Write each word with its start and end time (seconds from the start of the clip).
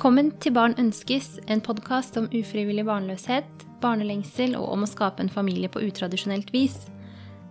Velkommen 0.00 0.30
til 0.40 0.54
Barn 0.56 0.72
ønskes, 0.80 1.26
en 1.52 1.60
podkast 1.60 2.14
om 2.16 2.24
ufrivillig 2.32 2.86
barnløshet, 2.88 3.66
barnelengsel 3.82 4.54
og 4.56 4.70
om 4.72 4.86
å 4.86 4.88
skape 4.88 5.20
en 5.20 5.28
familie 5.28 5.68
på 5.68 5.82
utradisjonelt 5.84 6.48
vis. 6.54 6.86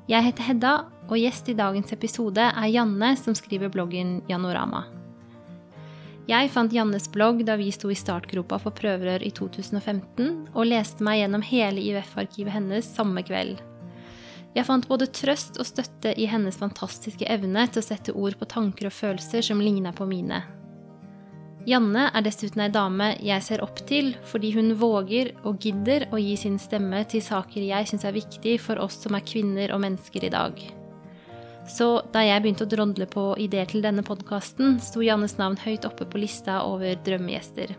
Jeg 0.09 0.25
heter 0.25 0.47
Hedda, 0.47 0.71
og 1.05 1.13
gjest 1.21 1.53
i 1.53 1.55
dagens 1.59 1.93
episode 1.93 2.41
er 2.49 2.73
Janne, 2.73 3.11
som 3.21 3.37
skriver 3.37 3.69
bloggen 3.69 4.23
Janorama. 4.31 4.81
Jeg 6.25 6.49
fant 6.49 6.73
Jannes 6.73 7.05
blogg 7.13 7.45
da 7.45 7.53
vi 7.61 7.69
sto 7.69 7.93
i 7.93 8.01
startgropa 8.01 8.57
for 8.65 8.73
prøverør 8.73 9.21
i 9.21 9.29
2015, 9.29 10.49
og 10.49 10.71
leste 10.73 11.05
meg 11.05 11.21
gjennom 11.21 11.45
hele 11.53 11.85
IVF-arkivet 11.85 12.57
hennes 12.57 12.93
samme 12.97 13.29
kveld. 13.29 13.61
Jeg 14.57 14.65
fant 14.65 14.89
både 14.89 15.13
trøst 15.13 15.61
og 15.61 15.69
støtte 15.69 16.17
i 16.17 16.25
hennes 16.25 16.57
fantastiske 16.57 17.29
evne 17.29 17.69
til 17.69 17.85
å 17.85 17.91
sette 17.93 18.17
ord 18.17 18.41
på 18.41 18.49
tanker 18.57 18.89
og 18.89 19.03
følelser 19.03 19.45
som 19.45 19.61
ligna 19.61 19.93
på 19.93 20.09
mine. 20.09 20.47
Janne 21.67 22.05
er 22.15 22.23
dessuten 22.23 22.61
ei 22.63 22.71
dame 22.71 23.09
jeg 23.19 23.43
ser 23.43 23.61
opp 23.65 23.81
til 23.89 24.13
fordi 24.29 24.53
hun 24.55 24.71
våger 24.79 25.33
og 25.43 25.59
gidder 25.59 26.07
å 26.13 26.19
gi 26.21 26.37
sin 26.39 26.55
stemme 26.61 27.01
til 27.11 27.23
saker 27.23 27.65
jeg 27.67 27.89
syns 27.89 28.05
er 28.07 28.15
viktig 28.15 28.55
for 28.63 28.79
oss 28.79 29.01
som 29.03 29.17
er 29.17 29.25
kvinner 29.27 29.73
og 29.75 29.83
mennesker 29.83 30.23
i 30.23 30.31
dag. 30.33 30.61
Så 31.69 31.89
da 32.13 32.23
jeg 32.25 32.41
begynte 32.41 32.65
å 32.65 32.71
drondle 32.71 33.05
på 33.11 33.25
ideer 33.37 33.67
til 33.69 33.83
denne 33.85 34.01
podkasten, 34.05 34.79
sto 34.81 35.03
Jannes 35.05 35.35
navn 35.37 35.59
høyt 35.61 35.85
oppe 35.85 36.07
på 36.09 36.21
lista 36.23 36.63
over 36.65 36.95
drømmegjester. 37.05 37.75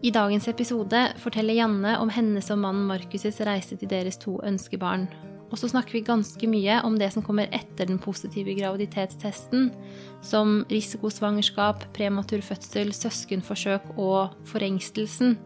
I 0.00 0.12
dagens 0.14 0.46
episode 0.48 1.00
forteller 1.20 1.58
Janne 1.58 1.96
om 2.00 2.12
hennes 2.12 2.46
og 2.52 2.60
mannen 2.62 2.86
Markus' 2.88 3.42
reise 3.44 3.76
til 3.76 3.90
deres 3.90 4.20
to 4.20 4.38
ønskebarn, 4.46 5.08
og 5.50 5.58
så 5.58 5.70
snakker 5.70 5.98
vi 5.98 6.04
ganske 6.06 6.50
mye 6.50 6.78
om 6.86 6.96
det 6.98 7.10
som 7.14 7.24
kommer 7.26 7.50
etter 7.54 7.88
den 7.90 7.98
positive 8.02 8.54
graviditetstesten, 8.54 9.70
som 10.22 10.60
risikosvangerskap, 10.70 11.88
prematur 11.96 12.42
fødsel, 12.46 12.92
søskenforsøk 12.94 13.92
og 13.98 14.36
forengstelsen. 14.50 15.38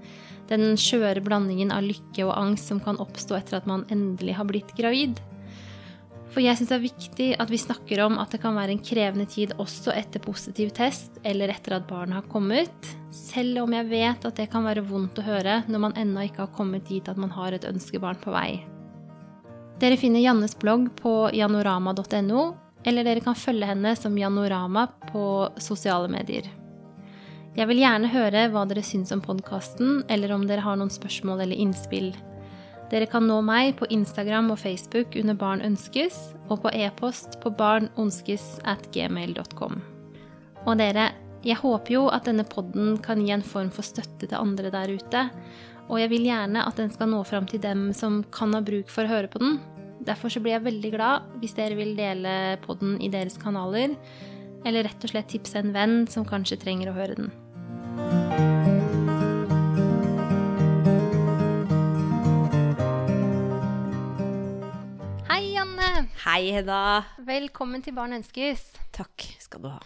Den 0.51 0.75
skjøre 0.77 1.25
blandingen 1.25 1.73
av 1.73 1.87
lykke 1.87 2.27
og 2.27 2.35
angst 2.37 2.69
som 2.69 2.83
kan 2.85 3.01
oppstå 3.01 3.39
etter 3.39 3.63
at 3.63 3.71
man 3.71 3.87
endelig 3.93 4.37
har 4.37 4.49
blitt 4.51 4.75
gravid. 4.77 5.23
For 6.35 6.43
jeg 6.43 6.59
syns 6.59 6.73
det 6.73 6.77
er 6.77 6.83
viktig 6.83 7.29
at 7.41 7.51
vi 7.53 7.63
snakker 7.63 8.03
om 8.05 8.19
at 8.19 8.35
det 8.35 8.41
kan 8.43 8.57
være 8.59 8.75
en 8.75 8.83
krevende 8.83 9.29
tid 9.31 9.55
også 9.63 9.95
etter 9.95 10.21
positiv 10.21 10.75
test 10.75 11.21
eller 11.23 11.53
etter 11.55 11.79
at 11.79 11.87
barnet 11.87 12.19
har 12.19 12.29
kommet, 12.29 12.91
selv 13.15 13.63
om 13.63 13.79
jeg 13.79 13.89
vet 13.93 14.27
at 14.27 14.43
det 14.43 14.51
kan 14.53 14.67
være 14.67 14.85
vondt 14.85 15.23
å 15.23 15.29
høre 15.31 15.61
når 15.71 15.87
man 15.89 15.99
ennå 16.01 16.27
ikke 16.27 16.49
har 16.49 16.55
kommet 16.59 16.91
dit 16.91 17.09
at 17.09 17.21
man 17.23 17.33
har 17.39 17.55
et 17.55 17.71
ønskebarn 17.71 18.19
på 18.21 18.35
vei. 18.35 18.74
Dere 19.81 19.97
finner 19.99 20.23
Jannes 20.23 20.59
blogg 20.59 20.91
på 20.97 21.31
janorama.no, 21.35 22.43
eller 22.85 23.05
dere 23.05 23.23
kan 23.25 23.35
følge 23.35 23.67
henne 23.67 23.97
som 23.97 24.19
Janorama 24.19 24.87
på 25.09 25.49
sosiale 25.59 26.09
medier. 26.13 26.47
Jeg 27.55 27.71
vil 27.71 27.81
gjerne 27.83 28.11
høre 28.11 28.49
hva 28.51 28.65
dere 28.71 28.85
syns 28.87 29.13
om 29.15 29.23
podkasten, 29.23 30.05
eller 30.11 30.33
om 30.35 30.47
dere 30.47 30.63
har 30.63 30.79
noen 30.79 30.93
spørsmål 30.93 31.43
eller 31.45 31.59
innspill. 31.59 32.13
Dere 32.91 33.09
kan 33.11 33.27
nå 33.27 33.41
meg 33.43 33.75
på 33.79 33.89
Instagram 33.95 34.53
og 34.55 34.61
Facebook 34.63 35.17
under 35.19 35.39
Barn 35.39 35.63
ønskes, 35.65 36.19
og 36.47 36.63
på 36.63 36.73
e-post 36.77 37.41
på 37.43 37.51
barnonskes 37.59 38.59
at 38.69 38.87
gmail.com. 38.95 39.81
Og 40.65 40.79
dere, 40.79 41.11
jeg 41.45 41.59
håper 41.61 41.97
jo 41.97 42.07
at 42.15 42.29
denne 42.29 42.47
podden 42.49 42.99
kan 43.05 43.23
gi 43.25 43.35
en 43.35 43.45
form 43.45 43.73
for 43.75 43.87
støtte 43.87 44.29
til 44.29 44.39
andre 44.39 44.71
der 44.75 44.95
ute, 44.95 45.29
og 45.95 46.01
jeg 46.03 46.11
vil 46.11 46.25
gjerne 46.27 46.65
at 46.67 46.75
den 46.81 46.89
skal 46.91 47.07
nå 47.07 47.21
fram 47.23 47.45
til 47.47 47.61
dem 47.63 47.93
som 47.95 48.25
kan 48.35 48.51
ha 48.57 48.59
bruk 48.67 48.89
for 48.91 49.07
å 49.07 49.13
høre 49.13 49.29
på 49.31 49.39
den. 49.39 49.61
Derfor 50.03 50.33
så 50.33 50.41
blir 50.43 50.57
jeg 50.57 50.67
veldig 50.67 50.91
glad 50.91 51.29
hvis 51.39 51.55
dere 51.55 51.79
vil 51.79 51.93
dele 51.95 52.57
podden 52.65 52.97
i 52.99 53.11
deres 53.13 53.39
kanaler, 53.39 53.95
eller 54.67 54.89
rett 54.89 55.07
og 55.07 55.13
slett 55.13 55.31
tipse 55.31 55.55
en 55.61 55.71
venn 55.71 56.03
som 56.11 56.27
kanskje 56.27 56.59
trenger 56.65 56.91
å 56.91 56.97
høre 56.99 57.15
den. 57.21 57.31
Hei, 65.31 65.55
Anne. 65.63 66.09
Hei, 66.27 66.43
Hedda. 66.59 66.83
Velkommen 67.23 67.87
til 67.87 67.95
Barn 67.95 68.19
ønskes. 68.19 68.67
Takk 68.99 69.31
skal 69.39 69.63
du 69.63 69.71
ha. 69.77 69.79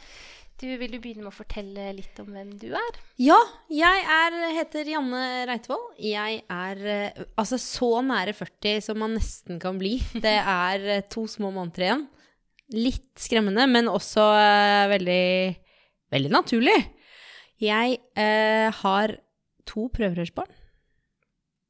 Du, 0.59 0.67
Vil 0.67 0.91
du 0.91 0.99
begynne 0.99 1.23
med 1.23 1.31
å 1.31 1.37
fortelle 1.37 1.93
litt 1.95 2.19
om 2.19 2.33
hvem 2.35 2.49
du 2.59 2.73
er? 2.75 2.97
Ja, 3.23 3.39
jeg 3.71 4.01
er, 4.11 4.37
heter 4.57 4.89
Janne 4.91 5.21
Reitvoll. 5.47 5.85
Jeg 6.03 6.41
er 6.51 6.81
eh, 6.83 7.21
altså 7.39 7.61
så 7.63 7.91
nære 8.03 8.35
40 8.35 8.83
som 8.89 8.99
man 8.99 9.15
nesten 9.15 9.61
kan 9.63 9.79
bli. 9.79 10.01
Det 10.19 10.35
er 10.35 10.89
eh, 10.97 11.05
to 11.15 11.29
små 11.31 11.53
måneder 11.55 11.87
igjen. 11.87 12.03
Litt 12.75 13.23
skremmende, 13.23 13.69
men 13.71 13.87
også 13.89 14.25
uh, 14.35 14.91
veldig, 14.91 15.55
veldig 16.13 16.35
naturlig. 16.35 16.75
Jeg 17.63 18.03
uh, 18.19 18.75
har 18.83 19.15
to 19.65 19.87
prøverørsbarn. 19.95 20.51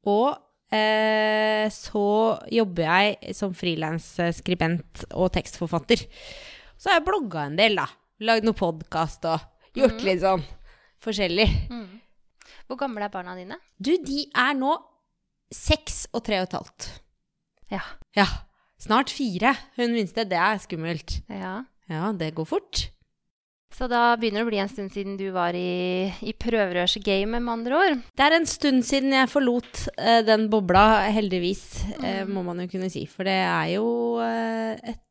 Og 0.09 0.33
uh, 0.33 1.65
så 1.77 2.09
jobber 2.51 2.89
jeg 2.89 3.37
som 3.37 3.55
frilansskribent 3.55 5.05
og 5.13 5.31
tekstforfatter. 5.37 6.03
Så 6.73 6.89
har 6.89 6.99
jeg 6.99 7.07
blogga 7.13 7.47
en 7.47 7.61
del, 7.61 7.79
da 7.79 7.87
lagd 8.23 8.47
noe 8.47 8.57
podkast 8.57 9.25
og 9.29 9.77
gjort 9.77 9.99
mm. 9.99 10.05
litt 10.07 10.23
sånn 10.23 10.45
forskjellig. 11.03 11.47
Mm. 11.71 11.87
Hvor 12.69 12.79
gamle 12.83 13.07
er 13.07 13.13
barna 13.13 13.35
dine? 13.37 13.57
Du, 13.79 13.95
de 13.95 14.27
er 14.35 14.53
nå 14.57 14.75
seks 15.53 16.03
og 16.13 16.23
tre 16.27 16.41
og 16.41 16.49
et 16.49 16.55
halvt. 16.59 16.89
Ja. 17.73 17.81
ja. 18.17 18.27
Snart 18.79 19.11
fire. 19.13 19.55
Hun 19.79 19.95
minste. 19.95 20.27
Det 20.29 20.37
er 20.37 20.61
skummelt. 20.61 21.19
Ja. 21.31 21.63
Ja, 21.89 22.11
det 22.13 22.35
går 22.37 22.47
fort. 22.49 22.89
Så 23.73 23.85
da 23.89 24.15
begynner 24.17 24.41
det 24.41 24.47
å 24.47 24.49
bli 24.49 24.59
en 24.61 24.69
stund 24.71 24.93
siden 24.93 25.17
du 25.17 25.27
var 25.33 25.53
i, 25.57 26.09
i 26.25 26.33
prøverørsgamet, 26.33 27.37
med 27.37 27.53
andre 27.53 27.77
ord? 27.77 27.99
Det 28.17 28.25
er 28.25 28.35
en 28.35 28.47
stund 28.49 28.85
siden 28.85 29.13
jeg 29.13 29.29
forlot 29.29 29.83
uh, 29.93 30.21
den 30.25 30.47
bobla, 30.49 31.05
heldigvis, 31.13 31.63
mm. 31.91 32.01
uh, 32.01 32.23
må 32.33 32.43
man 32.47 32.63
jo 32.63 32.69
kunne 32.71 32.89
si. 32.93 33.05
For 33.09 33.29
det 33.29 33.37
er 33.45 33.75
jo 33.75 33.87
uh, 34.17 34.73
et 34.73 35.05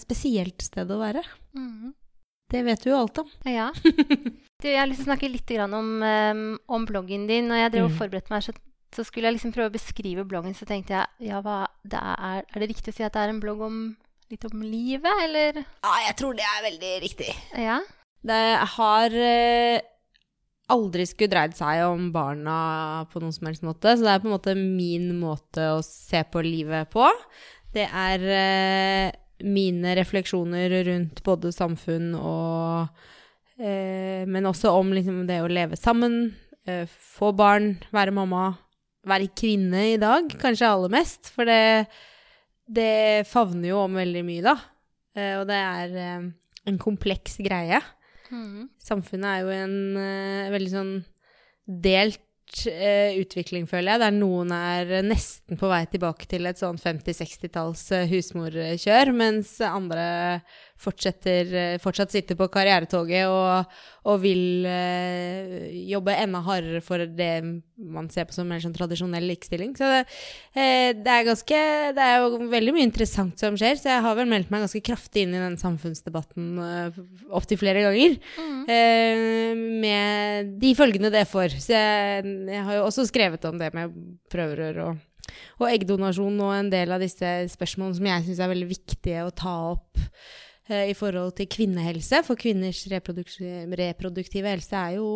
spesielt 0.00 0.64
sted 0.64 0.90
å 0.90 0.98
være. 0.98 1.22
Mm. 1.52 1.92
Det 2.52 2.62
vet 2.66 2.82
du 2.84 2.90
jo 2.92 2.98
alt 3.02 3.22
om. 3.24 3.36
Ja. 3.48 3.70
Du, 4.62 4.68
jeg 4.70 4.78
har 4.78 4.86
lyst 4.86 5.00
til 5.02 5.08
å 5.08 5.10
snakke 5.10 5.26
litt 5.26 5.48
om, 5.58 5.86
um, 6.06 6.42
om 6.70 6.84
bloggen 6.86 7.24
din. 7.26 7.48
Når 7.50 7.64
jeg 7.64 7.70
drev 7.74 7.86
og 7.88 7.90
mm. 7.90 7.96
forberedte 7.98 8.30
meg, 8.30 8.44
så, 8.46 8.52
så, 8.94 9.02
skulle 9.02 9.26
jeg 9.26 9.34
liksom 9.34 9.54
prøve 9.56 9.72
å 9.72 9.74
beskrive 9.74 10.24
bloggen. 10.30 10.54
Så 10.54 10.68
tenkte 10.68 10.94
jeg 10.94 11.32
ja, 11.32 11.40
hva, 11.42 11.64
det 11.82 11.98
er, 11.98 12.44
er 12.46 12.62
det 12.62 12.68
riktig 12.70 12.94
å 12.94 12.94
si 12.94 13.02
at 13.02 13.16
det 13.16 13.24
er 13.24 13.32
en 13.32 13.40
blogg 13.42 13.64
om 13.66 13.80
litt 14.30 14.46
om 14.46 14.62
livet, 14.62 15.24
eller? 15.24 15.58
Ja, 15.82 15.96
jeg 16.06 16.14
tror 16.20 16.38
det 16.38 16.46
er 16.46 16.62
veldig 16.68 16.92
riktig. 17.02 17.34
Ja? 17.58 17.80
Det 18.22 18.44
har 18.76 19.18
eh, 19.18 19.82
aldri 20.72 21.08
skulle 21.10 21.32
dreid 21.34 21.58
seg 21.58 21.82
om 21.88 22.12
barna 22.14 22.56
på 23.10 23.18
noen 23.18 23.34
som 23.34 23.50
helst 23.50 23.66
måte. 23.66 23.96
Så 23.96 24.06
det 24.06 24.14
er 24.14 24.22
på 24.22 24.30
en 24.30 24.36
måte 24.36 24.54
min 24.58 25.10
måte 25.18 25.72
å 25.74 25.82
se 25.82 26.22
på 26.30 26.44
livet 26.46 26.92
på. 26.94 27.10
Det 27.74 27.88
er 27.88 28.30
eh, 28.38 29.21
mine 29.44 29.94
refleksjoner 29.98 30.74
rundt 30.88 31.22
både 31.26 31.52
samfunn 31.54 32.12
og 32.18 32.88
eh, 33.58 34.24
Men 34.28 34.48
også 34.48 34.72
om 34.78 34.92
liksom, 34.94 35.24
det 35.28 35.40
å 35.42 35.50
leve 35.50 35.78
sammen, 35.78 36.34
eh, 36.66 36.86
få 36.86 37.32
barn, 37.36 37.76
være 37.94 38.14
mamma, 38.14 38.52
være 39.08 39.32
kvinne 39.38 39.92
i 39.92 40.00
dag, 40.00 40.30
kanskje 40.40 40.70
aller 40.70 40.92
mest. 40.92 41.32
For 41.34 41.48
det, 41.48 41.88
det 42.66 43.26
favner 43.30 43.72
jo 43.72 43.82
om 43.84 43.98
veldig 43.98 44.24
mye, 44.26 44.44
da. 44.46 44.56
Eh, 45.18 45.34
og 45.40 45.46
det 45.50 45.58
er 45.58 45.96
eh, 46.00 46.28
en 46.70 46.80
kompleks 46.80 47.38
greie. 47.42 47.80
Mm. 48.32 48.68
Samfunnet 48.80 49.28
er 49.28 49.42
jo 49.42 49.56
en 49.56 49.78
eh, 50.00 50.52
veldig 50.54 50.72
sånn 50.72 50.92
delt 51.66 52.22
uh, 52.68 53.18
utvikling, 53.20 53.66
føler 53.70 53.94
jeg, 53.94 54.02
der 54.02 54.16
noen 54.16 54.52
er 54.54 54.92
nesten 55.06 55.58
på 55.60 55.70
vei 55.70 55.82
tilbake 55.90 56.28
til 56.30 56.48
et 56.50 56.60
sånn 56.60 56.80
50-60-talls 56.80 57.84
uh, 57.96 58.04
husmorkjør, 58.10 59.12
mens 59.16 59.56
andre 59.64 60.06
fortsatt 60.82 62.14
sitter 62.14 62.38
på 62.38 62.48
karrieretoget 62.52 63.30
og, 63.30 63.76
og 64.08 64.22
vil 64.22 64.66
jobbe 65.92 66.16
enda 66.18 66.42
hardere 66.44 66.82
for 66.84 67.04
det 67.06 67.34
man 67.82 68.06
ser 68.12 68.28
på 68.28 68.36
som 68.36 68.46
mer 68.46 68.60
sånn 68.62 68.74
tradisjonell 68.76 69.24
likestilling. 69.26 69.72
Så 69.78 69.88
det, 69.90 70.02
det, 71.02 71.10
er 71.10 71.26
ganske 71.26 71.60
Det 71.96 72.04
er 72.04 72.20
jo 72.22 72.50
veldig 72.52 72.74
mye 72.76 72.86
interessant 72.86 73.40
som 73.42 73.56
skjer, 73.58 73.78
så 73.80 73.90
jeg 73.90 74.04
har 74.04 74.18
vel 74.18 74.30
meldt 74.30 74.52
meg 74.54 74.62
ganske 74.62 74.82
kraftig 74.86 75.24
inn 75.26 75.34
i 75.34 75.42
den 75.42 75.58
samfunnsdebatten 75.58 76.52
eh, 76.62 77.00
opptil 77.34 77.58
flere 77.58 77.82
ganger. 77.86 78.18
Mm. 78.38 78.60
med 79.82 80.52
de 80.62 80.70
følgene 80.78 81.10
det 81.12 81.24
får. 81.30 81.56
Så 81.62 81.74
jeg 81.74 82.22
jeg 82.52 82.62
har 82.66 82.78
jo 82.78 82.84
også 82.86 83.06
skrevet 83.08 83.44
om 83.48 83.58
det 83.60 83.72
med 83.76 83.96
prøverør 84.32 84.80
og, 84.86 85.00
og 85.60 85.66
eggdonasjon 85.70 86.38
og 86.44 86.54
en 86.56 86.70
del 86.72 86.94
av 86.94 87.02
disse 87.02 87.32
spørsmålene 87.54 87.98
som 87.98 88.08
jeg 88.10 88.26
syns 88.28 88.42
er 88.42 88.52
veldig 88.52 88.70
viktige 88.70 89.26
å 89.26 89.34
ta 89.34 89.54
opp 89.72 90.00
eh, 90.00 90.08
i 90.70 90.94
forhold 90.94 91.32
til 91.38 91.48
kvinnehelse. 91.50 92.22
For 92.22 92.38
kvinners 92.38 92.84
reproduktive 92.86 94.52
helse 94.52 94.76
er 94.78 94.98
jo 95.00 95.08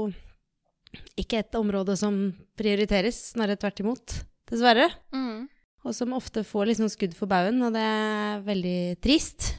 ikke 1.19 1.41
et 1.43 1.59
område 1.59 1.97
som 1.99 2.17
prioriteres, 2.59 3.19
snarere 3.35 3.61
tvert 3.61 3.83
imot. 3.85 4.17
Dessverre. 4.51 4.89
Mm. 5.15 5.47
Og 5.87 5.95
som 5.95 6.17
ofte 6.17 6.43
får 6.47 6.73
liksom 6.73 6.91
skudd 6.91 7.15
for 7.15 7.31
baugen, 7.31 7.61
og 7.63 7.75
det 7.77 7.83
er 7.83 8.43
veldig 8.47 8.81
trist. 9.05 9.53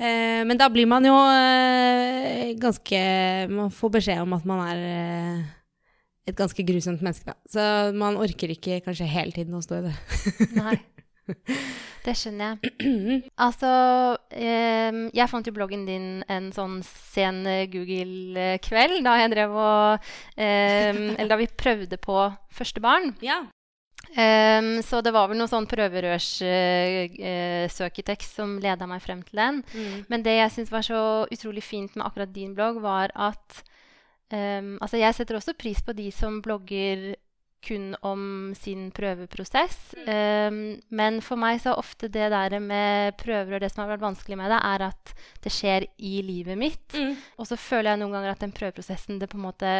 Eh, 0.00 0.42
men 0.48 0.60
da 0.60 0.68
blir 0.72 0.88
man 0.88 1.04
jo 1.04 1.12
eh, 1.12 2.54
ganske 2.56 3.00
Man 3.52 3.72
får 3.74 3.90
beskjed 3.98 4.22
om 4.22 4.32
at 4.32 4.46
man 4.48 4.62
er 4.64 4.84
eh, 4.86 5.42
et 6.30 6.38
ganske 6.38 6.64
grusomt 6.64 7.02
menneske, 7.04 7.32
da. 7.32 7.36
Så 7.50 7.64
man 7.96 8.16
orker 8.20 8.52
ikke 8.54 8.80
kanskje 8.84 9.08
hele 9.10 9.34
tiden 9.36 9.56
å 9.56 9.64
stå 9.64 9.80
i 9.80 9.90
det. 9.90 9.96
Nei. 10.56 10.78
Det 12.04 12.14
skjønner 12.16 12.54
jeg. 12.54 12.72
Altså, 13.44 13.70
jeg 14.32 15.28
fant 15.28 15.46
jo 15.46 15.52
bloggen 15.52 15.84
din 15.84 16.22
en 16.32 16.48
sånn 16.56 16.78
sen 16.86 17.42
Google-kveld 17.72 19.04
da 19.04 19.18
jeg 19.20 19.32
drev 19.34 19.56
og 19.60 20.12
Eller 20.40 21.28
da 21.28 21.40
vi 21.40 21.50
prøvde 21.60 22.00
på 22.00 22.22
første 22.56 22.80
barn. 22.80 23.12
Ja. 23.20 23.42
Um, 24.10 24.82
så 24.82 24.98
det 25.06 25.12
var 25.14 25.28
vel 25.30 25.38
noe 25.38 25.46
sånn 25.46 25.68
prøverørssøketekst 25.70 28.32
uh, 28.32 28.36
som 28.40 28.56
leda 28.62 28.86
meg 28.90 29.02
frem 29.04 29.20
til 29.22 29.38
den. 29.38 29.62
Mm. 29.70 30.04
Men 30.10 30.22
det 30.26 30.34
jeg 30.34 30.50
syns 30.56 30.72
var 30.72 30.82
så 30.86 31.26
utrolig 31.30 31.62
fint 31.62 31.94
med 31.94 32.06
akkurat 32.08 32.32
din 32.34 32.54
blogg, 32.56 32.82
var 32.82 33.08
at 33.14 33.62
um, 34.32 34.78
Altså, 34.80 34.96
jeg 34.98 35.14
setter 35.14 35.36
også 35.38 35.54
pris 35.58 35.82
på 35.84 35.92
de 35.94 36.10
som 36.14 36.42
blogger 36.42 37.14
kun 37.64 37.92
om 38.06 38.22
sin 38.56 38.88
prøveprosess. 38.94 39.78
Um, 40.06 40.78
men 40.88 41.20
for 41.24 41.40
meg 41.40 41.60
så 41.62 41.74
er 41.74 41.82
ofte 41.82 42.08
det 42.12 42.30
der 42.32 42.56
med 42.62 43.18
prøver 43.20 43.58
og 43.58 43.64
det 43.64 43.70
som 43.72 43.84
har 43.84 43.92
vært 43.94 44.06
vanskelig 44.06 44.38
med 44.40 44.52
det, 44.52 44.62
er 44.70 44.86
at 44.88 45.14
det 45.44 45.52
skjer 45.54 45.86
i 45.98 46.14
livet 46.26 46.58
mitt. 46.60 46.96
Mm. 46.96 47.14
Og 47.36 47.50
så 47.50 47.60
føler 47.60 47.92
jeg 47.92 48.02
noen 48.02 48.16
ganger 48.16 48.34
at 48.34 48.44
den 48.44 48.56
prøveprosessen 48.56 49.20
det 49.20 49.30
på 49.30 49.40
en 49.40 49.48
måte 49.50 49.76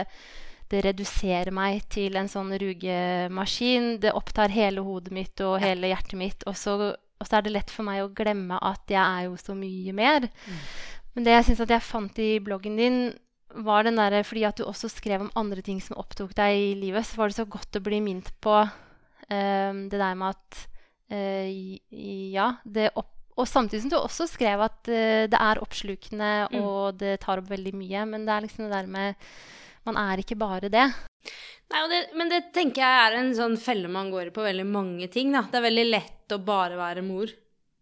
det 0.70 0.84
reduserer 0.84 1.50
meg 1.54 1.82
til 1.90 2.14
en 2.18 2.28
sånn 2.30 2.52
rugemaskin. 2.62 3.96
Det 4.02 4.12
opptar 4.14 4.52
hele 4.54 4.84
hodet 4.86 5.10
mitt 5.14 5.42
og 5.42 5.58
hele 5.62 5.90
hjertet 5.90 6.18
mitt. 6.18 6.46
Og 6.46 6.54
så, 6.58 6.76
og 6.94 7.26
så, 7.26 7.32
er 7.36 7.46
det 7.46 7.54
lett 7.56 7.72
for 7.74 7.86
meg 7.88 8.04
å 8.04 8.12
glemme 8.14 8.60
at 8.62 8.92
jeg 8.92 9.00
er 9.02 9.26
jo 9.26 9.34
så 9.40 9.56
mye 9.58 9.94
mer. 9.96 10.28
Mm. 10.30 10.60
Men 11.16 11.26
det 11.26 11.34
jeg 11.34 11.48
syns 11.48 11.64
at 11.64 11.74
jeg 11.74 11.86
fant 11.88 12.22
i 12.22 12.30
bloggen 12.44 12.78
din, 12.78 13.00
var 13.54 13.84
den 13.84 13.96
der, 13.98 14.22
Fordi 14.22 14.44
at 14.44 14.56
du 14.56 14.64
også 14.64 14.88
skrev 14.88 15.20
om 15.24 15.32
andre 15.36 15.62
ting 15.62 15.80
som 15.82 15.98
opptok 15.98 16.34
deg 16.38 16.56
i 16.56 16.74
livet, 16.78 17.06
så 17.06 17.16
var 17.16 17.28
det 17.30 17.38
så 17.40 17.46
godt 17.50 17.76
å 17.76 17.82
bli 17.84 18.00
minnet 18.00 18.30
på 18.40 18.56
um, 18.62 19.88
det 19.90 19.98
der 19.98 20.14
med 20.14 20.36
at 20.36 20.60
uh, 21.12 21.48
Ja, 21.90 22.52
det 22.64 22.92
opp 22.94 23.16
og 23.40 23.46
samtidig 23.48 23.86
som 23.86 23.92
du 23.92 23.96
også 23.96 24.26
skrev 24.28 24.60
at 24.60 24.88
uh, 24.90 25.24
det 25.30 25.38
er 25.38 25.60
oppslukende, 25.62 26.30
Mm. 26.50 26.60
og 26.60 26.98
det 27.00 27.20
tar 27.22 27.40
opp 27.40 27.48
veldig 27.48 27.72
mye. 27.72 28.04
Men 28.06 28.26
det 28.26 28.34
er 28.34 28.44
liksom 28.44 28.66
det 28.66 28.74
der 28.74 28.86
med 28.90 29.14
Man 29.86 29.96
er 29.96 30.20
ikke 30.20 30.36
bare 30.36 30.68
det. 30.68 30.90
Nei, 31.70 31.80
det, 31.88 32.00
men 32.18 32.28
det 32.28 32.52
tenker 32.52 32.82
jeg 32.82 33.04
er 33.06 33.14
en 33.16 33.30
sånn 33.34 33.56
felle 33.56 33.88
man 33.88 34.10
går 34.12 34.28
i 34.28 34.34
på 34.34 34.42
veldig 34.44 34.66
mange 34.68 35.08
ting. 35.08 35.32
Da. 35.32 35.46
Det 35.48 35.56
er 35.56 35.64
veldig 35.70 35.86
lett 35.88 36.34
å 36.34 36.38
bare 36.44 36.76
være 36.76 37.04
mor. 37.06 37.30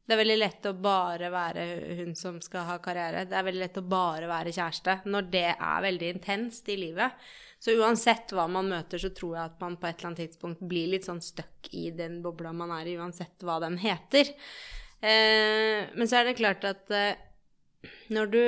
Det 0.08 0.14
er 0.14 0.22
veldig 0.22 0.38
lett 0.38 0.66
å 0.70 0.72
bare 0.80 1.28
være 1.28 1.64
hun 1.98 2.14
som 2.16 2.38
skal 2.40 2.64
ha 2.64 2.78
karriere. 2.80 3.26
Det 3.28 3.36
er 3.36 3.44
veldig 3.44 3.60
lett 3.60 3.76
å 3.76 3.84
bare 3.84 4.30
være 4.30 4.54
kjæreste 4.56 4.94
når 5.04 5.26
det 5.34 5.50
er 5.52 5.84
veldig 5.84 6.08
intenst 6.14 6.70
i 6.72 6.78
livet. 6.80 7.28
Så 7.60 7.74
uansett 7.76 8.32
hva 8.32 8.46
man 8.48 8.70
møter, 8.70 9.02
så 9.02 9.10
tror 9.12 9.34
jeg 9.36 9.50
at 9.50 9.60
man 9.60 9.76
på 9.76 9.84
et 9.84 9.98
eller 9.98 10.08
annet 10.08 10.22
tidspunkt 10.22 10.64
blir 10.70 10.88
litt 10.94 11.04
sånn 11.04 11.20
stuck 11.20 11.68
i 11.76 11.90
den 11.92 12.22
bobla 12.24 12.54
man 12.56 12.72
er 12.78 12.88
i, 12.88 12.96
uansett 12.96 13.44
hva 13.44 13.58
den 13.60 13.76
heter. 13.82 14.32
Eh, 15.04 15.92
men 15.92 16.08
så 16.08 16.22
er 16.22 16.30
det 16.30 16.38
klart 16.40 16.64
at 16.64 16.88
eh, 16.94 17.20
når 18.14 18.32
du 18.32 18.42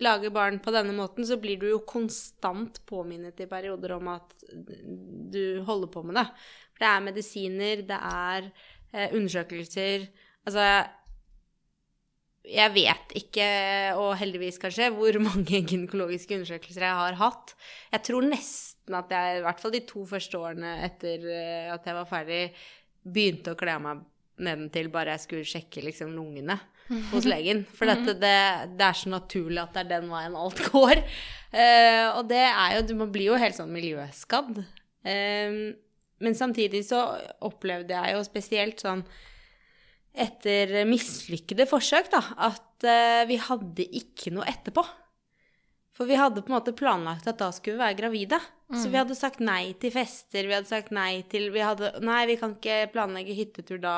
lager 0.00 0.32
barn 0.32 0.62
på 0.64 0.72
denne 0.72 0.96
måten, 0.96 1.28
så 1.28 1.36
blir 1.42 1.60
du 1.60 1.68
jo 1.74 1.84
konstant 1.84 2.80
påminnet 2.88 3.44
i 3.44 3.50
perioder 3.50 3.98
om 3.98 4.14
at 4.14 4.32
du 4.48 5.60
holder 5.68 5.92
på 5.92 6.08
med 6.08 6.16
det. 6.22 6.28
For 6.72 6.86
det 6.86 6.92
er 6.94 7.08
medisiner, 7.10 7.82
det 7.90 8.00
er 8.00 8.52
undersøkelser 8.92 10.08
Altså 10.48 10.64
Jeg 12.50 12.72
vet 12.74 13.12
ikke, 13.20 13.46
og 14.00 14.14
heldigvis 14.18 14.58
kanskje, 14.58 14.88
hvor 14.96 15.18
mange 15.28 15.60
gynekologiske 15.60 16.38
undersøkelser 16.38 16.86
jeg 16.86 17.00
har 17.02 17.18
hatt. 17.20 17.52
Jeg 17.92 18.06
tror 18.08 18.26
nesten 18.26 18.96
at 18.96 19.12
jeg, 19.12 19.38
i 19.38 19.42
hvert 19.44 19.60
fall 19.60 19.74
de 19.74 19.82
to 19.86 20.06
første 20.08 20.38
årene 20.40 20.72
etter 20.86 21.26
eh, 21.30 21.68
at 21.70 21.84
jeg 21.86 21.98
var 21.98 22.08
ferdig, 22.08 22.40
begynte 23.04 23.52
å 23.52 23.60
kle 23.60 23.76
av 23.76 23.84
meg 23.84 24.00
nedentil 24.40 24.88
bare 24.92 25.14
jeg 25.16 25.24
skulle 25.26 25.48
sjekke 25.48 25.84
liksom 25.84 26.14
lungene 26.16 26.56
hos 27.12 27.28
legen. 27.28 27.62
For 27.76 27.90
dette, 27.90 28.16
det, 28.18 28.34
det, 28.72 28.88
er 28.88 28.98
så 28.98 29.12
naturlig 29.12 29.60
at 29.62 29.76
det 29.76 29.84
er 29.84 29.92
den 29.98 30.10
veien 30.10 30.38
alt 30.40 30.64
går. 30.72 31.04
Uh, 31.52 32.06
og 32.16 32.24
det 32.30 32.44
er 32.46 32.76
jo 32.78 32.82
Du 32.88 32.94
blir 33.04 33.32
jo 33.32 33.38
helt 33.40 33.58
sånn 33.58 33.72
miljøskadd. 33.74 34.62
Uh, 35.04 35.76
men 36.20 36.36
samtidig 36.36 36.84
så 36.88 37.02
opplevde 37.46 37.96
jeg 37.96 38.16
jo 38.16 38.22
spesielt 38.26 38.82
sånn 38.84 39.04
etter 40.10 40.82
mislykkede 40.90 41.68
forsøk, 41.70 42.10
da, 42.12 42.22
at 42.50 42.86
uh, 42.86 43.22
vi 43.30 43.38
hadde 43.40 43.86
ikke 44.00 44.32
noe 44.34 44.48
etterpå. 44.50 44.82
For 46.00 46.08
vi 46.08 46.16
hadde 46.16 46.40
på 46.40 46.48
en 46.48 46.56
måte 46.56 46.72
planlagt 46.72 47.26
at 47.28 47.38
da 47.42 47.50
skulle 47.52 47.76
vi 47.76 47.84
være 47.84 47.98
gravide. 47.98 48.38
Mm. 48.70 48.76
Så 48.80 48.88
vi 48.88 48.96
hadde 48.96 49.16
sagt 49.18 49.42
nei 49.44 49.74
til 49.82 49.92
fester, 49.92 50.46
vi 50.48 50.54
hadde 50.56 50.70
sagt 50.70 50.94
nei 50.96 51.26
til 51.28 51.50
vi 51.52 51.60
hadde, 51.60 51.90
Nei, 52.06 52.22
vi 52.30 52.38
kan 52.40 52.54
ikke 52.54 52.86
planlegge 52.94 53.36
hyttetur 53.36 53.82
da. 53.82 53.96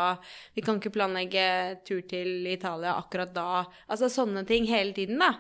Vi 0.57 0.65
kan 0.67 0.81
ikke 0.81 0.95
planlegge 0.97 1.45
tur 1.87 2.01
til 2.11 2.49
Italia 2.51 2.97
akkurat 2.97 3.31
da. 3.37 3.65
Altså 3.87 4.11
sånne 4.11 4.43
ting 4.49 4.67
hele 4.67 4.97
tiden, 4.97 5.23
da. 5.23 5.37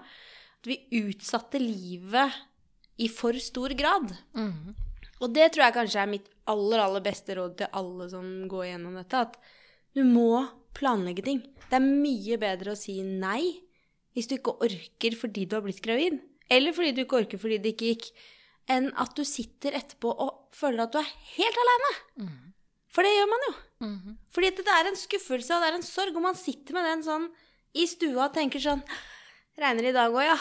At 0.62 0.70
vi 0.70 0.78
utsatte 1.00 1.58
livet 1.58 2.38
i 3.02 3.08
for 3.10 3.34
stor 3.42 3.74
grad. 3.74 4.12
Mm. 4.36 4.76
Og 5.22 5.34
det 5.34 5.50
tror 5.50 5.66
jeg 5.66 5.78
kanskje 5.80 6.04
er 6.04 6.14
mitt 6.14 6.30
aller, 6.50 6.82
aller 6.82 7.04
beste 7.04 7.36
råd 7.38 7.56
til 7.60 7.78
alle 7.78 8.08
som 8.10 8.26
går 8.50 8.66
gjennom 8.70 8.98
dette. 8.98 9.22
At 9.28 9.38
du 9.96 10.02
må 10.08 10.46
planlegge 10.76 11.24
ting. 11.26 11.42
Det 11.68 11.78
er 11.78 11.84
mye 11.84 12.38
bedre 12.40 12.74
å 12.74 12.78
si 12.78 12.98
nei 13.04 13.60
hvis 14.12 14.28
du 14.28 14.36
ikke 14.36 14.58
orker 14.64 15.16
fordi 15.16 15.46
du 15.48 15.56
har 15.56 15.64
blitt 15.64 15.80
gravid 15.84 16.18
eller 16.52 16.74
fordi 16.76 16.92
du 16.92 17.02
ikke 17.04 17.20
orker 17.22 17.40
fordi 17.40 17.58
det 17.62 17.74
ikke 17.74 17.92
gikk, 17.92 18.08
enn 18.70 18.90
at 19.00 19.14
du 19.16 19.24
sitter 19.26 19.76
etterpå 19.78 20.12
og 20.12 20.54
føler 20.54 20.84
at 20.84 20.94
du 20.94 21.00
er 21.00 21.12
helt 21.36 21.60
alene. 21.64 21.92
Mm. 22.22 22.40
For 22.92 23.06
det 23.06 23.12
gjør 23.14 23.30
man 23.30 23.46
jo. 23.46 23.52
Mm. 23.86 24.16
Fordi 24.34 24.50
det 24.58 24.74
er 24.74 24.90
en 24.90 24.98
skuffelse 25.00 25.54
og 25.56 25.64
det 25.64 25.70
er 25.70 25.78
en 25.78 25.86
sorg, 25.86 26.16
og 26.16 26.26
man 26.26 26.38
sitter 26.38 26.76
med 26.76 26.86
den 26.88 27.04
sånn 27.06 27.30
i 27.72 27.86
stua 27.88 28.28
og 28.28 28.34
tenker 28.36 28.62
sånn 28.62 28.84
Regner 29.60 29.90
i 29.90 29.92
dag 29.92 30.14
òg, 30.14 30.22
ja. 30.24 30.36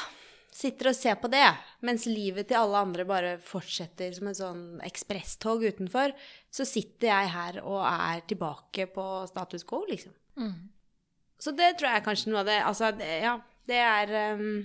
Sitter 0.52 0.90
og 0.92 0.98
ser 0.98 1.16
på 1.22 1.30
det, 1.32 1.46
mens 1.88 2.04
livet 2.12 2.50
til 2.50 2.60
alle 2.60 2.82
andre 2.84 3.06
bare 3.08 3.36
fortsetter 3.46 4.12
som 4.18 4.28
et 4.28 4.40
sånn 4.40 4.64
ekspresstog 4.84 5.64
utenfor. 5.64 6.12
Så 6.52 6.68
sitter 6.68 7.08
jeg 7.08 7.32
her 7.32 7.62
og 7.64 7.80
er 7.88 8.26
tilbake 8.28 8.90
på 8.92 9.06
status 9.32 9.64
quo, 9.68 9.86
liksom. 9.88 10.12
Mm. 10.36 10.58
Så 11.42 11.56
det 11.56 11.72
tror 11.78 11.90
jeg 11.90 12.02
er 12.02 12.06
kanskje 12.06 12.32
noe 12.32 12.44
av 12.44 12.50
det 12.52 12.58
Altså, 12.64 12.92
det, 12.96 13.08
ja, 13.24 13.34
det 13.68 13.80
er 13.82 14.12
um, 14.38 14.60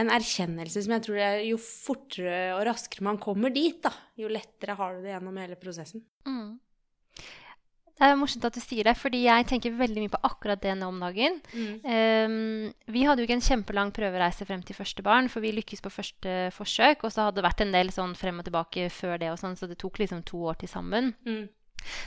en 0.00 0.12
erkjennelse 0.14 0.84
som 0.84 0.94
jeg 0.94 1.04
tror 1.06 1.20
er 1.24 1.42
jo 1.48 1.58
fortere 1.60 2.40
og 2.54 2.64
raskere 2.68 3.06
man 3.08 3.20
kommer 3.22 3.52
dit, 3.54 3.80
da, 3.82 3.92
jo 4.20 4.30
lettere 4.30 4.76
har 4.78 4.96
du 4.96 5.04
det 5.04 5.14
gjennom 5.14 5.40
hele 5.40 5.58
prosessen. 5.60 6.04
Mm. 6.28 6.58
Det 8.00 8.08
er 8.08 8.16
morsomt 8.16 8.46
at 8.48 8.56
du 8.56 8.62
sier 8.64 8.88
det, 8.88 8.94
fordi 8.96 9.26
jeg 9.26 9.44
tenker 9.50 9.74
veldig 9.76 10.00
mye 10.00 10.12
på 10.14 10.22
akkurat 10.24 10.60
det 10.62 10.72
nå 10.78 10.86
om 10.88 11.02
dagen. 11.02 11.34
Mm. 11.52 11.74
Um, 11.84 12.94
vi 12.94 13.02
hadde 13.04 13.20
jo 13.20 13.28
ikke 13.28 13.36
en 13.36 13.44
kjempelang 13.44 13.90
prøvereise 13.92 14.46
frem 14.48 14.62
til 14.64 14.78
første 14.78 15.04
barn, 15.04 15.28
for 15.28 15.44
vi 15.44 15.52
lykkes 15.52 15.84
på 15.84 15.92
første 15.92 16.36
forsøk. 16.56 17.04
Og 17.04 17.12
så 17.12 17.26
hadde 17.26 17.42
det 17.42 17.44
vært 17.44 17.60
en 17.60 17.74
del 17.76 17.92
sånn 17.92 18.16
frem 18.16 18.40
og 18.40 18.48
tilbake 18.48 18.88
før 18.94 19.20
det, 19.20 19.28
og 19.34 19.36
sånn, 19.42 19.58
så 19.60 19.68
det 19.68 19.76
tok 19.82 20.00
liksom 20.00 20.24
to 20.24 20.40
år 20.48 20.56
til 20.62 20.72
sammen. 20.72 21.12
Mm. 21.28 21.44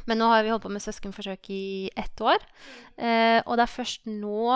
Men 0.09 0.21
nå 0.21 0.31
har 0.33 0.41
vi 0.41 0.49
holdt 0.53 0.65
på 0.65 0.73
med 0.73 0.81
søskenforsøk 0.81 1.51
i 1.53 1.65
ett 1.93 2.25
år. 2.25 2.41
Uh, 2.97 3.45
og 3.45 3.53
det 3.53 3.67
er 3.67 3.75
først 3.75 4.09
nå 4.09 4.47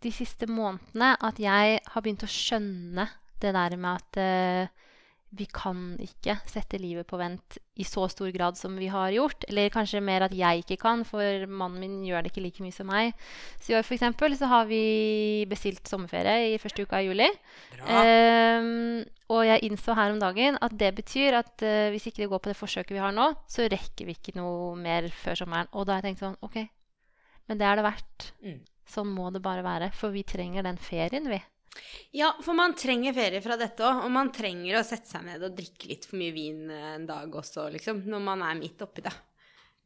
de 0.00 0.12
siste 0.14 0.46
månedene 0.46 1.16
at 1.18 1.42
jeg 1.42 1.82
har 1.82 2.04
begynt 2.04 2.24
å 2.24 2.30
skjønne 2.30 3.10
det 3.42 3.50
der 3.58 3.74
med 3.80 3.98
at 3.98 4.22
uh, 4.22 4.86
vi 5.30 5.46
kan 5.46 5.94
ikke 6.02 6.34
sette 6.50 6.78
livet 6.82 7.06
på 7.06 7.18
vent 7.20 7.58
i 7.78 7.84
så 7.86 8.02
stor 8.10 8.32
grad 8.34 8.58
som 8.58 8.74
vi 8.78 8.88
har 8.90 9.12
gjort. 9.14 9.44
Eller 9.46 9.70
kanskje 9.70 10.02
mer 10.02 10.24
at 10.26 10.34
jeg 10.34 10.64
ikke 10.64 10.80
kan, 10.82 11.04
for 11.06 11.46
mannen 11.46 11.78
min 11.82 12.00
gjør 12.08 12.24
det 12.24 12.32
ikke 12.32 12.42
like 12.42 12.64
mye 12.64 12.74
som 12.74 12.90
meg. 12.90 13.14
Så 13.62 13.72
i 13.72 13.76
år 13.78 13.86
for 13.86 13.94
eksempel, 13.94 14.34
så 14.38 14.48
har 14.50 14.66
vi 14.70 15.46
bestilt 15.50 15.86
sommerferie 15.88 16.50
i 16.50 16.58
første 16.62 16.82
uka 16.82 16.98
i 16.98 17.06
juli. 17.06 17.28
Um, 17.86 19.04
og 19.30 19.44
jeg 19.46 19.70
innså 19.70 19.94
her 19.94 20.16
om 20.16 20.18
dagen 20.22 20.58
at 20.58 20.74
det 20.80 20.90
betyr 20.98 21.38
at 21.38 21.54
uh, 21.62 21.92
hvis 21.94 22.10
ikke 22.10 22.24
det 22.24 22.30
går 22.32 22.42
på 22.42 22.50
det 22.50 22.58
forsøket 22.58 22.96
vi 22.98 23.04
har 23.04 23.14
nå, 23.14 23.30
så 23.46 23.70
rekker 23.70 24.10
vi 24.10 24.18
ikke 24.18 24.34
noe 24.40 24.74
mer 24.80 25.06
før 25.22 25.44
sommeren. 25.44 25.70
Og 25.70 25.86
da 25.86 25.94
har 25.94 26.02
jeg 26.02 26.10
tenkt 26.10 26.26
sånn 26.26 26.38
OK, 26.42 26.58
men 27.46 27.62
det 27.62 27.70
er 27.70 27.78
det 27.78 27.86
verdt. 27.86 28.32
Mm. 28.42 28.60
Sånn 28.90 29.14
må 29.14 29.30
det 29.30 29.46
bare 29.46 29.62
være. 29.62 29.92
For 29.94 30.10
vi 30.10 30.26
trenger 30.26 30.66
den 30.66 30.78
ferien, 30.82 31.30
vi. 31.30 31.38
Ja, 32.16 32.32
for 32.42 32.56
man 32.58 32.74
trenger 32.74 33.14
ferie 33.14 33.40
fra 33.44 33.56
dette 33.60 33.86
òg. 33.86 34.04
Og 34.06 34.12
man 34.12 34.32
trenger 34.34 34.80
å 34.80 34.86
sette 34.86 35.10
seg 35.10 35.26
ned 35.28 35.44
og 35.46 35.56
drikke 35.56 35.90
litt 35.92 36.06
for 36.08 36.18
mye 36.20 36.34
vin 36.34 36.64
en 36.74 37.06
dag 37.08 37.40
også, 37.42 37.68
liksom. 37.76 38.04
Når 38.10 38.24
man 38.26 38.44
er 38.46 38.58
midt 38.58 38.82
oppi 38.86 39.04
det. 39.06 39.14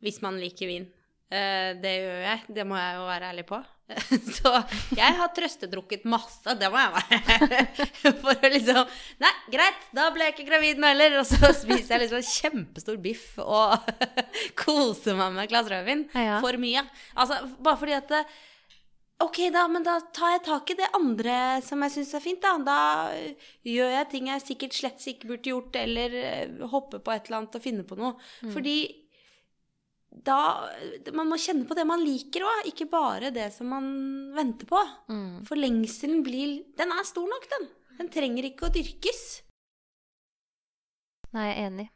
Hvis 0.04 0.22
man 0.24 0.40
liker 0.40 0.70
vin. 0.70 0.88
Eh, 1.34 1.70
det 1.80 1.94
gjør 1.98 2.20
jeg. 2.28 2.42
Det 2.56 2.66
må 2.68 2.76
jeg 2.78 2.98
jo 2.98 3.06
være 3.08 3.30
ærlig 3.32 3.46
på. 3.48 3.60
Så 4.38 4.50
jeg 4.96 5.16
har 5.18 5.32
trøstedrukket 5.36 6.06
masse, 6.08 6.54
det 6.56 6.70
må 6.72 6.80
jeg 6.80 6.94
være. 6.94 7.64
For 8.22 8.32
å 8.32 8.50
liksom 8.54 8.80
Nei, 9.20 9.32
greit, 9.52 9.82
da 9.96 10.06
ble 10.14 10.28
jeg 10.28 10.36
ikke 10.36 10.48
gravid 10.48 10.80
nå 10.80 10.88
heller. 10.92 11.18
Og 11.20 11.28
så 11.28 11.52
spiser 11.52 11.96
jeg 11.96 12.04
liksom 12.06 12.20
en 12.22 12.30
kjempestor 12.30 13.00
biff 13.04 13.34
og 13.44 13.76
koser 14.64 15.18
meg 15.20 15.36
med 15.36 15.44
et 15.44 15.52
glass 15.52 15.68
rødvin. 15.72 16.06
For 16.14 16.60
mye. 16.60 16.86
Altså, 17.12 17.42
bare 17.60 17.80
fordi 17.82 17.98
at 17.98 18.12
det, 18.14 18.24
Ok, 19.22 19.38
da, 19.54 19.62
men 19.70 19.84
da 19.86 20.00
tar 20.14 20.34
jeg 20.34 20.42
tak 20.48 20.70
i 20.72 20.76
det 20.78 20.88
andre 20.96 21.36
som 21.62 21.84
jeg 21.86 21.94
syns 21.94 22.16
er 22.18 22.22
fint, 22.24 22.42
da. 22.42 22.56
Da 22.66 22.78
øh, 23.14 23.46
gjør 23.70 23.92
jeg 23.94 24.10
ting 24.10 24.28
jeg 24.32 24.42
sikkert 24.42 24.74
slett 24.74 25.06
ikke 25.12 25.30
burde 25.30 25.52
gjort, 25.52 25.78
eller 25.78 26.18
øh, 26.18 26.66
hopper 26.72 27.02
på 27.04 27.14
et 27.14 27.28
eller 27.28 27.42
annet 27.42 27.58
og 27.58 27.64
finner 27.64 27.86
på 27.86 27.98
noe. 28.00 28.16
Fordi 28.50 28.78
da 30.14 30.70
Man 31.10 31.26
må 31.26 31.38
kjenne 31.42 31.66
på 31.66 31.74
det 31.74 31.82
man 31.90 32.02
liker 32.04 32.44
òg, 32.46 32.68
ikke 32.70 32.86
bare 32.90 33.32
det 33.34 33.48
som 33.54 33.70
man 33.74 33.86
venter 34.36 34.68
på. 34.70 34.82
Mm. 35.10 35.42
For 35.48 35.58
lengselen 35.58 36.22
blir 36.26 36.60
Den 36.78 36.94
er 36.94 37.06
stor 37.06 37.26
nok, 37.30 37.48
den. 37.50 37.66
Den 37.98 38.10
trenger 38.14 38.46
ikke 38.46 38.68
å 38.68 38.74
dyrkes. 38.74 39.24
Nei, 41.34 41.48
jeg 41.48 41.56
er 41.58 41.66
enig. 41.66 41.88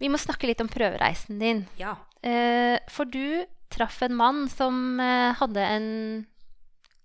Vi 0.00 0.08
må 0.12 0.20
snakke 0.20 0.48
litt 0.48 0.60
om 0.64 0.68
prøvereisen 0.68 1.40
din. 1.40 1.64
Ja. 1.80 1.94
Eh, 2.24 2.76
for 2.92 3.08
du 3.08 3.44
traff 3.70 4.02
en 4.02 4.16
mann 4.18 4.44
som 4.50 5.00
eh, 5.00 5.30
hadde 5.38 5.64
en, 5.64 5.88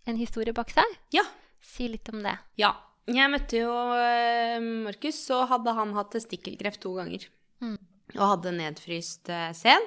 en 0.09 0.19
historie 0.19 0.55
bak 0.55 0.73
seg. 0.73 0.97
Ja. 1.15 1.25
Si 1.65 1.87
litt 1.89 2.09
om 2.13 2.21
det. 2.25 2.35
Ja. 2.61 2.73
Jeg 3.05 3.29
møtte 3.29 3.59
jo 3.59 3.73
eh, 3.93 4.57
Markus, 4.61 5.19
så 5.27 5.43
hadde 5.49 5.75
han 5.77 5.93
hatt 5.97 6.15
testikkelkreft 6.15 6.81
to 6.81 6.95
ganger. 6.97 7.27
Mm. 7.61 7.77
Og 8.15 8.23
hadde 8.23 8.55
nedfryst 8.55 9.29
eh, 9.33 9.51
sæd. 9.53 9.85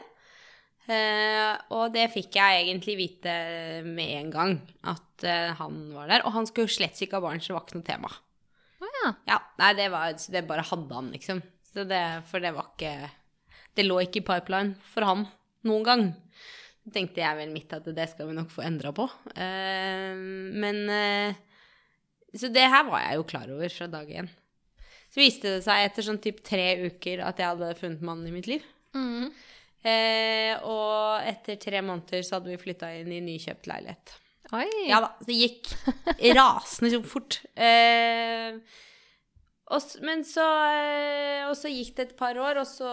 Eh, 0.89 1.57
og 1.75 1.91
det 1.93 2.07
fikk 2.15 2.39
jeg 2.39 2.63
egentlig 2.63 2.95
vite 3.01 3.35
med 3.85 4.15
en 4.21 4.31
gang, 4.33 4.55
at 4.89 5.27
han 5.59 5.81
var 5.97 6.07
der. 6.09 6.25
Og 6.25 6.33
han 6.37 6.47
skulle 6.47 6.71
jo 6.71 6.77
slett 6.79 7.03
ikke 7.03 7.19
ha 7.19 7.25
barn, 7.27 7.43
så 7.43 7.51
det 7.51 7.59
var 7.59 7.67
ikke 7.67 7.81
noe 7.81 7.89
tema. 7.91 8.13
Oh, 8.79 8.93
ja. 9.03 9.11
Ja, 9.33 9.39
nei, 9.59 9.73
det, 9.75 9.89
var, 9.91 10.15
det 10.15 10.45
bare 10.47 10.67
hadde 10.71 10.95
han, 10.95 11.11
liksom. 11.15 11.43
Så 11.69 11.85
det, 11.91 12.03
for 12.31 12.41
det 12.43 12.55
var 12.57 12.71
ikke 12.73 13.11
Det 13.77 13.85
lå 13.85 13.99
ikke 14.03 14.23
i 14.23 14.27
pipeline 14.27 14.79
for 14.95 15.07
han 15.07 15.27
noen 15.69 15.85
gang. 15.87 16.05
Tenkte 16.95 17.21
jeg 17.21 17.37
vel 17.41 17.51
mitt 17.53 17.73
at 17.75 17.87
det 17.95 18.07
skal 18.11 18.31
vi 18.31 18.37
nok 18.37 18.51
få 18.55 18.63
endra 18.65 18.93
på. 18.97 19.05
Eh, 19.35 20.15
men 20.63 20.79
eh, 20.93 21.39
Så 22.37 22.51
det 22.55 22.65
her 22.71 22.87
var 22.89 23.03
jeg 23.03 23.19
jo 23.19 23.27
klar 23.29 23.51
over 23.53 23.73
fra 23.75 23.89
dag 23.93 24.09
én. 24.09 24.31
Så 25.09 25.23
viste 25.23 25.55
det 25.57 25.65
seg 25.65 25.87
etter 25.87 26.05
sånn 26.05 26.21
typ 26.23 26.43
tre 26.45 26.67
uker 26.85 27.23
at 27.25 27.39
jeg 27.41 27.49
hadde 27.49 27.77
funnet 27.81 28.05
mannen 28.05 28.29
i 28.29 28.35
mitt 28.35 28.49
liv. 28.51 28.65
Mm. 28.93 29.31
Og 30.69 31.29
etter 31.31 31.57
tre 31.63 31.81
måneder 31.81 32.21
så 32.27 32.37
hadde 32.37 32.51
vi 32.53 32.59
flytta 32.61 32.91
inn 32.99 33.15
i 33.17 33.23
nykjøpt 33.25 33.71
leilighet. 33.71 34.13
Oi. 34.53 34.67
Ja 34.89 34.99
da, 35.05 35.09
det 35.25 35.39
gikk 35.39 35.71
rasende 36.37 36.93
så 36.93 37.01
fort. 37.09 37.39
Og, 39.69 39.89
men 40.05 40.25
så 40.29 40.45
Og 41.49 41.57
så 41.57 41.73
gikk 41.73 41.95
det 41.97 42.11
et 42.11 42.17
par 42.21 42.37
år, 42.37 42.61
og 42.61 42.69
så 42.69 42.93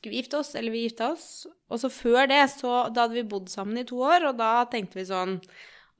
skulle 0.00 0.14
vi 0.14 0.22
gifte 0.22 0.40
oss, 0.40 0.54
eller 0.56 0.72
vi 0.72 0.86
gifta 0.86 1.12
oss. 1.12 1.28
Og 1.68 1.82
så 1.82 1.90
før 1.92 2.24
det, 2.30 2.40
så 2.54 2.88
da 2.88 3.04
hadde 3.04 3.18
vi 3.18 3.28
bodd 3.28 3.52
sammen 3.52 3.82
i 3.82 3.86
to 3.88 4.00
år, 4.00 4.30
og 4.30 4.40
da 4.40 4.64
tenkte 4.72 5.00
vi 5.00 5.10
sånn 5.10 5.38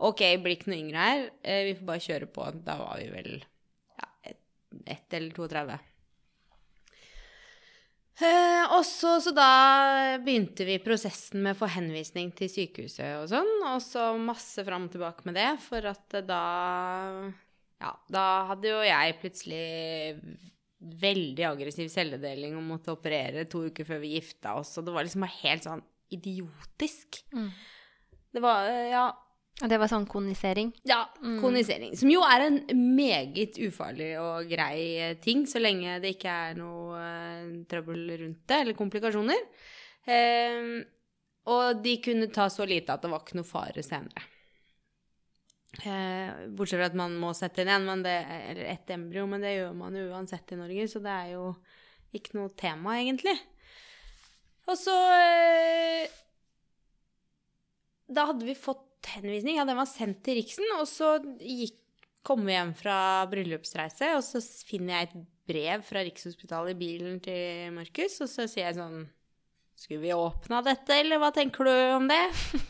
Ok, 0.00 0.22
blir 0.40 0.54
ikke 0.56 0.70
noe 0.72 0.80
yngre 0.80 1.00
her, 1.04 1.22
eh, 1.44 1.58
vi 1.66 1.76
får 1.76 1.84
bare 1.90 2.00
kjøre 2.00 2.26
på. 2.32 2.44
Da 2.64 2.78
var 2.80 2.96
vi 2.96 3.10
vel 3.12 3.34
ja, 4.00 4.06
ett 4.88 5.12
eller 5.18 5.34
32. 5.36 5.74
Eh, 8.20 8.72
også, 8.78 8.94
så, 8.96 9.12
så 9.26 9.34
da 9.36 9.50
begynte 10.24 10.64
vi 10.68 10.78
prosessen 10.80 11.44
med 11.44 11.52
å 11.52 11.60
få 11.60 11.68
henvisning 11.72 12.32
til 12.36 12.48
sykehuset 12.52 13.18
og 13.18 13.28
sånn, 13.28 13.52
og 13.68 13.78
så 13.84 14.10
masse 14.20 14.64
fram 14.64 14.88
og 14.88 14.94
tilbake 14.96 15.28
med 15.28 15.36
det, 15.36 15.50
for 15.66 15.92
at 15.92 16.16
eh, 16.16 16.24
da 16.24 16.42
Ja, 17.80 17.94
da 18.12 18.24
hadde 18.50 18.72
jo 18.72 18.80
jeg 18.84 19.20
plutselig 19.22 19.68
veldig 20.80 21.44
aggressiv 21.44 21.90
celledeling 21.92 22.54
og 22.56 22.62
måtte 22.64 22.92
operere 22.94 23.44
to 23.50 23.66
uker 23.68 23.84
før 23.84 23.98
vi 24.00 24.14
gifta 24.16 24.54
oss, 24.56 24.70
og 24.80 24.86
det 24.86 24.94
var 24.94 25.04
liksom 25.04 25.24
bare 25.26 25.38
helt 25.42 25.66
sånn 25.66 25.82
idiotisk. 26.10 27.20
Mm. 27.36 27.50
Det 28.32 28.40
var 28.42 28.68
eh, 28.70 28.86
Ja, 28.94 29.04
Og 29.62 29.68
det 29.68 29.76
var 29.82 29.90
sånn 29.92 30.06
konisering. 30.08 30.70
ja, 30.88 31.02
konisering. 31.42 31.92
Som 32.00 32.08
jo 32.10 32.22
er 32.24 32.46
en 32.46 32.60
meget 32.96 33.58
ufarlig 33.60 34.14
og 34.22 34.48
grei 34.48 34.78
eh, 35.10 35.16
ting, 35.20 35.44
så 35.46 35.60
lenge 35.60 35.98
det 36.00 36.14
ikke 36.16 36.32
er 36.48 36.56
noe 36.56 36.96
eh, 36.96 37.50
trøbbel 37.68 38.06
rundt 38.22 38.46
det, 38.48 38.60
eller 38.62 38.78
komplikasjoner. 38.78 39.42
Eh, 40.06 40.80
og 41.50 41.82
de 41.84 41.96
kunne 42.04 42.30
ta 42.32 42.48
så 42.52 42.64
lite 42.68 42.94
at 42.94 43.02
det 43.04 43.10
var 43.12 43.20
ikke 43.24 43.36
noe 43.36 43.48
fare 43.48 43.82
senere. 43.84 44.24
Eh, 45.78 46.48
bortsett 46.50 46.80
fra 46.80 46.88
at 46.90 46.96
man 46.98 47.14
må 47.20 47.30
sette 47.36 47.62
inn 47.62 47.70
en, 47.70 48.02
det, 48.02 48.16
eller 48.50 48.66
ett 48.72 48.90
embryo, 48.90 49.26
men 49.30 49.44
det 49.44 49.54
gjør 49.54 49.76
man 49.78 49.94
jo 49.94 50.08
uansett 50.10 50.50
i 50.50 50.58
Norge, 50.58 50.86
så 50.90 51.02
det 51.04 51.12
er 51.14 51.28
jo 51.36 51.44
ikke 52.16 52.34
noe 52.40 52.50
tema, 52.58 52.96
egentlig. 52.98 53.36
Og 54.66 54.76
så 54.78 54.94
eh, 55.14 56.16
Da 58.10 58.26
hadde 58.32 58.48
vi 58.48 58.58
fått 58.58 59.12
henvisning, 59.14 59.60
ja, 59.60 59.66
den 59.68 59.78
var 59.78 59.88
sendt 59.88 60.24
til 60.26 60.40
Riksen, 60.40 60.66
og 60.80 60.88
så 60.90 61.14
gikk, 61.38 61.78
kom 62.26 62.42
vi 62.44 62.52
hjem 62.52 62.74
fra 62.76 63.24
bryllupsreise, 63.30 64.10
og 64.18 64.24
så 64.26 64.42
finner 64.66 64.98
jeg 64.98 65.08
et 65.08 65.22
brev 65.50 65.86
fra 65.86 66.02
Rikshospitalet 66.04 66.74
i 66.74 66.80
bilen 66.82 67.22
til 67.24 67.70
Markus, 67.78 68.18
og 68.20 68.28
så 68.28 68.44
sier 68.50 68.66
jeg 68.68 68.76
sånn 68.76 69.06
Skulle 69.80 70.02
vi 70.02 70.12
åpna 70.12 70.60
dette, 70.66 70.98
eller 71.00 71.22
hva 71.22 71.30
tenker 71.32 71.64
du 71.64 71.72
om 71.94 72.10
det? 72.10 72.20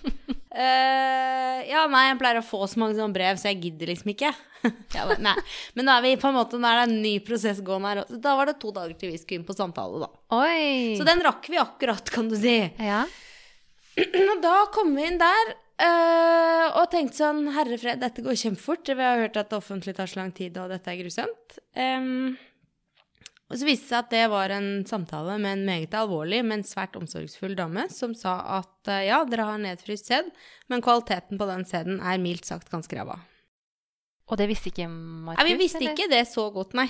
Eh, 0.50 1.58
ja, 1.70 1.84
nei, 1.86 2.08
jeg 2.08 2.18
pleier 2.18 2.40
å 2.40 2.46
få 2.46 2.64
så 2.66 2.80
mange 2.82 2.96
sånne 2.98 3.14
brev, 3.14 3.38
så 3.38 3.52
jeg 3.52 3.60
gidder 3.62 3.92
liksom 3.92 4.10
ikke. 4.14 4.32
Bare, 4.94 5.16
nei. 5.22 5.36
Men 5.78 5.86
nå 5.86 5.94
er 5.94 6.04
vi 6.08 6.16
på 6.20 6.30
en 6.30 6.36
måte, 6.36 6.58
nå 6.60 6.68
er 6.68 6.82
det 6.82 6.86
en 6.88 7.02
ny 7.04 7.14
prosess 7.26 7.62
gående 7.64 7.92
her. 7.92 8.02
Da 8.22 8.34
var 8.38 8.50
det 8.50 8.58
to 8.62 8.74
dager 8.74 8.96
til 8.98 9.14
vi 9.14 9.20
skulle 9.20 9.40
inn 9.40 9.48
på 9.48 9.56
samtale, 9.56 10.02
da. 10.02 10.10
Oi! 10.40 10.98
Så 10.98 11.06
den 11.06 11.22
rakk 11.26 11.46
vi 11.52 11.60
akkurat, 11.62 12.12
kan 12.12 12.30
du 12.30 12.36
si. 12.40 12.58
Ja. 12.82 13.04
Og 14.30 14.38
da 14.42 14.56
kom 14.74 14.94
vi 14.96 15.06
inn 15.06 15.18
der 15.20 15.54
uh, 15.82 16.66
og 16.78 16.86
tenkte 16.92 17.18
sånn 17.18 17.48
Herre 17.54 17.78
fred, 17.80 18.00
dette 18.02 18.22
går 18.24 18.38
kjempefort. 18.38 18.90
Vi 18.90 19.06
har 19.06 19.22
hørt 19.24 19.38
at 19.40 19.50
det 19.50 19.58
offentlig 19.58 19.96
tar 19.98 20.10
så 20.10 20.22
lang 20.22 20.30
tid, 20.36 20.58
og 20.60 20.70
dette 20.72 20.92
er 20.92 21.00
grusomt. 21.00 21.58
Ehm, 21.78 22.38
og 23.50 23.58
så 23.58 23.66
viste 23.66 23.82
det 23.82 23.90
seg 23.90 23.98
at 24.04 24.12
det 24.12 24.22
var 24.30 24.52
en 24.54 24.68
samtale 24.86 25.34
med 25.42 25.56
en 25.56 25.64
meget 25.66 25.94
alvorlig, 25.98 26.44
men 26.46 26.62
svært 26.66 26.94
omsorgsfull 27.00 27.56
dame 27.58 27.88
som 27.90 28.14
sa 28.14 28.36
at 28.60 28.90
øh, 28.92 29.02
ja, 29.08 29.18
dere 29.26 29.48
har 29.48 29.58
nedfryst 29.58 30.06
sæd, 30.06 30.30
men 30.70 30.84
kvaliteten 30.84 31.40
på 31.40 31.48
den 31.50 31.66
sæden 31.66 31.98
er 31.98 32.22
mildt 32.22 32.46
sagt 32.46 32.70
ganske 32.70 32.94
ræva. 32.94 33.18
Og 34.30 34.38
det 34.38 34.46
visste 34.46 34.70
ikke 34.70 34.86
Markus? 34.86 35.42
Ja, 35.42 35.48
vi 35.50 35.58
visste 35.58 35.80
eller? 35.82 35.96
ikke 35.96 36.10
det 36.12 36.22
så 36.30 36.46
godt, 36.54 36.78
nei. 36.78 36.86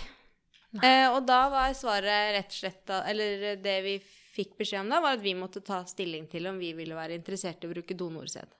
Eh, 0.85 1.09
og 1.09 1.25
da 1.27 1.41
var 1.51 1.73
svaret 1.75 2.37
rett 2.37 2.53
og 2.53 2.55
slett 2.55 2.91
Eller 3.11 3.57
det 3.59 3.73
vi 3.83 3.97
fikk 4.37 4.53
beskjed 4.61 4.85
om 4.85 4.93
da, 4.93 5.01
var 5.03 5.17
at 5.17 5.25
vi 5.25 5.33
måtte 5.35 5.65
ta 5.67 5.81
stilling 5.89 6.29
til 6.31 6.47
om 6.47 6.61
vi 6.61 6.71
ville 6.79 6.95
være 6.95 7.17
interessert 7.19 7.65
i 7.65 7.71
å 7.71 7.73
bruke 7.73 7.97
donorsæd. 7.99 8.53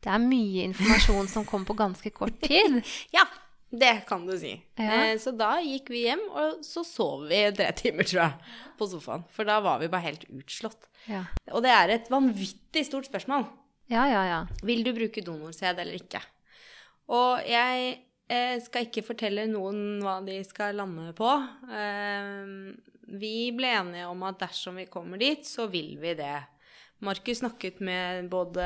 Det 0.00 0.12
er 0.12 0.22
mye 0.22 0.68
informasjon 0.70 1.28
som 1.32 1.44
kom 1.48 1.66
på 1.66 1.76
ganske 1.76 2.14
kort 2.14 2.38
tid. 2.44 2.80
Ja, 3.16 3.26
det 3.80 4.04
kan 4.08 4.24
du 4.26 4.34
si. 4.38 4.52
Ja. 4.78 5.00
Eh, 5.10 5.16
så 5.20 5.32
da 5.36 5.56
gikk 5.64 5.90
vi 5.92 6.04
hjem, 6.06 6.22
og 6.30 6.62
så 6.66 6.84
sov 6.86 7.26
vi 7.30 7.40
tre 7.56 7.70
timer, 7.76 8.06
tror 8.08 8.20
jeg, 8.22 8.54
på 8.78 8.88
sofaen. 8.90 9.24
For 9.34 9.48
da 9.48 9.58
var 9.64 9.82
vi 9.82 9.90
bare 9.92 10.08
helt 10.08 10.24
utslått. 10.30 10.88
Ja, 11.10 11.24
Og 11.52 11.60
det 11.66 11.72
er 11.74 11.92
et 11.98 12.08
vanvittig 12.12 12.86
stort 12.88 13.10
spørsmål. 13.10 13.44
ja, 13.92 14.06
ja. 14.08 14.22
ja. 14.30 14.40
Vil 14.64 14.84
du 14.86 14.92
bruke 14.96 15.20
donorsæd 15.24 15.78
eller 15.82 15.98
ikke? 15.98 16.22
Og 17.12 17.42
jeg 17.44 17.90
eh, 18.32 18.56
skal 18.64 18.86
ikke 18.86 19.04
fortelle 19.04 19.44
noen 19.50 20.00
hva 20.00 20.20
de 20.24 20.38
skal 20.48 20.78
lande 20.80 21.12
på. 21.18 21.28
Eh, 21.68 22.72
vi 23.20 23.50
ble 23.52 23.74
enige 23.82 24.08
om 24.08 24.22
at 24.24 24.40
dersom 24.40 24.80
vi 24.80 24.86
kommer 24.88 25.20
dit, 25.20 25.44
så 25.44 25.66
vil 25.68 25.98
vi 26.00 26.14
det. 26.16 26.38
Markus 27.04 27.42
snakket 27.42 27.82
med 27.84 28.30
både 28.32 28.64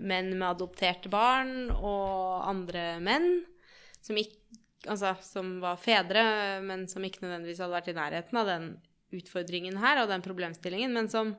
menn 0.00 0.30
med 0.38 0.48
adopterte 0.48 1.10
barn 1.12 1.68
og 1.74 2.46
andre 2.48 2.94
menn 3.04 3.42
som, 4.06 4.18
ikk- 4.20 4.60
altså, 4.86 5.12
som 5.26 5.56
var 5.64 5.78
fedre, 5.82 6.22
men 6.64 6.86
som 6.90 7.04
ikke 7.06 7.24
nødvendigvis 7.24 7.60
hadde 7.64 7.74
vært 7.76 7.90
i 7.92 7.96
nærheten 7.98 8.40
av 8.42 8.50
den 8.50 8.68
utfordringen 9.16 9.78
her 9.82 10.02
og 10.02 10.10
den 10.10 10.24
problemstillingen, 10.24 10.94
men 10.94 11.10
som 11.12 11.34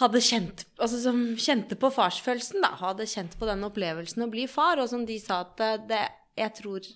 hadde 0.00 0.22
kjent, 0.24 0.62
altså 0.80 0.98
som 1.02 1.18
kjente 1.36 1.76
på 1.78 1.90
farsfølelsen, 1.92 2.62
da, 2.64 2.70
hadde 2.80 3.04
kjent 3.10 3.34
på 3.38 3.48
den 3.48 3.64
opplevelsen 3.66 4.24
å 4.24 4.30
bli 4.32 4.46
far, 4.48 4.80
og 4.80 4.88
som 4.88 5.02
de 5.08 5.18
sa 5.20 5.42
at 5.44 5.54
det, 5.60 5.72
det 5.90 6.02
jeg 6.40 6.54
tror 6.62 6.86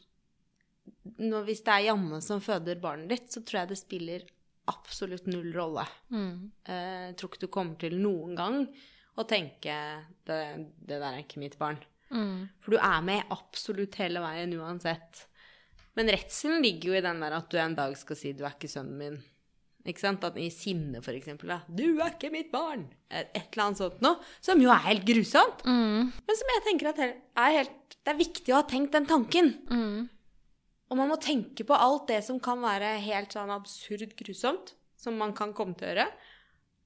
nå, 1.20 1.42
Hvis 1.44 1.60
det 1.66 1.72
er 1.74 1.84
Janne 1.90 2.18
som 2.24 2.40
føder 2.42 2.78
barnet 2.82 3.10
ditt, 3.12 3.26
så 3.34 3.42
tror 3.44 3.60
jeg 3.60 3.68
det 3.72 3.78
spiller 3.80 4.24
absolutt 4.70 5.26
null 5.30 5.50
rolle. 5.54 5.84
Mm. 6.10 6.50
Eh, 6.66 7.02
Jeg 7.10 7.16
tror 7.20 7.30
ikke 7.30 7.42
du 7.44 7.50
kommer 7.52 7.76
til 7.78 7.94
noen 8.00 8.32
gang 8.38 8.56
å 9.18 9.24
tenke 9.28 9.76
det, 10.26 10.38
det 10.82 10.96
der 10.98 11.04
er 11.12 11.20
ikke 11.22 11.42
mitt 11.42 11.54
barn. 11.60 11.78
Mm. 12.14 12.48
For 12.62 12.76
du 12.76 12.78
er 12.80 13.00
med 13.06 13.32
absolutt 13.34 13.96
hele 14.00 14.22
veien 14.22 14.52
uansett. 14.58 15.24
Men 15.96 16.12
redselen 16.12 16.62
ligger 16.64 16.92
jo 16.92 16.98
i 16.98 17.04
den 17.04 17.22
der 17.24 17.38
at 17.38 17.48
du 17.50 17.58
en 17.60 17.74
dag 17.76 17.96
skal 17.96 18.18
si 18.18 18.32
'du 18.32 18.44
er 18.44 18.54
ikke 18.54 18.70
sønnen 18.70 18.98
min'. 19.00 19.22
Ikke 19.86 20.02
sant? 20.02 20.24
At 20.26 20.36
I 20.36 20.48
sinne, 20.50 21.00
for 21.02 21.14
eksempel. 21.14 21.48
Da. 21.48 21.60
'Du 21.68 22.00
er 22.00 22.10
ikke 22.10 22.32
mitt 22.32 22.50
barn'. 22.52 22.88
Et 23.10 23.30
eller 23.36 23.64
annet 23.64 23.78
sånt 23.78 24.02
noe. 24.02 24.18
Som 24.40 24.60
jo 24.60 24.70
er 24.70 24.82
helt 24.88 25.06
grusomt. 25.06 25.62
Mm. 25.64 26.12
Men 26.26 26.36
som 26.36 26.52
jeg 26.54 26.64
tenker 26.66 26.90
at 26.90 26.98
er 26.98 27.56
helt, 27.60 27.96
det 28.04 28.12
er 28.12 28.18
viktig 28.18 28.52
å 28.52 28.60
ha 28.60 28.66
tenkt 28.66 28.92
den 28.92 29.06
tanken. 29.06 29.54
Mm. 29.70 30.08
Og 30.90 30.96
man 30.96 31.08
må 31.08 31.16
tenke 31.22 31.64
på 31.66 31.74
alt 31.74 32.08
det 32.08 32.22
som 32.24 32.38
kan 32.42 32.60
være 32.62 32.98
helt 33.02 33.32
sånn 33.34 33.50
absurd 33.50 34.14
grusomt, 34.18 34.74
som 34.96 35.16
man 35.18 35.32
kan 35.34 35.54
komme 35.54 35.74
til 35.74 35.88
å 35.88 35.94
gjøre, 35.94 36.10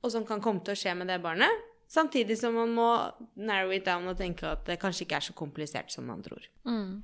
og 0.00 0.12
som 0.12 0.24
kan 0.28 0.40
komme 0.40 0.64
til 0.64 0.72
å 0.72 0.80
skje 0.80 0.94
med 0.96 1.08
det 1.08 1.20
barnet. 1.20 1.66
Samtidig 1.90 2.36
som 2.38 2.54
man 2.54 2.70
må 2.70 2.88
narrow 3.34 3.72
it 3.74 3.86
down 3.88 4.06
og 4.06 4.18
tenke 4.18 4.46
at 4.46 4.62
det 4.68 4.78
kanskje 4.78 5.08
ikke 5.08 5.18
er 5.18 5.26
så 5.26 5.34
komplisert 5.34 5.90
som 5.90 6.06
man 6.06 6.22
tror. 6.22 6.44
Mm. 6.68 7.00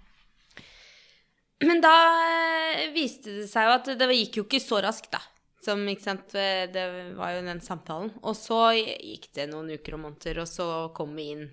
Men 1.67 1.81
da 1.83 1.95
eh, 2.29 2.85
viste 2.95 3.33
det 3.41 3.49
seg 3.51 3.67
jo 3.67 3.75
at 3.79 3.91
det 3.99 4.09
gikk 4.13 4.39
jo 4.39 4.45
ikke 4.47 4.63
så 4.63 4.79
raskt, 4.85 5.11
da. 5.17 5.23
Som, 5.65 5.83
ikke 5.91 6.05
sant, 6.05 6.35
eh, 6.39 6.69
Det 6.71 6.85
var 7.19 7.35
jo 7.35 7.45
den 7.49 7.63
samtalen. 7.65 8.13
Og 8.23 8.37
så 8.39 8.61
gikk 8.77 9.33
det 9.35 9.49
noen 9.51 9.73
uker 9.75 9.97
og 9.97 10.05
måneder, 10.05 10.45
og 10.45 10.51
så 10.51 10.67
kom 10.95 11.17
vi 11.19 11.31
inn. 11.35 11.49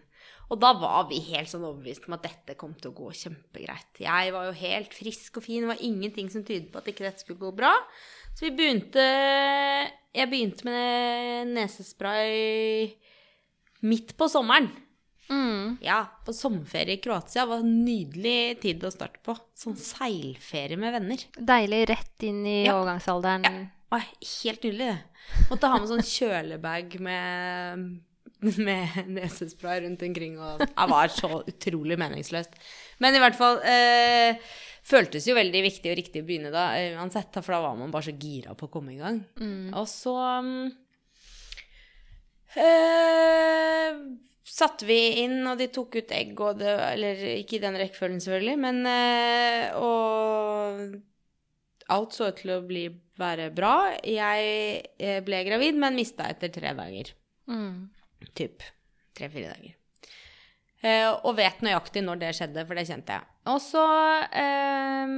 Og 0.54 0.60
da 0.62 0.74
var 0.78 1.08
vi 1.10 1.22
helt 1.32 1.50
sånn 1.50 1.64
overbevist 1.66 2.06
om 2.06 2.18
at 2.18 2.28
dette 2.28 2.58
kom 2.60 2.76
til 2.78 2.92
å 2.92 2.98
gå 3.00 3.08
kjempegreit. 3.18 4.04
Jeg 4.04 4.34
var 4.36 4.46
jo 4.46 4.58
helt 4.60 4.94
frisk 4.94 5.40
og 5.40 5.48
fin, 5.48 5.64
det 5.64 5.72
var 5.72 5.82
ingenting 5.82 6.30
som 6.30 6.44
tydet 6.46 6.70
på 6.70 6.84
at 6.84 6.92
ikke 6.92 7.08
dette 7.08 7.24
skulle 7.24 7.42
gå 7.42 7.50
bra. 7.58 7.72
Så 8.36 8.46
vi 8.46 8.54
begynte 8.58 9.02
Jeg 10.14 10.30
begynte 10.30 10.66
med 10.68 11.50
nesespray 11.56 12.94
midt 13.84 14.16
på 14.20 14.28
sommeren. 14.32 14.70
Mm. 15.32 15.78
Ja, 15.82 16.02
på 16.26 16.34
sommerferie 16.36 16.98
i 16.98 17.02
Kroatia 17.02 17.46
var 17.48 17.62
en 17.64 17.78
nydelig 17.86 18.60
tid 18.64 18.84
å 18.84 18.92
starte 18.92 19.22
på. 19.24 19.36
Sånn 19.58 19.78
seilferie 19.80 20.78
med 20.80 20.94
venner. 20.98 21.24
Deilig 21.40 21.86
rett 21.94 22.26
inn 22.28 22.42
i 22.46 22.58
Ja. 22.66 22.76
overgangsalderen. 22.80 23.48
Ja. 23.48 23.70
Var 23.94 24.04
helt 24.10 24.64
nydelig, 24.66 24.90
det. 24.90 25.00
Måtte 25.50 25.70
ha 25.72 25.80
med 25.80 25.88
sånn 25.92 26.04
kjølebag 26.04 27.00
med, 27.00 27.88
med 28.68 29.00
nesespray 29.16 29.82
rundt 29.86 30.04
omkring. 30.04 30.36
Og 30.42 30.60
det 30.66 30.90
var 30.92 31.08
så 31.14 31.42
utrolig 31.48 31.98
meningsløst. 32.02 32.58
Men 33.00 33.16
i 33.16 33.22
hvert 33.24 33.38
fall 33.40 33.62
eh, 33.64 34.36
føltes 34.84 35.28
jo 35.30 35.38
veldig 35.38 35.62
viktig 35.70 35.92
og 35.94 36.00
riktig 36.02 36.24
å 36.24 36.28
begynne 36.28 36.52
da, 36.52 36.72
eh, 36.76 36.98
uansett. 37.00 37.32
For 37.40 37.56
da 37.56 37.62
var 37.64 37.78
man 37.80 37.94
bare 37.94 38.10
så 38.12 38.18
gira 38.20 38.56
på 38.60 38.68
å 38.68 38.74
komme 38.74 38.96
i 38.96 39.00
gang. 39.00 39.24
Mm. 39.40 39.72
Og 39.80 39.88
så 39.88 40.18
mm, 40.44 40.72
eh, 42.60 43.98
satte 44.54 44.88
vi 44.88 45.00
inn, 45.24 45.40
og 45.50 45.58
de 45.62 45.70
tok 45.74 45.98
ut 46.00 46.14
egg, 46.14 46.34
og 46.40 46.60
det 46.62 46.74
Eller 46.92 47.24
ikke 47.40 47.58
i 47.58 47.64
den 47.64 47.80
rekkefølgen, 47.80 48.22
selvfølgelig, 48.24 48.58
men 48.66 48.86
eh, 48.90 49.74
Og 49.80 51.00
alt 51.94 52.16
så 52.16 52.30
ut 52.32 52.40
til 52.40 52.54
å 52.56 52.62
bli, 52.66 52.88
være 53.20 53.50
bra. 53.56 53.76
Jeg 54.08 54.86
eh, 54.98 55.20
ble 55.26 55.44
gravid, 55.48 55.78
men 55.80 55.98
mista 55.98 56.30
etter 56.32 56.52
tre 56.54 56.74
dager. 56.78 57.12
Mm. 57.52 57.90
Typ 58.34 58.64
tre-fire 59.18 59.52
dager. 59.52 59.76
Eh, 60.84 61.10
og 61.12 61.38
vet 61.38 61.62
nøyaktig 61.64 62.04
når 62.04 62.24
det 62.24 62.34
skjedde, 62.40 62.66
for 62.68 62.80
det 62.80 62.88
kjente 62.90 63.20
jeg. 63.20 63.30
Og 63.52 63.60
så 63.64 63.86
eh, 64.44 65.14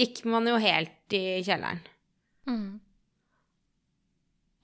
gikk 0.00 0.24
man 0.30 0.48
jo 0.48 0.60
helt 0.60 1.16
i 1.16 1.24
kjelleren. 1.44 1.82
Mm. 2.48 2.68